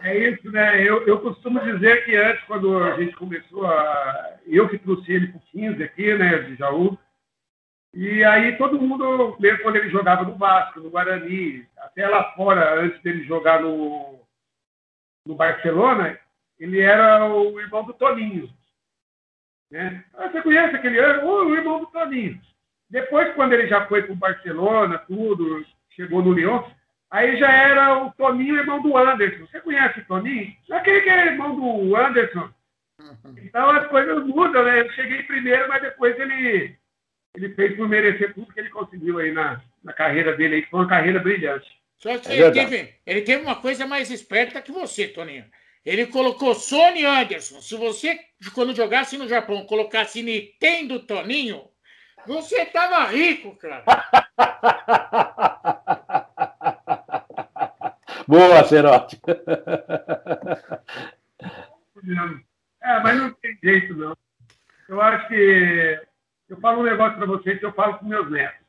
É 0.00 0.18
isso, 0.30 0.50
né? 0.50 0.82
Eu, 0.82 1.06
eu 1.06 1.20
costumo 1.20 1.60
dizer 1.60 2.04
que 2.04 2.16
antes, 2.16 2.42
quando 2.44 2.82
a 2.82 2.96
gente 2.96 3.14
começou 3.14 3.64
a. 3.66 4.36
Eu 4.46 4.68
que 4.68 4.76
trouxe 4.76 5.12
ele 5.12 5.28
para 5.28 5.40
15 5.52 5.82
aqui, 5.82 6.14
né, 6.14 6.38
de 6.38 6.56
Jaú. 6.56 6.98
E 7.94 8.24
aí 8.24 8.56
todo 8.56 8.80
mundo, 8.80 9.36
mesmo 9.38 9.62
quando 9.62 9.76
ele 9.76 9.90
jogava 9.90 10.24
no 10.24 10.36
Vasco, 10.36 10.80
no 10.80 10.90
Guarani, 10.90 11.64
até 11.76 12.08
lá 12.08 12.32
fora, 12.32 12.80
antes 12.80 13.00
dele 13.02 13.22
jogar 13.24 13.60
no, 13.60 14.18
no 15.26 15.36
Barcelona, 15.36 16.18
ele 16.58 16.80
era 16.80 17.24
o 17.26 17.60
irmão 17.60 17.84
do 17.84 17.92
Toninho. 17.92 18.50
Né? 19.72 20.04
Ah, 20.12 20.28
você 20.28 20.42
conhece 20.42 20.76
aquele 20.76 20.98
ano? 20.98 21.26
Oh, 21.26 21.46
o 21.46 21.56
irmão 21.56 21.80
do 21.80 21.86
Toninho. 21.86 22.38
Depois, 22.90 23.32
quando 23.34 23.54
ele 23.54 23.66
já 23.66 23.86
foi 23.86 24.02
para 24.02 24.12
o 24.12 24.16
Barcelona, 24.16 24.98
tudo, 24.98 25.64
chegou 25.88 26.22
no 26.22 26.34
Lyon, 26.34 26.62
aí 27.10 27.38
já 27.38 27.50
era 27.50 28.04
o 28.04 28.12
Toninho, 28.12 28.58
irmão 28.58 28.82
do 28.82 28.94
Anderson. 28.98 29.46
Você 29.46 29.62
conhece 29.62 30.00
o 30.00 30.04
Toninho? 30.04 30.54
Aquele 30.70 31.00
que 31.00 31.08
é 31.08 31.26
irmão 31.26 31.56
do 31.56 31.96
Anderson. 31.96 32.50
Uhum. 33.00 33.34
Então 33.38 33.70
as 33.70 33.86
coisas 33.86 34.22
mudam, 34.26 34.62
né? 34.62 34.82
Eu 34.82 34.92
cheguei 34.92 35.22
primeiro, 35.22 35.66
mas 35.70 35.80
depois 35.80 36.20
ele, 36.20 36.76
ele 37.34 37.54
fez 37.54 37.74
por 37.74 37.88
merecer 37.88 38.34
tudo 38.34 38.52
que 38.52 38.60
ele 38.60 38.68
conseguiu 38.68 39.20
aí 39.20 39.32
na, 39.32 39.62
na 39.82 39.94
carreira 39.94 40.36
dele, 40.36 40.56
aí, 40.56 40.66
foi 40.66 40.80
uma 40.80 40.88
carreira 40.88 41.18
brilhante. 41.18 41.66
Só 41.96 42.18
que 42.18 42.30
é 42.30 42.40
ele, 42.40 42.52
teve, 42.52 42.94
ele 43.06 43.22
teve 43.22 43.42
uma 43.42 43.56
coisa 43.56 43.86
mais 43.86 44.10
esperta 44.10 44.60
que 44.60 44.70
você, 44.70 45.08
Toninho. 45.08 45.46
Ele 45.84 46.06
colocou 46.06 46.54
Sony 46.54 47.04
Anderson. 47.04 47.60
Se 47.60 47.76
você, 47.76 48.18
quando 48.54 48.74
jogasse 48.74 49.18
no 49.18 49.28
Japão, 49.28 49.66
colocasse 49.66 50.22
Nintendo 50.22 51.00
Toninho, 51.00 51.68
você 52.26 52.64
tava 52.66 53.04
rico, 53.06 53.56
cara. 53.56 53.84
Boa, 58.28 58.62
Cerote. 58.64 59.20
É, 62.82 63.00
mas 63.00 63.18
não 63.18 63.32
tem 63.34 63.58
jeito, 63.62 63.94
não. 63.94 64.16
Eu 64.88 65.00
acho 65.00 65.28
que 65.28 66.00
eu 66.48 66.60
falo 66.60 66.80
um 66.80 66.84
negócio 66.84 67.16
para 67.16 67.26
vocês 67.26 67.58
que 67.58 67.66
eu 67.66 67.72
falo 67.72 67.98
com 67.98 68.06
meus 68.06 68.30
netos, 68.30 68.66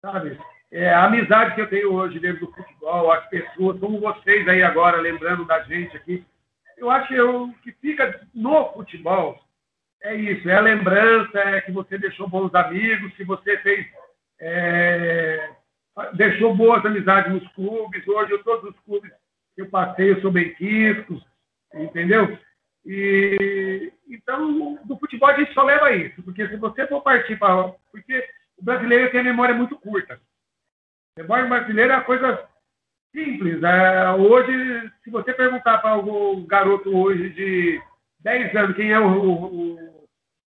sabe? 0.00 0.38
É, 0.70 0.92
a 0.92 1.04
amizade 1.04 1.54
que 1.54 1.60
eu 1.60 1.68
tenho 1.68 1.92
hoje 1.92 2.18
dentro 2.18 2.46
do 2.46 2.52
futebol, 2.52 3.12
as 3.12 3.26
pessoas, 3.28 3.78
como 3.78 4.00
vocês 4.00 4.48
aí 4.48 4.62
agora, 4.62 5.00
lembrando 5.00 5.44
da 5.44 5.62
gente 5.62 5.96
aqui, 5.96 6.24
eu 6.76 6.90
acho 6.90 7.08
que 7.08 7.20
o 7.20 7.52
que 7.62 7.72
fica 7.72 8.20
no 8.34 8.72
futebol 8.72 9.38
é 10.02 10.14
isso, 10.14 10.48
é 10.48 10.54
a 10.54 10.60
lembrança, 10.60 11.38
é 11.38 11.60
que 11.60 11.72
você 11.72 11.98
deixou 11.98 12.28
bons 12.28 12.54
amigos, 12.54 13.12
que 13.14 13.24
você 13.24 13.58
fez, 13.58 13.86
é, 14.40 15.50
deixou 16.14 16.54
boas 16.54 16.84
amizades 16.84 17.32
nos 17.32 17.46
clubes. 17.54 18.06
Hoje, 18.06 18.32
eu, 18.32 18.44
todos 18.44 18.70
os 18.70 18.80
clubes 18.80 19.10
que 19.54 19.62
eu 19.62 19.70
passei, 19.70 20.12
eu 20.12 20.20
sou 20.20 20.30
bem 20.30 20.54
quisto, 20.54 21.20
entendeu? 21.74 22.38
E, 22.84 23.92
então, 24.08 24.78
do 24.84 24.96
futebol 24.98 25.28
a 25.28 25.38
gente 25.38 25.52
só 25.54 25.64
leva 25.64 25.92
isso, 25.92 26.22
porque 26.22 26.46
se 26.46 26.56
você 26.56 26.86
for 26.86 27.02
partir 27.02 27.36
para. 27.36 27.74
Porque 27.90 28.28
o 28.56 28.64
brasileiro 28.64 29.10
tem 29.10 29.20
a 29.20 29.24
memória 29.24 29.54
muito 29.54 29.76
curta. 29.76 30.20
A 31.18 31.22
memória 31.22 31.46
brasileira 31.46 31.94
é 31.94 31.96
uma 31.96 32.04
coisa 32.04 32.48
simples. 33.16 33.62
É, 33.62 34.10
hoje, 34.12 34.92
se 35.02 35.10
você 35.10 35.32
perguntar 35.32 35.78
para 35.78 35.96
o 35.96 36.46
garoto 36.46 36.94
hoje 36.94 37.30
de 37.30 37.80
10 38.20 38.54
anos 38.54 38.76
quem 38.76 38.92
é 38.92 39.00
o, 39.00 39.08
o, 39.08 40.04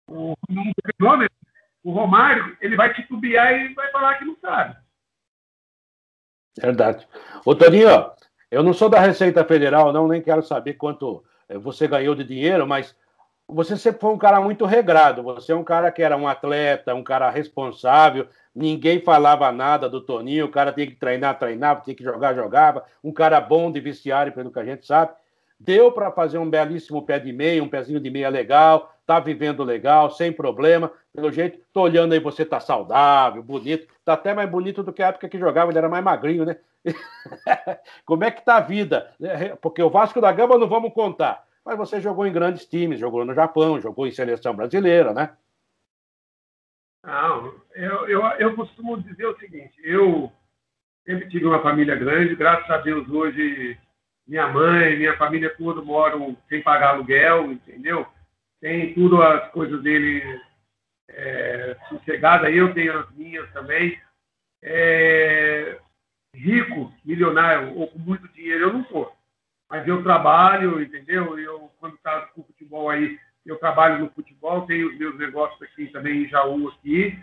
o, 0.10 0.34
o 0.34 1.28
o 1.84 1.92
Romário, 1.92 2.58
ele 2.60 2.76
vai 2.76 2.94
titubear 2.94 3.54
e 3.54 3.74
vai 3.74 3.90
falar 3.92 4.16
que 4.16 4.26
não 4.26 4.36
sabe. 4.42 4.76
Verdade. 6.60 7.08
Ô, 7.46 7.56
Toninho, 7.56 8.12
eu 8.52 8.62
não 8.62 8.74
sou 8.74 8.90
da 8.90 9.00
Receita 9.00 9.46
Federal, 9.46 9.94
não, 9.94 10.06
nem 10.06 10.22
quero 10.22 10.44
saber 10.44 10.74
quanto 10.74 11.24
eh, 11.48 11.58
você 11.58 11.88
ganhou 11.88 12.14
de 12.14 12.26
dinheiro, 12.26 12.68
mas 12.68 12.94
você 13.48 13.78
sempre 13.78 14.02
foi 14.02 14.12
um 14.12 14.18
cara 14.18 14.42
muito 14.42 14.66
regrado. 14.66 15.24
Você 15.24 15.54
é 15.54 15.56
um 15.56 15.64
cara 15.64 15.90
que 15.90 16.02
era 16.02 16.18
um 16.18 16.28
atleta, 16.28 16.94
um 16.94 17.04
cara 17.04 17.30
responsável. 17.30 18.28
Ninguém 18.54 19.00
falava 19.00 19.52
nada 19.52 19.90
do 19.90 20.02
Toninho. 20.02 20.46
O 20.46 20.52
cara 20.52 20.74
tinha 20.74 20.86
que 20.86 20.96
treinar, 20.96 21.40
treinava, 21.40 21.82
tinha 21.82 21.96
que 21.96 22.04
jogar, 22.04 22.36
jogava. 22.36 22.84
Um 23.02 23.14
cara 23.14 23.40
bom 23.40 23.72
de 23.72 23.80
vestiário, 23.80 24.34
pelo 24.34 24.52
que 24.52 24.60
a 24.60 24.66
gente 24.66 24.86
sabe. 24.86 25.14
Deu 25.58 25.92
para 25.92 26.12
fazer 26.12 26.38
um 26.38 26.50
belíssimo 26.50 27.06
pé 27.06 27.20
de 27.20 27.32
meia, 27.32 27.64
um 27.64 27.70
pezinho 27.70 28.02
de 28.02 28.10
meia 28.10 28.30
legal. 28.30 28.94
Tá 29.06 29.18
vivendo 29.20 29.64
legal, 29.64 30.12
sem 30.12 30.32
problema. 30.34 30.92
Pelo 31.16 31.32
jeito, 31.32 31.58
tô 31.72 31.82
olhando 31.82 32.12
aí, 32.12 32.20
você 32.20 32.44
tá 32.44 32.60
saudável, 32.60 33.42
bonito. 33.42 33.88
Tá 34.04 34.14
até 34.14 34.34
mais 34.34 34.50
bonito 34.50 34.84
do 34.84 34.92
que 34.92 35.02
a 35.02 35.08
época 35.08 35.30
que 35.30 35.40
jogava, 35.40 35.72
ele 35.72 35.78
era 35.78 35.88
mais 35.88 36.04
magrinho, 36.04 36.44
né? 36.44 36.58
Como 38.06 38.26
é 38.26 38.30
que 38.30 38.44
tá 38.44 38.58
a 38.58 38.62
vida? 38.62 39.10
Porque 39.62 39.82
o 39.82 39.90
Vasco 39.90 40.20
da 40.20 40.32
Gama 40.34 40.58
não 40.58 40.68
vamos 40.68 40.94
contar 40.94 41.47
mas 41.68 41.78
você 41.78 42.00
jogou 42.00 42.26
em 42.26 42.32
grandes 42.32 42.66
times, 42.66 42.98
jogou 42.98 43.26
no 43.26 43.34
Japão, 43.34 43.82
jogou 43.82 44.08
em 44.08 44.12
seleção 44.12 44.56
brasileira, 44.56 45.14
né? 45.14 45.36
Não, 47.04 47.54
eu, 47.76 48.08
eu, 48.08 48.24
eu 48.40 48.56
costumo 48.56 49.02
dizer 49.02 49.26
o 49.26 49.38
seguinte: 49.38 49.74
eu 49.84 50.32
sempre 51.06 51.28
tive 51.28 51.46
uma 51.46 51.62
família 51.62 51.94
grande, 51.94 52.38
graças 52.38 52.70
a 52.70 52.78
Deus 52.78 53.10
hoje 53.10 53.78
minha 54.26 54.48
mãe, 54.48 54.96
minha 54.96 55.18
família 55.18 55.54
toda 55.58 55.82
moram 55.82 56.38
sem 56.48 56.64
pagar 56.64 56.92
aluguel, 56.92 57.52
entendeu? 57.52 58.08
Tem 58.62 58.94
tudo 58.94 59.22
as 59.22 59.52
coisas 59.52 59.82
dele 59.84 60.24
é, 61.10 61.76
sossegadas, 61.90 62.54
eu 62.56 62.74
tenho 62.74 62.98
as 62.98 63.12
minhas 63.12 63.52
também. 63.52 64.00
É, 64.62 65.78
rico, 66.34 66.94
milionário 67.04 67.78
ou 67.78 67.90
com 67.90 68.00
muito 68.00 68.28
dinheiro 68.30 68.66
eu 68.66 68.74
não 68.74 68.86
sou 68.86 69.17
mas 69.70 69.88
eu 69.88 70.02
trabalho, 70.04 70.82
entendeu? 70.82 71.38
Eu, 71.38 71.72
quando 71.80 71.96
está 71.96 72.22
com 72.28 72.44
futebol 72.44 72.90
aí, 72.90 73.20
eu 73.46 73.58
trabalho 73.58 74.00
no 74.00 74.12
futebol, 74.12 74.66
tenho 74.66 74.90
os 74.90 74.98
meus 74.98 75.18
negócios 75.18 75.62
aqui 75.62 75.88
também 75.88 76.24
em 76.24 76.30
Jaú, 76.30 76.70
aqui, 76.70 77.18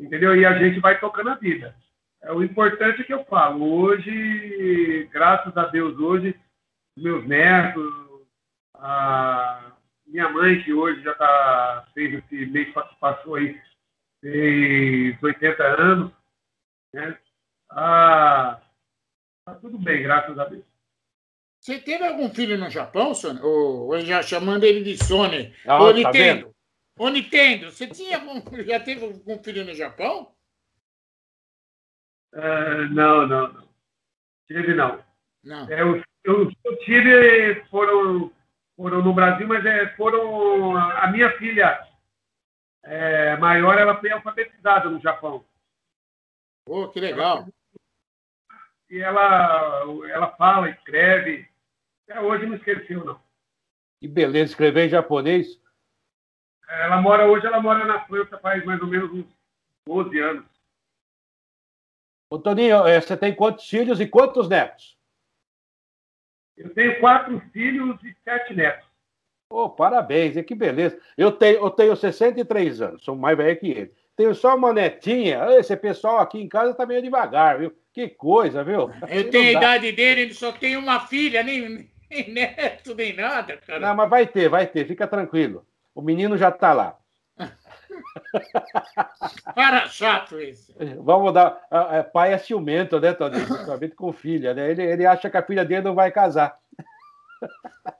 entendeu? 0.00 0.36
E 0.36 0.44
a 0.44 0.58
gente 0.58 0.80
vai 0.80 0.98
tocando 0.98 1.30
a 1.30 1.34
vida. 1.34 1.74
É, 2.22 2.32
o 2.32 2.42
importante 2.42 3.02
é 3.02 3.04
que 3.04 3.12
eu 3.12 3.24
falo, 3.24 3.62
hoje, 3.62 5.08
graças 5.12 5.54
a 5.56 5.66
Deus, 5.66 5.98
hoje, 5.98 6.38
meus 6.96 7.26
netos, 7.26 7.92
a 8.74 9.72
minha 10.06 10.28
mãe, 10.28 10.62
que 10.62 10.72
hoje 10.72 11.02
já 11.02 11.14
tá, 11.14 11.86
fez 11.92 12.14
esse 12.14 12.46
mês 12.46 12.68
que 12.68 12.96
passou 13.00 13.34
aí, 13.34 13.60
fez 14.20 15.22
80 15.22 15.62
anos, 15.62 16.12
né? 16.92 17.18
Ah, 17.70 18.60
tá 19.44 19.54
tudo 19.56 19.78
bem, 19.78 20.02
graças 20.02 20.38
a 20.38 20.44
Deus. 20.44 20.64
Você 21.60 21.73
teve 21.84 22.04
algum 22.04 22.28
filho 22.30 22.58
no 22.58 22.70
Japão, 22.70 23.14
Sônia? 23.14 23.44
Ou, 23.44 24.00
já 24.00 24.22
chamando 24.22 24.64
ele 24.64 24.82
de 24.82 25.02
Sony? 25.02 25.54
Ah, 25.66 25.80
ou 25.80 25.88
tá 25.88 25.94
Nintendo? 25.94 26.46
Vendo? 26.46 26.54
Ô, 26.98 27.08
Nintendo, 27.08 27.70
você 27.70 27.86
tinha 27.86 28.18
algum, 28.18 28.40
já 28.64 28.80
teve 28.80 29.04
algum 29.04 29.42
filho 29.42 29.64
no 29.64 29.74
Japão? 29.74 30.32
Uh, 32.32 32.88
não, 32.90 33.26
não, 33.26 33.52
não. 33.52 33.68
Tive 34.46 34.74
não. 34.74 35.02
Não. 35.42 35.70
É, 35.70 35.82
eu, 35.82 36.02
eu, 36.24 36.50
eu, 36.64 36.78
tive, 36.80 37.64
foram, 37.70 38.32
foram 38.76 39.02
no 39.02 39.12
Brasil, 39.12 39.46
mas 39.46 39.64
é, 39.64 39.88
foram. 39.96 40.76
A 40.76 41.06
minha 41.08 41.30
filha 41.38 41.86
é, 42.82 43.36
maior, 43.36 43.78
ela 43.78 43.98
foi 43.98 44.10
alfabetizada 44.10 44.88
no 44.88 45.00
Japão. 45.00 45.44
Pô, 46.64 46.88
que 46.88 47.00
legal. 47.00 47.46
E 48.90 49.00
ela, 49.00 49.82
ela 50.08 50.30
fala, 50.36 50.70
escreve, 50.70 51.48
até 52.08 52.20
hoje 52.20 52.46
não 52.46 52.56
esqueceu, 52.56 53.04
não. 53.04 53.20
Que 54.00 54.08
beleza, 54.08 54.52
escrever 54.52 54.86
em 54.86 54.90
japonês. 54.90 55.60
Ela 56.68 57.00
mora 57.00 57.26
hoje, 57.26 57.46
ela 57.46 57.60
mora 57.60 57.84
na 57.84 58.04
França 58.06 58.38
faz 58.38 58.64
mais 58.64 58.80
ou 58.80 58.86
menos 58.86 59.10
uns 59.10 59.26
12 59.86 60.18
anos. 60.18 60.44
Ô, 62.30 62.38
Toninho, 62.38 62.86
eh, 62.86 63.00
você 63.00 63.16
tem 63.16 63.34
quantos 63.34 63.68
filhos 63.68 64.00
e 64.00 64.06
quantos 64.06 64.48
netos? 64.48 64.98
Eu 66.56 66.72
tenho 66.72 66.98
quatro 67.00 67.40
filhos 67.52 68.02
e 68.02 68.14
sete 68.24 68.54
netos. 68.54 68.88
Oh, 69.50 69.68
parabéns, 69.68 70.34
que 70.44 70.54
beleza. 70.54 70.98
Eu 71.16 71.32
tenho, 71.32 71.58
eu 71.58 71.70
tenho 71.70 71.96
63 71.96 72.80
anos, 72.80 73.04
sou 73.04 73.14
mais 73.14 73.36
velho 73.36 73.58
que 73.58 73.70
ele. 73.70 73.94
Tenho 74.16 74.34
só 74.34 74.56
uma 74.56 74.72
netinha. 74.72 75.44
Esse 75.58 75.76
pessoal 75.76 76.18
aqui 76.18 76.40
em 76.40 76.48
casa 76.48 76.74
tá 76.74 76.86
meio 76.86 77.02
devagar, 77.02 77.58
viu? 77.58 77.76
Que 77.92 78.08
coisa, 78.08 78.64
viu? 78.64 78.90
Eu 79.08 79.30
tenho 79.30 79.48
a 79.48 79.60
idade 79.60 79.92
dele, 79.92 80.22
ele 80.22 80.34
só 80.34 80.50
tem 80.52 80.76
uma 80.76 81.00
filha, 81.06 81.42
nem, 81.42 81.88
nem 82.10 82.32
neto, 82.32 82.94
nem 82.94 83.14
nada, 83.14 83.56
cara. 83.56 83.80
Não, 83.80 83.94
mas 83.94 84.10
vai 84.10 84.26
ter, 84.26 84.48
vai 84.48 84.66
ter, 84.66 84.86
fica 84.86 85.06
tranquilo. 85.06 85.66
O 85.94 86.02
menino 86.02 86.36
já 86.36 86.48
está 86.48 86.72
lá. 86.72 86.98
Para 89.54 89.88
chato 89.88 90.40
isso. 90.40 90.74
Vamos 91.00 91.32
dar. 91.32 91.60
Pai 92.12 92.32
é 92.32 92.38
ciumento, 92.38 93.00
né, 93.00 93.12
Tony? 93.12 93.38
Principalmente 93.44 93.94
com 93.94 94.12
filha, 94.12 94.54
né? 94.54 94.70
Ele, 94.70 94.82
ele 94.82 95.06
acha 95.06 95.30
que 95.30 95.36
a 95.36 95.42
filha 95.42 95.64
dele 95.64 95.82
não 95.82 95.94
vai 95.94 96.10
casar. 96.10 96.58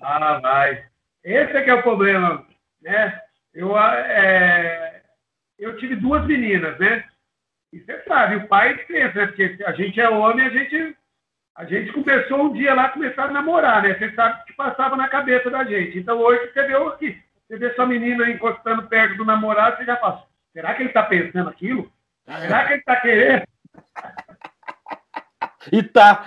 Ah, 0.00 0.38
vai. 0.38 0.86
Esse 1.22 1.56
é 1.56 1.62
que 1.62 1.68
é 1.68 1.74
o 1.74 1.82
problema, 1.82 2.46
né? 2.80 3.20
Eu, 3.52 3.78
é, 3.78 5.02
eu 5.58 5.76
tive 5.76 5.96
duas 5.96 6.26
meninas, 6.26 6.78
né? 6.78 7.04
E 7.72 7.80
você 7.80 8.02
sabe, 8.08 8.36
o 8.36 8.48
pai 8.48 8.76
pensa, 8.86 9.20
né? 9.20 9.26
Porque 9.26 9.58
a 9.64 9.72
gente 9.72 10.00
é 10.00 10.08
homem, 10.08 10.46
a 10.46 10.50
gente, 10.50 10.96
a 11.54 11.64
gente 11.64 11.92
começou 11.92 12.44
um 12.44 12.52
dia 12.52 12.74
lá, 12.74 12.88
começar 12.88 13.24
a 13.24 13.30
namorar, 13.30 13.82
né? 13.82 13.94
Você 13.94 14.12
sabe 14.14 14.40
o 14.40 14.44
que 14.46 14.52
passava 14.54 14.96
na 14.96 15.08
cabeça 15.08 15.50
da 15.50 15.64
gente. 15.64 15.98
Então 15.98 16.18
hoje 16.18 16.50
você 16.52 16.66
vê 16.66 16.74
aqui, 16.74 17.22
você 17.46 17.56
vê 17.58 17.74
sua 17.74 17.86
menina 17.86 18.30
encostando 18.30 18.88
perto 18.88 19.16
do 19.16 19.24
namorado, 19.24 19.76
você 19.76 19.84
já 19.84 19.96
fala, 19.96 20.24
será 20.52 20.74
que 20.74 20.82
ele 20.82 20.88
está 20.88 21.02
pensando 21.02 21.50
aquilo? 21.50 21.92
Será 22.26 22.66
que 22.66 22.72
ele 22.72 22.80
está 22.80 22.96
querendo? 22.96 23.44
E 25.70 25.82
tá. 25.82 26.24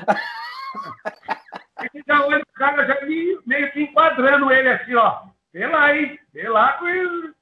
Você 1.80 2.04
já 2.08 2.26
olha 2.26 2.42
o 2.42 2.54
cara 2.54 2.86
já 2.86 3.00
meio 3.06 3.72
que 3.72 3.82
enquadrando 3.82 4.52
ele 4.52 4.70
assim, 4.70 4.96
ó. 4.96 5.24
Vê 5.52 5.66
lá, 5.68 5.96
hein? 5.96 6.20
Vê 6.34 6.48
lá 6.48 6.74
com 6.74 6.88
ele. 6.88 7.34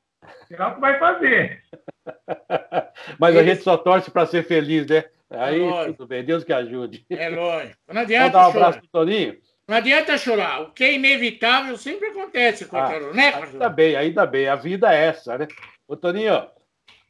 Será 0.47 0.69
o 0.69 0.75
que 0.75 0.81
vai 0.81 0.97
fazer. 0.99 1.63
Mas 3.19 3.35
a 3.35 3.43
gente 3.43 3.61
só 3.61 3.77
torce 3.77 4.09
para 4.09 4.25
ser 4.25 4.43
feliz, 4.43 4.87
né? 4.87 5.03
Aí 5.33 5.61
é 5.61 5.85
tudo 5.93 6.07
bem, 6.07 6.23
Deus 6.23 6.43
que 6.43 6.53
ajude. 6.53 7.05
É 7.09 7.29
lógico. 7.29 7.77
Não 7.91 8.01
adianta 8.01 8.23
Vou 8.23 8.31
dar 8.31 8.47
um 8.47 8.49
abraço 8.49 8.79
pro 8.79 8.87
Toninho. 8.87 9.37
Não 9.67 9.77
adianta 9.77 10.17
chorar. 10.17 10.61
O 10.61 10.71
que 10.71 10.83
é 10.83 10.93
inevitável 10.93 11.77
sempre 11.77 12.09
acontece, 12.09 12.65
Coitado, 12.65 13.07
ah, 13.11 13.13
né, 13.13 13.33
Ainda 13.35 13.69
bem, 13.69 13.95
ainda 13.95 14.25
bem. 14.25 14.47
A 14.47 14.55
vida 14.55 14.93
é 14.93 15.05
essa, 15.05 15.37
né? 15.37 15.47
Ô, 15.87 15.95
Toninho, 15.95 16.45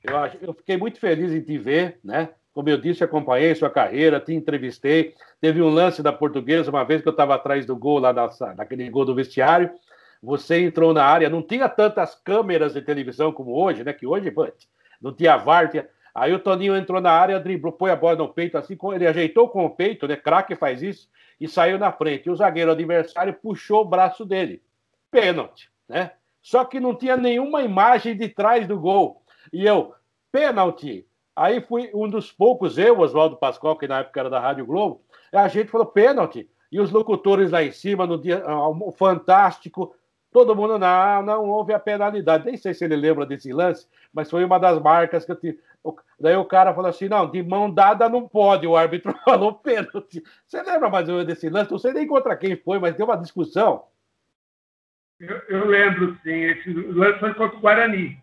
eu, 0.03 0.17
acho, 0.17 0.38
eu 0.41 0.53
fiquei 0.53 0.78
muito 0.78 0.99
feliz 0.99 1.32
em 1.32 1.41
te 1.41 1.57
ver, 1.57 1.99
né? 2.03 2.30
Como 2.53 2.69
eu 2.69 2.78
disse, 2.78 3.03
acompanhei 3.03 3.55
sua 3.55 3.69
carreira, 3.69 4.19
te 4.19 4.34
entrevistei. 4.34 5.15
Teve 5.41 5.61
um 5.61 5.69
lance 5.69 6.03
da 6.03 6.13
portuguesa, 6.13 6.69
uma 6.69 6.84
vez 6.84 7.01
que 7.01 7.07
eu 7.07 7.11
estava 7.11 7.34
atrás 7.34 7.65
do 7.65 7.76
gol, 7.76 7.97
lá 7.97 8.13
na, 8.13 8.30
naquele 8.55 8.88
gol 8.89 9.05
do 9.05 9.15
vestiário. 9.15 9.71
Você 10.21 10.61
entrou 10.61 10.93
na 10.93 11.03
área, 11.03 11.30
não 11.30 11.41
tinha 11.41 11.67
tantas 11.67 12.15
câmeras 12.15 12.74
de 12.74 12.82
televisão 12.82 13.32
como 13.32 13.51
hoje, 13.59 13.84
né? 13.84 13.91
Que 13.91 14.05
hoje, 14.05 14.30
putz, 14.30 14.69
não 15.01 15.11
tinha 15.11 15.36
VAR. 15.38 15.69
Tinha... 15.69 15.88
Aí 16.14 16.32
o 16.32 16.39
Toninho 16.39 16.76
entrou 16.76 17.01
na 17.01 17.11
área, 17.11 17.39
driblou, 17.39 17.74
põe 17.74 17.89
a 17.89 17.95
bola 17.95 18.16
no 18.16 18.30
peito, 18.30 18.57
assim, 18.57 18.78
ele 18.93 19.07
ajeitou 19.07 19.49
com 19.49 19.66
o 19.66 19.70
peito, 19.70 20.07
né? 20.07 20.16
Craque 20.16 20.55
faz 20.55 20.84
isso, 20.84 21.09
e 21.39 21.47
saiu 21.47 21.80
na 21.80 21.91
frente. 21.91 22.28
E 22.28 22.30
o 22.30 22.36
zagueiro 22.36 22.72
adversário 22.72 23.34
puxou 23.34 23.82
o 23.82 23.86
braço 23.86 24.24
dele. 24.24 24.61
Pênalti, 25.09 25.72
né? 25.89 26.11
Só 26.41 26.64
que 26.66 26.80
não 26.80 26.93
tinha 26.93 27.18
nenhuma 27.18 27.64
imagem 27.64 28.16
de 28.16 28.30
trás 28.30 28.68
do 28.68 28.80
gol. 28.80 29.24
E 29.51 29.66
eu, 29.66 29.95
pênalti. 30.32 31.07
Aí 31.36 31.61
fui 31.61 31.89
um 31.95 32.07
dos 32.07 32.32
poucos, 32.32 32.78
eu, 32.78 32.99
Oswaldo 32.99 33.38
Pascoal, 33.38 33.78
que 33.78 33.88
na 33.88 33.99
época 33.99 34.20
era 34.20 34.30
da 34.30 34.39
Rádio 34.39 34.66
Globo, 34.68 35.01
a 35.32 35.47
gente 35.47 35.72
falou 35.72 35.88
pênalti. 35.88 36.47
E 36.72 36.80
os 36.80 36.91
locutores 36.91 37.51
lá 37.51 37.64
em 37.64 37.72
cima, 37.72 38.05
no 38.05 38.20
dia, 38.20 38.43
um 38.68 38.91
fantástico, 38.91 39.95
Todo 40.34 40.55
mundo, 40.55 40.79
não, 40.79 41.21
não 41.21 41.45
houve 41.45 41.73
a 41.73 41.79
penalidade. 41.79 42.43
Nem 42.43 42.57
sei 42.57 42.73
se 42.73 42.84
ele 42.84 42.95
lembra 42.95 43.23
desse 43.23 43.53
lance, 43.53 43.88
mas 44.11 44.31
foi 44.31 44.43
uma 44.43 44.59
das 44.59 44.81
marcas 44.81 45.23
que 45.23 45.31
eu 45.31 45.36
tive. 45.36 45.59
Daí 46.19 46.36
o 46.36 46.45
cara 46.45 46.73
falou 46.73 46.89
assim: 46.89 47.07
não, 47.07 47.29
de 47.29 47.43
mão 47.43 47.71
dada 47.71 48.09
não 48.09 48.27
pode. 48.27 48.65
O 48.65 48.75
árbitro 48.75 49.13
falou 49.23 49.53
pênalti. 49.53 50.23
Você 50.47 50.61
lembra 50.63 50.89
mais 50.89 51.07
ou 51.07 51.15
menos 51.15 51.27
desse 51.27 51.49
lance? 51.49 51.71
Não 51.71 51.77
sei 51.77 51.93
nem 51.93 52.07
contra 52.07 52.36
quem 52.36 52.55
foi, 52.57 52.79
mas 52.79 52.95
deu 52.95 53.05
uma 53.05 53.15
discussão. 53.15 53.86
Eu, 55.19 55.38
eu 55.47 55.67
lembro, 55.67 56.17
sim. 56.23 56.31
Esse 56.31 56.73
lance 56.73 57.19
foi 57.19 57.34
contra 57.36 57.55
o 57.55 57.61
Guarani, 57.61 58.17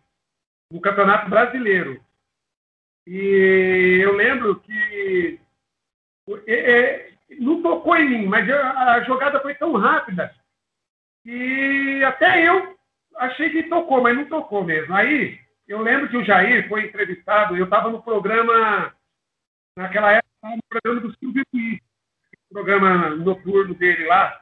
no 0.73 0.81
Campeonato 0.81 1.31
Brasileiro. 1.31 2.03
E 3.07 4.01
eu 4.03 4.15
lembro 4.17 4.59
que 4.59 5.41
é, 6.47 6.55
é, 6.55 7.13
não 7.39 7.63
tocou 7.63 7.97
em 7.97 8.09
mim, 8.09 8.27
mas 8.27 8.51
a 8.51 9.01
jogada 9.03 9.39
foi 9.41 9.55
tão 9.55 9.73
rápida 9.77 10.35
e 11.25 12.03
até 12.05 12.47
eu 12.47 12.77
achei 13.17 13.51
que 13.51 13.65
tocou, 13.65 14.03
mas 14.03 14.17
não 14.17 14.25
tocou 14.25 14.65
mesmo. 14.65 14.95
Aí 14.95 15.39
eu 15.69 15.81
lembro 15.81 16.09
que 16.09 16.17
o 16.17 16.25
Jair 16.25 16.69
foi 16.69 16.85
entrevistado, 16.85 17.57
eu 17.57 17.65
estava 17.65 17.91
no 17.91 18.03
programa, 18.03 18.95
naquela 19.77 20.13
época, 20.13 20.31
no 20.43 20.63
programa 20.69 21.01
do 21.01 21.19
Silvio 21.19 21.45
Luiz, 21.53 21.79
programa 22.51 23.11
noturno 23.11 23.75
dele 23.75 24.07
lá. 24.07 24.41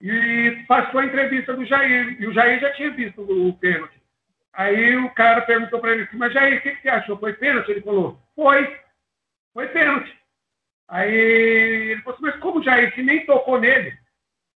e 0.00 0.64
passou 0.68 1.00
a 1.00 1.04
entrevista 1.04 1.54
do 1.54 1.64
Jair. 1.64 2.16
E 2.20 2.26
o 2.26 2.32
Jair 2.32 2.60
já 2.60 2.72
tinha 2.72 2.90
visto 2.90 3.20
o, 3.20 3.52
pênalti. 3.54 4.00
Aí 4.52 4.96
o 4.96 5.10
cara 5.10 5.42
perguntou 5.42 5.80
para 5.80 5.92
ele 5.92 6.04
assim, 6.04 6.16
mas 6.16 6.32
Jair, 6.32 6.58
o 6.58 6.62
que, 6.62 6.70
que 6.70 6.82
você 6.82 6.88
achou? 6.88 7.18
Foi 7.18 7.32
pênalti? 7.32 7.70
Ele 7.70 7.82
falou, 7.82 8.20
foi. 8.34 8.80
Foi 9.52 9.68
pênalti. 9.68 10.16
Aí 10.86 11.12
ele 11.12 12.02
falou 12.02 12.14
assim, 12.14 12.26
mas 12.26 12.40
como 12.40 12.60
o 12.60 12.62
Jair 12.62 12.94
que 12.94 13.02
nem 13.02 13.26
tocou 13.26 13.60
nele? 13.60 13.98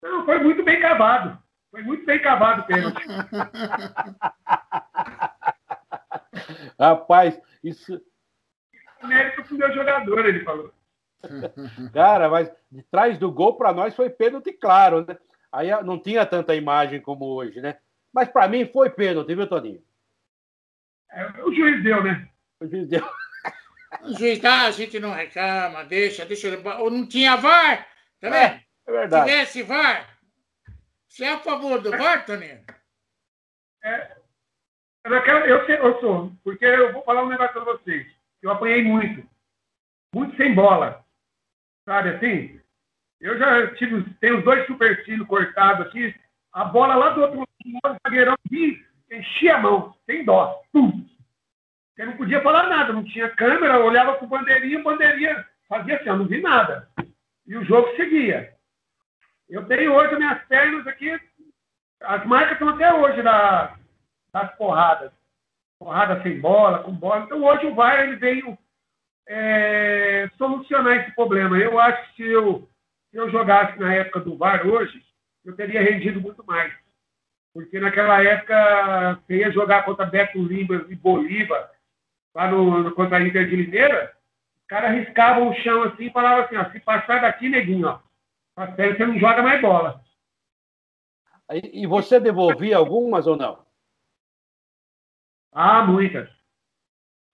Não, 0.02 0.24
foi 0.24 0.38
muito 0.38 0.62
bem 0.62 0.80
cavado. 0.80 1.38
Foi 1.70 1.82
muito 1.82 2.06
bem 2.06 2.20
cavado 2.20 2.62
o 2.62 2.66
pênalti. 2.66 3.04
Rapaz, 6.78 7.40
isso. 7.62 8.00
Mérito 9.02 9.42
pro 9.44 9.58
meu 9.58 9.72
jogador, 9.72 10.26
ele 10.26 10.44
falou. 10.44 10.72
Cara, 11.92 12.28
mas 12.28 12.50
de 12.70 12.82
trás 12.84 13.18
do 13.18 13.30
gol 13.30 13.56
para 13.56 13.72
nós 13.72 13.94
foi 13.94 14.10
pênalti 14.10 14.52
claro, 14.52 15.04
né? 15.06 15.18
Aí 15.50 15.70
não 15.82 15.98
tinha 15.98 16.26
tanta 16.26 16.54
imagem 16.54 17.00
como 17.00 17.24
hoje, 17.24 17.60
né? 17.60 17.78
Mas 18.12 18.28
para 18.28 18.48
mim 18.48 18.66
foi 18.66 18.90
pênalti, 18.90 19.34
viu, 19.34 19.46
Toninho? 19.46 19.82
É, 21.10 21.42
o 21.42 21.52
juiz 21.52 21.82
deu, 21.82 22.02
né? 22.02 22.28
O 22.60 22.66
juiz 22.66 22.88
deu. 22.88 23.04
O 24.02 24.16
juiz 24.16 24.38
dá, 24.38 24.62
a 24.62 24.70
gente 24.70 25.00
não 25.00 25.12
reclama, 25.12 25.84
deixa, 25.84 26.24
deixa. 26.24 26.48
Ou 26.78 26.90
não 26.90 27.06
tinha 27.06 27.36
VAR, 27.36 27.86
tá 28.20 28.28
vendo? 28.28 28.34
É, 28.34 28.64
é 28.88 28.92
verdade. 28.92 29.30
Se 29.30 29.36
tivesse 29.36 29.62
VAR, 29.62 30.18
você 31.06 31.24
é 31.24 31.32
a 31.32 31.38
favor 31.38 31.80
do 31.80 31.90
VAR, 31.90 32.24
Toninho? 32.24 32.64
É, 33.84 34.16
eu, 35.04 35.22
quero, 35.22 35.46
eu, 35.46 35.58
eu 35.66 36.00
sou, 36.00 36.32
porque 36.42 36.64
eu 36.64 36.92
vou 36.92 37.02
falar 37.02 37.22
um 37.22 37.28
negócio 37.28 37.52
para 37.52 37.64
vocês. 37.64 38.06
Eu 38.42 38.50
apanhei 38.50 38.82
muito. 38.82 39.28
Muito 40.14 40.36
sem 40.36 40.54
bola. 40.54 41.04
Sabe 41.84 42.10
assim? 42.10 42.60
Eu 43.20 43.38
já 43.38 43.74
tive, 43.74 44.08
tenho 44.20 44.38
os 44.38 44.44
dois 44.44 44.66
supercílios 44.66 45.26
cortados 45.26 45.86
aqui. 45.86 46.14
A 46.52 46.64
bola 46.64 46.94
lá 46.94 47.10
do 47.10 47.22
outro 47.22 47.38
lado, 47.38 47.96
o 47.96 47.98
zagueirão 48.06 48.36
enchia 49.10 49.56
a 49.56 49.60
mão, 49.60 49.94
sem 50.06 50.24
dó. 50.24 50.62
Pum. 50.72 51.06
Eu 51.96 52.06
não 52.06 52.16
podia 52.16 52.40
falar 52.42 52.68
nada, 52.68 52.92
não 52.92 53.04
tinha 53.04 53.28
câmera, 53.28 53.84
olhava 53.84 54.14
pro 54.14 54.26
bandeirinha, 54.26 54.78
o 54.78 54.84
bandeirinha 54.84 55.46
fazia 55.68 55.96
assim, 55.96 56.08
eu 56.08 56.16
não 56.16 56.26
vi 56.26 56.40
nada. 56.40 56.88
E 57.46 57.56
o 57.56 57.64
jogo 57.64 57.94
seguia. 57.96 58.56
Eu 59.48 59.64
tenho 59.66 59.94
hoje 59.94 60.16
minhas 60.16 60.42
pernas 60.44 60.86
aqui, 60.86 61.18
as 62.02 62.24
marcas 62.26 62.52
estão 62.52 62.68
até 62.68 62.92
hoje 62.92 63.22
da, 63.22 63.76
das 64.32 64.54
porradas. 64.56 65.10
Porrada 65.78 66.22
sem 66.22 66.40
bola, 66.40 66.82
com 66.82 66.92
bola. 66.92 67.24
Então 67.24 67.42
hoje 67.42 67.66
o 67.66 67.74
VAR 67.74 68.00
ele 68.00 68.16
veio 68.16 68.58
é, 69.26 70.28
solucionar 70.36 70.96
esse 70.98 71.14
problema. 71.14 71.56
Eu 71.56 71.78
acho 71.78 72.08
que 72.08 72.22
se 72.22 72.28
eu, 72.28 72.68
se 73.10 73.16
eu 73.16 73.30
jogasse 73.30 73.78
na 73.78 73.94
época 73.94 74.20
do 74.20 74.36
VAR 74.36 74.66
hoje, 74.66 75.02
eu 75.44 75.54
teria 75.54 75.80
rendido 75.80 76.20
muito 76.20 76.44
mais. 76.44 76.72
Porque 77.54 77.80
naquela 77.80 78.22
época, 78.22 79.20
você 79.26 79.38
ia 79.38 79.50
jogar 79.50 79.84
contra 79.84 80.04
Beto 80.04 80.42
Lima 80.42 80.84
e 80.88 80.94
Bolívar, 80.94 81.70
lá 82.34 82.50
no, 82.50 82.92
contra 82.92 83.16
a 83.16 83.22
Inter 83.22 83.48
de 83.48 83.56
Limeira, 83.56 84.12
os 84.60 84.66
caras 84.66 84.92
riscavam 84.92 85.48
o 85.48 85.54
chão 85.54 85.84
assim 85.84 86.06
e 86.06 86.12
falavam 86.12 86.44
assim, 86.44 86.56
ó, 86.56 86.70
se 86.70 86.80
passar 86.80 87.22
daqui, 87.22 87.48
neguinho, 87.48 87.88
ó, 87.88 88.00
você 88.66 89.06
não 89.06 89.18
joga 89.18 89.42
mais 89.42 89.60
bola. 89.60 90.02
E 91.72 91.86
você 91.86 92.20
devolvia 92.20 92.76
algumas 92.76 93.26
ou 93.26 93.36
não? 93.36 93.66
Ah, 95.52 95.82
muitas. 95.82 96.28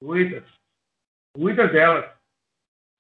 Muitas. 0.00 0.44
Muitas 1.36 1.72
delas. 1.72 2.12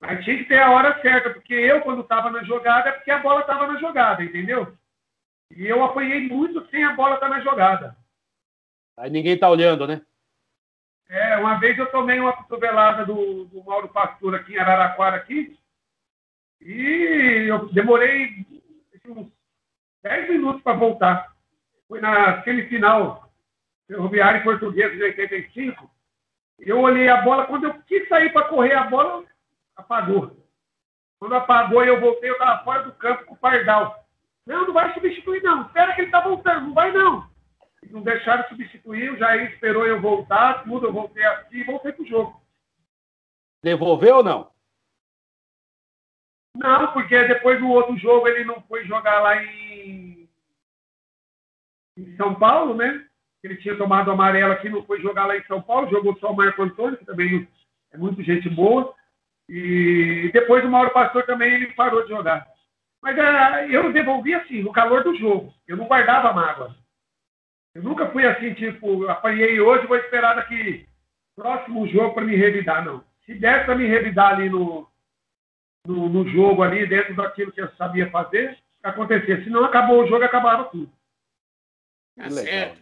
Mas 0.00 0.24
tinha 0.24 0.36
que 0.38 0.44
ter 0.44 0.58
a 0.58 0.70
hora 0.70 1.00
certa, 1.00 1.30
porque 1.30 1.54
eu, 1.54 1.80
quando 1.82 2.02
estava 2.02 2.30
na 2.30 2.42
jogada, 2.42 2.90
é 2.90 2.92
porque 2.92 3.10
a 3.10 3.20
bola 3.20 3.40
estava 3.40 3.66
na 3.66 3.78
jogada, 3.78 4.24
entendeu? 4.24 4.76
E 5.50 5.66
eu 5.66 5.84
apanhei 5.84 6.28
muito 6.28 6.68
sem 6.68 6.84
a 6.84 6.94
bola 6.94 7.14
estar 7.14 7.28
tá 7.28 7.36
na 7.36 7.40
jogada. 7.40 7.96
Aí 8.96 9.10
ninguém 9.10 9.38
tá 9.38 9.48
olhando, 9.48 9.86
né? 9.86 10.04
É, 11.08 11.36
uma 11.36 11.58
vez 11.58 11.78
eu 11.78 11.90
tomei 11.90 12.18
uma 12.18 12.32
cotovelada 12.32 13.04
do, 13.04 13.44
do 13.46 13.62
Mauro 13.64 13.88
Pastor 13.88 14.34
aqui 14.34 14.54
em 14.54 14.58
Araraquara, 14.58 15.16
aqui, 15.16 15.58
e 16.60 17.46
eu 17.48 17.66
demorei 17.72 18.46
uns 19.06 19.30
10 20.02 20.30
minutos 20.30 20.62
para 20.62 20.76
voltar. 20.76 21.34
Foi 21.88 22.00
na 22.00 22.42
semifinal 22.42 23.30
Ferroviária 23.86 24.42
Portuguesa 24.42 24.94
de 24.96 25.02
85. 25.02 25.90
Eu 26.58 26.80
olhei 26.80 27.08
a 27.08 27.22
bola, 27.22 27.46
quando 27.46 27.64
eu 27.64 27.82
quis 27.82 28.08
sair 28.08 28.32
para 28.32 28.48
correr, 28.48 28.74
a 28.74 28.84
bola 28.84 29.24
apagou. 29.76 30.44
Quando 31.18 31.34
apagou 31.34 31.84
e 31.84 31.88
eu 31.88 32.00
voltei, 32.00 32.30
eu 32.30 32.34
estava 32.34 32.64
fora 32.64 32.82
do 32.82 32.92
campo 32.92 33.24
com 33.24 33.34
o 33.34 33.38
Pardal. 33.38 34.04
Não, 34.46 34.66
não 34.66 34.74
vai 34.74 34.92
substituir, 34.94 35.42
não. 35.42 35.62
Espera 35.62 35.94
que 35.94 36.02
ele 36.02 36.08
está 36.08 36.20
voltando. 36.20 36.66
Não 36.66 36.74
vai, 36.74 36.92
não. 36.92 37.28
Não 37.90 38.02
deixaram 38.02 38.48
substituir, 38.48 39.12
o 39.12 39.16
Jair 39.16 39.52
esperou 39.52 39.86
eu 39.86 40.00
voltar, 40.00 40.64
tudo, 40.64 40.86
eu 40.86 40.92
voltei 40.92 41.22
aqui 41.24 41.58
e 41.58 41.64
voltei 41.64 41.92
pro 41.92 42.06
jogo. 42.06 42.42
Devolveu 43.62 44.16
ou 44.16 44.24
não? 44.24 44.53
Não, 46.56 46.92
porque 46.92 47.24
depois 47.24 47.58
do 47.58 47.68
outro 47.68 47.96
jogo 47.98 48.28
ele 48.28 48.44
não 48.44 48.62
foi 48.62 48.84
jogar 48.84 49.20
lá 49.20 49.42
em, 49.42 50.28
em 51.96 52.16
São 52.16 52.34
Paulo, 52.34 52.74
né? 52.74 53.04
Ele 53.42 53.56
tinha 53.56 53.76
tomado 53.76 54.10
amarelo 54.10 54.52
aqui, 54.52 54.68
não 54.68 54.84
foi 54.84 55.00
jogar 55.00 55.26
lá 55.26 55.36
em 55.36 55.44
São 55.44 55.60
Paulo, 55.60 55.90
jogou 55.90 56.16
só 56.18 56.32
o 56.32 56.36
Marco 56.36 56.62
Antônio, 56.62 56.96
que 56.96 57.04
também 57.04 57.46
é 57.92 57.98
muito 57.98 58.22
gente 58.22 58.48
boa. 58.48 58.94
E 59.48 60.30
depois 60.32 60.64
o 60.64 60.68
Mauro 60.68 60.90
Pastor 60.90 61.24
também 61.24 61.52
ele 61.52 61.72
parou 61.74 62.02
de 62.04 62.08
jogar. 62.08 62.46
Mas 63.02 63.16
uh, 63.18 63.70
eu 63.70 63.92
devolvi 63.92 64.32
assim, 64.32 64.62
no 64.62 64.72
calor 64.72 65.04
do 65.04 65.14
jogo. 65.14 65.52
Eu 65.68 65.76
não 65.76 65.86
guardava 65.86 66.32
mágoa. 66.32 66.74
Eu 67.74 67.82
nunca 67.82 68.08
fui 68.10 68.24
assim, 68.24 68.54
tipo, 68.54 69.06
apanhei 69.08 69.60
hoje, 69.60 69.86
vou 69.86 69.96
esperar 69.96 70.36
daqui 70.36 70.86
próximo 71.36 71.86
jogo 71.88 72.14
para 72.14 72.24
me 72.24 72.36
revidar, 72.36 72.84
não. 72.84 73.04
Se 73.26 73.34
der 73.34 73.66
para 73.66 73.74
me 73.74 73.86
revidar 73.86 74.34
ali 74.34 74.48
no, 74.48 74.88
no, 75.86 76.08
no, 76.08 76.28
jogo, 76.28 76.62
ali, 76.62 76.86
dentro 76.86 77.14
daquilo 77.14 77.52
que 77.52 77.60
eu 77.60 77.70
sabia 77.76 78.10
fazer, 78.10 78.58
acontecer. 78.82 79.44
Se 79.44 79.50
não, 79.50 79.64
acabou 79.64 80.02
o 80.02 80.06
jogo, 80.06 80.24
acabava 80.24 80.64
tudo. 80.64 80.90
Tá 82.16 82.30
certo. 82.30 82.80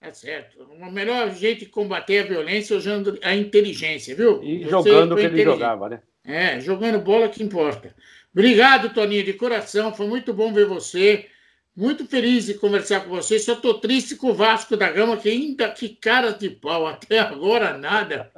Tá 0.00 0.12
certo. 0.12 0.62
O 0.62 0.90
melhor 0.90 1.30
jeito 1.34 1.60
de 1.60 1.66
combater 1.66 2.20
a 2.20 2.28
violência 2.28 2.74
é 2.74 2.76
usando 2.76 3.18
a 3.22 3.34
inteligência, 3.34 4.14
viu? 4.14 4.42
E 4.42 4.68
jogando 4.68 5.12
o 5.12 5.16
que 5.16 5.22
ele 5.22 5.44
jogava, 5.44 5.88
né? 5.88 6.02
É, 6.24 6.60
jogando 6.60 7.00
bola 7.00 7.28
que 7.28 7.42
importa. 7.42 7.94
Obrigado, 8.32 8.92
Toninho, 8.92 9.24
de 9.24 9.32
coração. 9.32 9.94
Foi 9.94 10.06
muito 10.06 10.32
bom 10.32 10.52
ver 10.52 10.66
você. 10.66 11.28
Muito 11.76 12.06
feliz 12.06 12.46
de 12.46 12.54
conversar 12.54 13.00
com 13.00 13.10
você. 13.10 13.38
Só 13.38 13.54
estou 13.54 13.80
triste 13.80 14.16
com 14.16 14.30
o 14.30 14.34
Vasco 14.34 14.76
da 14.76 14.90
Gama, 14.90 15.16
que 15.16 15.28
ainda 15.28 15.70
que 15.70 15.88
cara 15.88 16.30
de 16.30 16.50
pau. 16.50 16.86
Até 16.86 17.18
agora 17.18 17.76
nada. 17.76 18.30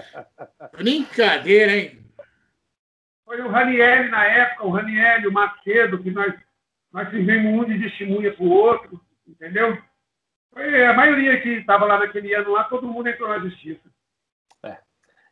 Brincadeira, 0.76 1.76
hein? 1.76 2.01
Foi 3.32 3.40
o 3.40 3.48
Raniel 3.48 4.10
na 4.10 4.26
época, 4.26 4.66
o 4.66 4.70
Raniel, 4.70 5.26
o 5.26 5.32
Macedo, 5.32 6.02
que 6.02 6.10
nós, 6.10 6.34
nós 6.92 7.08
fizemos 7.08 7.50
um 7.50 7.64
de 7.64 7.80
testemunha 7.80 8.30
para 8.30 8.44
o 8.44 8.50
outro, 8.50 9.00
entendeu? 9.26 9.78
Foi 10.52 10.84
a 10.84 10.92
maioria 10.92 11.40
que 11.40 11.48
estava 11.48 11.86
lá 11.86 11.98
naquele 11.98 12.34
ano 12.34 12.52
lá, 12.52 12.64
todo 12.64 12.86
mundo 12.86 13.08
entrou 13.08 13.30
na 13.30 13.38
justiça. 13.38 13.88
É, 14.62 14.76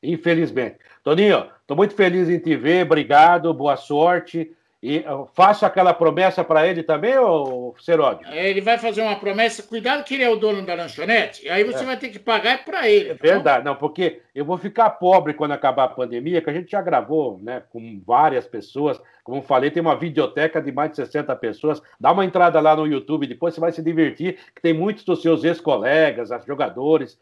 infelizmente. 0.03 0.79
Toninho, 1.05 1.51
estou 1.61 1.77
muito 1.77 1.95
feliz 1.95 2.31
em 2.31 2.39
te 2.39 2.57
ver, 2.57 2.87
obrigado, 2.87 3.53
boa 3.53 3.77
sorte. 3.77 4.51
E 4.83 5.05
faço 5.35 5.67
aquela 5.67 5.93
promessa 5.93 6.43
para 6.43 6.67
ele 6.67 6.83
também, 6.83 7.19
ou 7.19 7.77
Seródio? 7.79 8.27
É, 8.29 8.49
ele 8.49 8.63
vai 8.63 8.79
fazer 8.79 9.03
uma 9.03 9.15
promessa, 9.15 9.63
cuidado 9.63 10.05
que 10.05 10.15
ele 10.15 10.23
é 10.23 10.31
o 10.31 10.37
dono 10.37 10.65
da 10.65 10.75
lanchonete, 10.75 11.47
aí 11.51 11.63
você 11.65 11.83
é. 11.83 11.87
vai 11.87 11.99
ter 11.99 12.09
que 12.09 12.19
pagar 12.19 12.65
para 12.65 12.89
ele. 12.89 13.11
É 13.11 13.15
tá 13.15 13.21
verdade, 13.21 13.63
não, 13.63 13.77
porque 13.77 14.23
eu 14.35 14.43
vou 14.43 14.57
ficar 14.57 14.89
pobre 14.89 15.35
quando 15.35 15.53
acabar 15.53 15.85
a 15.85 15.89
pandemia, 15.89 16.41
que 16.41 16.49
a 16.49 16.53
gente 16.55 16.71
já 16.71 16.81
gravou 16.81 17.39
né, 17.43 17.63
com 17.71 18.01
várias 18.07 18.47
pessoas. 18.47 18.99
Como 19.23 19.43
falei, 19.43 19.71
tem 19.71 19.83
uma 19.83 19.95
videoteca 19.95 20.63
de 20.63 20.73
mais 20.73 20.93
de 20.93 20.97
60 20.97 21.37
pessoas. 21.37 21.83
Dá 22.01 22.11
uma 22.11 22.25
entrada 22.25 22.59
lá 22.59 22.75
no 22.75 22.87
YouTube, 22.87 23.27
depois 23.27 23.53
você 23.53 23.61
vai 23.61 23.73
se 23.73 23.83
divertir, 23.83 24.39
que 24.55 24.63
tem 24.63 24.73
muitos 24.73 25.05
dos 25.05 25.21
seus 25.21 25.45
ex-colegas, 25.45 26.31
jogadores, 26.47 27.19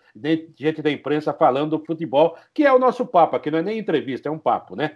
gente 0.57 0.81
da 0.81 0.93
imprensa 0.93 1.33
falando 1.33 1.77
do 1.77 1.85
futebol, 1.85 2.37
que 2.55 2.65
é 2.65 2.73
o 2.73 2.79
nosso 2.79 3.05
papo, 3.05 3.35
aqui 3.35 3.51
não 3.51 3.59
é 3.59 3.63
nem 3.63 3.79
entrevista, 3.81 4.29
é 4.29 4.33
um 4.33 4.39
papo, 4.39 4.77
né? 4.77 4.93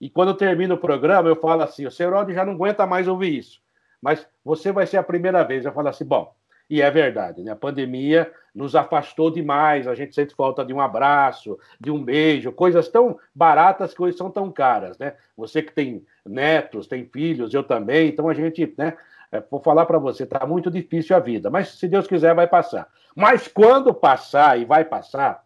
E 0.00 0.10
quando 0.10 0.34
termina 0.34 0.74
o 0.74 0.78
programa, 0.78 1.28
eu 1.28 1.36
falo 1.36 1.62
assim: 1.62 1.86
o 1.86 1.90
Serode 1.90 2.34
já 2.34 2.44
não 2.44 2.52
aguenta 2.52 2.86
mais 2.86 3.08
ouvir 3.08 3.38
isso, 3.38 3.60
mas 4.00 4.26
você 4.44 4.72
vai 4.72 4.86
ser 4.86 4.98
a 4.98 5.02
primeira 5.02 5.42
vez. 5.42 5.64
Eu 5.64 5.72
falo 5.72 5.88
assim: 5.88 6.04
bom, 6.04 6.34
e 6.68 6.82
é 6.82 6.90
verdade, 6.90 7.42
né? 7.42 7.52
A 7.52 7.56
pandemia 7.56 8.30
nos 8.54 8.74
afastou 8.74 9.30
demais, 9.30 9.86
a 9.86 9.94
gente 9.94 10.14
sente 10.14 10.34
falta 10.34 10.64
de 10.64 10.72
um 10.72 10.80
abraço, 10.80 11.58
de 11.80 11.90
um 11.90 12.02
beijo, 12.02 12.50
coisas 12.50 12.88
tão 12.88 13.18
baratas 13.34 13.94
que 13.94 14.02
hoje 14.02 14.16
são 14.16 14.30
tão 14.30 14.50
caras, 14.50 14.98
né? 14.98 15.14
Você 15.36 15.62
que 15.62 15.72
tem 15.72 16.04
netos, 16.24 16.88
tem 16.88 17.04
filhos, 17.06 17.54
eu 17.54 17.62
também, 17.62 18.08
então 18.08 18.28
a 18.28 18.34
gente, 18.34 18.74
né? 18.76 18.96
É, 19.30 19.42
vou 19.50 19.60
falar 19.60 19.86
para 19.86 19.98
você, 19.98 20.24
tá 20.24 20.46
muito 20.46 20.70
difícil 20.70 21.16
a 21.16 21.20
vida, 21.20 21.50
mas 21.50 21.78
se 21.78 21.88
Deus 21.88 22.06
quiser 22.06 22.34
vai 22.34 22.46
passar. 22.46 22.88
Mas 23.14 23.48
quando 23.48 23.92
passar 23.94 24.58
e 24.58 24.64
vai 24.64 24.84
passar, 24.84 25.44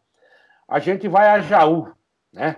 a 0.69 0.79
gente 0.79 1.09
vai 1.09 1.29
a 1.29 1.41
Jaú, 1.41 1.89
né? 2.33 2.57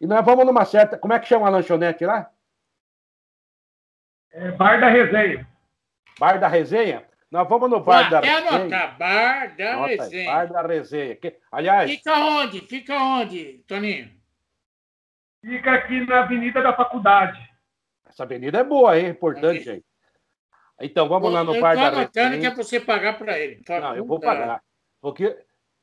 E 0.00 0.06
nós 0.06 0.24
vamos 0.24 0.46
numa 0.46 0.64
certa. 0.64 0.96
Como 0.98 1.12
é 1.12 1.18
que 1.18 1.26
chama 1.26 1.46
a 1.46 1.50
lanchonete 1.50 2.04
lá? 2.04 2.30
É 4.30 4.50
Bar 4.52 4.80
da 4.80 4.88
Resenha. 4.88 5.48
Bar 6.18 6.38
da 6.38 6.48
Resenha? 6.48 7.06
Nós 7.30 7.48
vamos 7.48 7.68
no 7.68 7.80
Bar 7.80 8.08
da 8.08 8.20
Resenha. 8.20 8.38
anotar, 8.38 8.98
Bar 8.98 9.56
da 9.56 9.76
Nota, 9.76 9.88
Resenha. 9.88 10.32
Bar 10.32 10.52
da 10.52 10.62
Resenha. 10.62 11.16
Que, 11.16 11.36
aliás... 11.50 11.90
Fica 11.90 12.14
onde? 12.14 12.60
Fica 12.60 12.96
onde, 12.96 13.64
Toninho? 13.66 14.10
Fica 15.44 15.72
aqui 15.72 16.06
na 16.06 16.20
Avenida 16.20 16.62
da 16.62 16.72
Faculdade. 16.72 17.38
Essa 18.06 18.22
avenida 18.22 18.58
é 18.58 18.64
boa, 18.64 18.98
hein? 18.98 19.06
É 19.06 19.10
importante 19.10 19.68
aí. 19.68 19.84
Então, 20.80 21.08
vamos 21.08 21.32
lá 21.32 21.42
no 21.42 21.56
eu 21.56 21.60
Bar 21.60 21.74
da 21.74 21.90
Resenha. 21.90 22.38
que 22.40 22.46
é 22.46 22.50
para 22.50 22.62
você 22.62 22.80
pagar 22.80 23.18
para 23.18 23.38
ele. 23.38 23.62
Não, 23.68 23.96
eu 23.96 24.04
vou 24.04 24.20
pagar. 24.20 24.62
Porque 25.00 25.36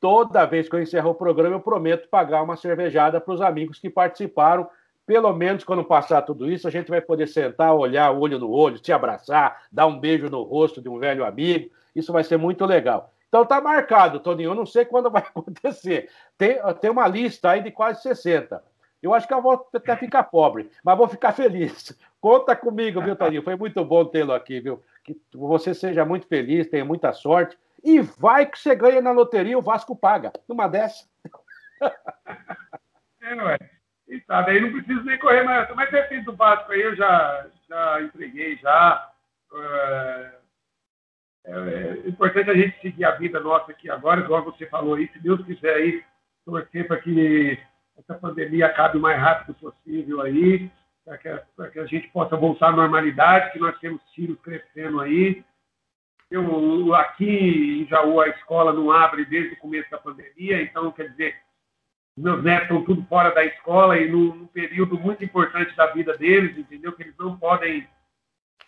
toda 0.06 0.46
vez 0.46 0.68
que 0.68 0.76
eu 0.76 0.80
encerro 0.80 1.10
o 1.10 1.14
programa, 1.16 1.56
eu 1.56 1.60
prometo 1.60 2.08
pagar 2.08 2.40
uma 2.40 2.56
cervejada 2.56 3.20
para 3.20 3.34
os 3.34 3.40
amigos 3.40 3.80
que 3.80 3.90
participaram 3.90 4.68
pelo 5.04 5.32
menos 5.32 5.64
quando 5.64 5.82
passar 5.82 6.22
tudo 6.22 6.48
isso, 6.48 6.68
a 6.68 6.70
gente 6.70 6.88
vai 6.88 7.00
poder 7.00 7.26
sentar, 7.26 7.74
olhar 7.74 8.12
olho 8.12 8.38
no 8.38 8.48
olho, 8.48 8.78
se 8.80 8.92
abraçar, 8.92 9.64
dar 9.70 9.86
um 9.86 9.98
beijo 9.98 10.28
no 10.28 10.44
rosto 10.44 10.80
de 10.80 10.88
um 10.88 11.00
velho 11.00 11.24
amigo. 11.24 11.70
Isso 11.94 12.12
vai 12.12 12.22
ser 12.22 12.36
muito 12.36 12.64
legal. 12.64 13.12
Então 13.28 13.44
tá 13.44 13.60
marcado, 13.60 14.20
Toninho. 14.20 14.50
Eu 14.50 14.54
não 14.54 14.64
sei 14.64 14.84
quando 14.86 15.10
vai 15.10 15.22
acontecer. 15.22 16.08
Tem, 16.38 16.58
tem 16.80 16.90
uma 16.90 17.08
lista 17.08 17.50
aí 17.50 17.62
de 17.62 17.72
quase 17.72 18.02
60. 18.02 18.62
Eu 19.02 19.12
acho 19.12 19.26
que 19.26 19.34
eu 19.34 19.42
vou 19.42 19.68
até 19.74 19.96
ficar 19.96 20.22
pobre, 20.24 20.70
mas 20.84 20.96
vou 20.96 21.08
ficar 21.08 21.32
feliz. 21.32 21.96
Conta 22.20 22.54
comigo, 22.54 23.00
viu, 23.00 23.16
Toninho? 23.16 23.42
Foi 23.42 23.56
muito 23.56 23.84
bom 23.84 24.04
tê-lo 24.04 24.32
aqui, 24.32 24.60
viu? 24.60 24.82
Que 25.02 25.16
você 25.34 25.74
seja 25.74 26.04
muito 26.04 26.28
feliz, 26.28 26.68
tenha 26.68 26.84
muita 26.84 27.12
sorte. 27.12 27.58
E 27.86 28.00
vai 28.00 28.44
que 28.46 28.58
você 28.58 28.74
ganha 28.74 29.00
na 29.00 29.12
loteria, 29.12 29.56
o 29.56 29.62
Vasco 29.62 29.94
paga. 29.94 30.32
Numa 30.48 30.66
dessa. 30.66 31.06
É, 33.22 33.34
ué. 33.34 33.58
E 34.06 34.20
tá, 34.20 34.40
daí 34.42 34.60
não 34.60 34.70
preciso 34.70 35.02
nem 35.02 35.18
correr 35.18 35.42
mais. 35.42 35.68
Mas 35.74 35.90
depende 35.90 36.26
do 36.26 36.32
básico 36.32 36.70
aí, 36.70 36.80
eu 36.80 36.94
já, 36.94 37.44
já 37.68 38.00
entreguei, 38.02 38.56
já. 38.58 39.10
É, 39.52 40.30
é, 41.46 41.52
é, 41.52 42.08
importante 42.08 42.48
a 42.48 42.54
gente 42.54 42.80
seguir 42.80 43.04
a 43.04 43.16
vida 43.16 43.40
nossa 43.40 43.72
aqui 43.72 43.90
agora, 43.90 44.20
igual 44.20 44.44
você 44.44 44.64
falou 44.66 44.94
aí, 44.94 45.08
se 45.12 45.18
Deus 45.18 45.44
quiser 45.44 45.74
aí, 45.74 46.04
torcer 46.44 46.86
para 46.86 47.00
que 47.00 47.58
essa 47.98 48.14
pandemia 48.14 48.66
acabe 48.66 48.96
o 48.96 49.00
mais 49.00 49.18
rápido 49.20 49.54
possível 49.54 50.20
aí, 50.20 50.70
para 51.04 51.18
que, 51.18 51.70
que, 51.72 51.80
a 51.80 51.86
gente 51.86 52.06
possa 52.08 52.36
voltar 52.36 52.68
à 52.68 52.72
normalidade, 52.72 53.52
que 53.52 53.58
nós 53.58 53.76
temos 53.80 54.00
tiros 54.12 54.40
crescendo 54.40 55.00
aí. 55.00 55.44
Eu, 56.30 56.94
aqui 56.94 57.82
em 57.82 57.86
Jaú, 57.86 58.20
a 58.20 58.28
escola 58.28 58.72
não 58.72 58.90
abre 58.90 59.24
desde 59.24 59.54
o 59.54 59.58
começo 59.58 59.90
da 59.90 59.98
pandemia, 59.98 60.60
então, 60.60 60.90
quer 60.90 61.10
dizer, 61.10 61.36
meus 62.16 62.42
netos 62.42 62.62
estão 62.62 62.84
tudo 62.84 63.04
fora 63.06 63.30
da 63.30 63.44
escola 63.44 63.98
e 63.98 64.08
num, 64.08 64.34
num, 64.34 64.46
período 64.46 64.98
muito 64.98 65.22
importante 65.22 65.76
da 65.76 65.86
vida 65.86 66.16
deles, 66.16 66.56
entendeu? 66.56 66.92
Que 66.92 67.02
eles 67.02 67.14
não 67.18 67.38
podem. 67.38 67.86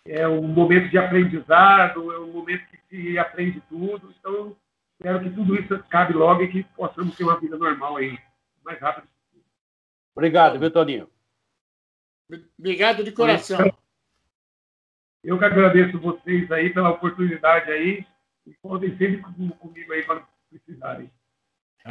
É 0.05 0.27
um 0.27 0.47
momento 0.47 0.89
de 0.89 0.97
aprendizado, 0.97 2.11
é 2.13 2.19
um 2.19 2.31
momento 2.31 2.65
que 2.67 2.77
se 2.89 3.17
aprende 3.17 3.61
tudo. 3.67 4.13
Então, 4.17 4.55
espero 4.93 5.19
que 5.21 5.29
tudo 5.31 5.55
isso 5.55 5.73
acabe 5.73 6.13
logo 6.13 6.43
e 6.43 6.47
que 6.47 6.63
possamos 6.63 7.15
ter 7.15 7.23
uma 7.23 7.39
vida 7.39 7.57
normal 7.57 7.97
aí, 7.97 8.13
o 8.13 8.65
mais 8.65 8.79
rápido 8.79 9.07
possível. 9.07 9.45
Obrigado, 10.15 10.59
viu, 10.59 10.71
Toninho? 10.71 11.09
Obrigado 12.57 13.03
de 13.03 13.11
coração. 13.11 13.59
Eu 15.23 15.37
que 15.37 15.45
agradeço 15.45 15.99
vocês 15.99 16.51
aí 16.51 16.69
pela 16.69 16.91
oportunidade 16.91 17.71
aí 17.71 18.05
e 18.47 18.53
contem 18.61 18.95
sempre 18.97 19.21
comigo 19.59 19.93
aí 19.93 20.03
quando 20.03 20.23
precisarem. 20.49 21.11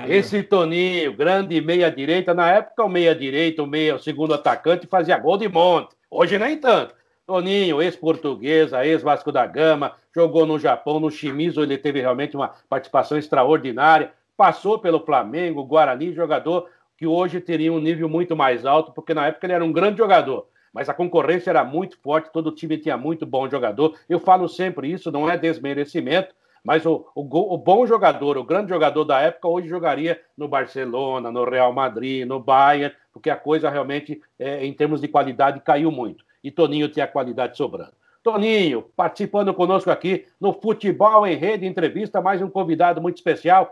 Esse 0.06 0.42
Toninho, 0.42 1.12
grande 1.14 1.60
meia-direita, 1.60 2.32
na 2.32 2.50
época 2.50 2.84
o 2.84 2.88
meia-direita, 2.88 3.62
o 3.62 3.66
meia, 3.66 3.96
o 3.96 3.98
segundo 3.98 4.34
atacante, 4.34 4.86
fazia 4.86 5.18
gol 5.18 5.36
de 5.36 5.48
monte. 5.48 5.94
Hoje 6.10 6.38
nem 6.38 6.58
tanto. 6.58 6.94
Toninho, 7.26 7.82
ex-portuguesa, 7.82 8.86
ex-Vasco 8.86 9.30
da 9.30 9.44
Gama, 9.46 9.96
jogou 10.14 10.46
no 10.46 10.58
Japão, 10.58 10.98
no 10.98 11.10
Shimizu, 11.10 11.62
ele 11.62 11.76
teve 11.76 12.00
realmente 12.00 12.36
uma 12.36 12.54
participação 12.68 13.18
extraordinária. 13.18 14.12
Passou 14.36 14.78
pelo 14.78 15.04
Flamengo, 15.04 15.64
Guarani, 15.64 16.14
jogador 16.14 16.70
que 16.96 17.06
hoje 17.06 17.40
teria 17.40 17.72
um 17.72 17.78
nível 17.78 18.08
muito 18.08 18.34
mais 18.36 18.64
alto, 18.64 18.92
porque 18.92 19.14
na 19.14 19.26
época 19.26 19.46
ele 19.46 19.52
era 19.52 19.64
um 19.64 19.72
grande 19.72 19.98
jogador. 19.98 20.48
Mas 20.78 20.88
a 20.88 20.94
concorrência 20.94 21.50
era 21.50 21.64
muito 21.64 21.98
forte, 21.98 22.30
todo 22.32 22.52
time 22.52 22.78
tinha 22.78 22.96
muito 22.96 23.26
bom 23.26 23.50
jogador. 23.50 23.98
Eu 24.08 24.20
falo 24.20 24.48
sempre 24.48 24.88
isso, 24.88 25.10
não 25.10 25.28
é 25.28 25.36
desmerecimento, 25.36 26.32
mas 26.62 26.86
o, 26.86 27.04
o, 27.16 27.54
o, 27.54 27.58
bom 27.58 27.84
jogador, 27.84 28.38
o 28.38 28.44
grande 28.44 28.68
jogador 28.68 29.02
da 29.02 29.20
época, 29.20 29.48
hoje 29.48 29.66
jogaria 29.66 30.22
no 30.36 30.46
Barcelona, 30.46 31.32
no 31.32 31.42
Real 31.42 31.72
Madrid, 31.72 32.24
no 32.24 32.38
Bayern, 32.38 32.94
porque 33.12 33.28
a 33.28 33.34
coisa 33.34 33.68
realmente, 33.68 34.22
é, 34.38 34.64
em 34.64 34.72
termos 34.72 35.00
de 35.00 35.08
qualidade, 35.08 35.58
caiu 35.58 35.90
muito. 35.90 36.24
E 36.44 36.50
Toninho 36.52 36.88
tinha 36.88 37.08
qualidade 37.08 37.56
sobrando. 37.56 37.94
Toninho, 38.22 38.82
participando 38.94 39.52
conosco 39.52 39.90
aqui 39.90 40.26
no 40.40 40.52
Futebol 40.52 41.26
em 41.26 41.34
Rede 41.34 41.66
Entrevista, 41.66 42.22
mais 42.22 42.40
um 42.40 42.48
convidado 42.48 43.02
muito 43.02 43.16
especial. 43.16 43.68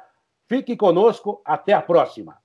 Fique 0.48 0.76
conosco, 0.76 1.40
até 1.44 1.72
a 1.72 1.80
próxima. 1.80 2.36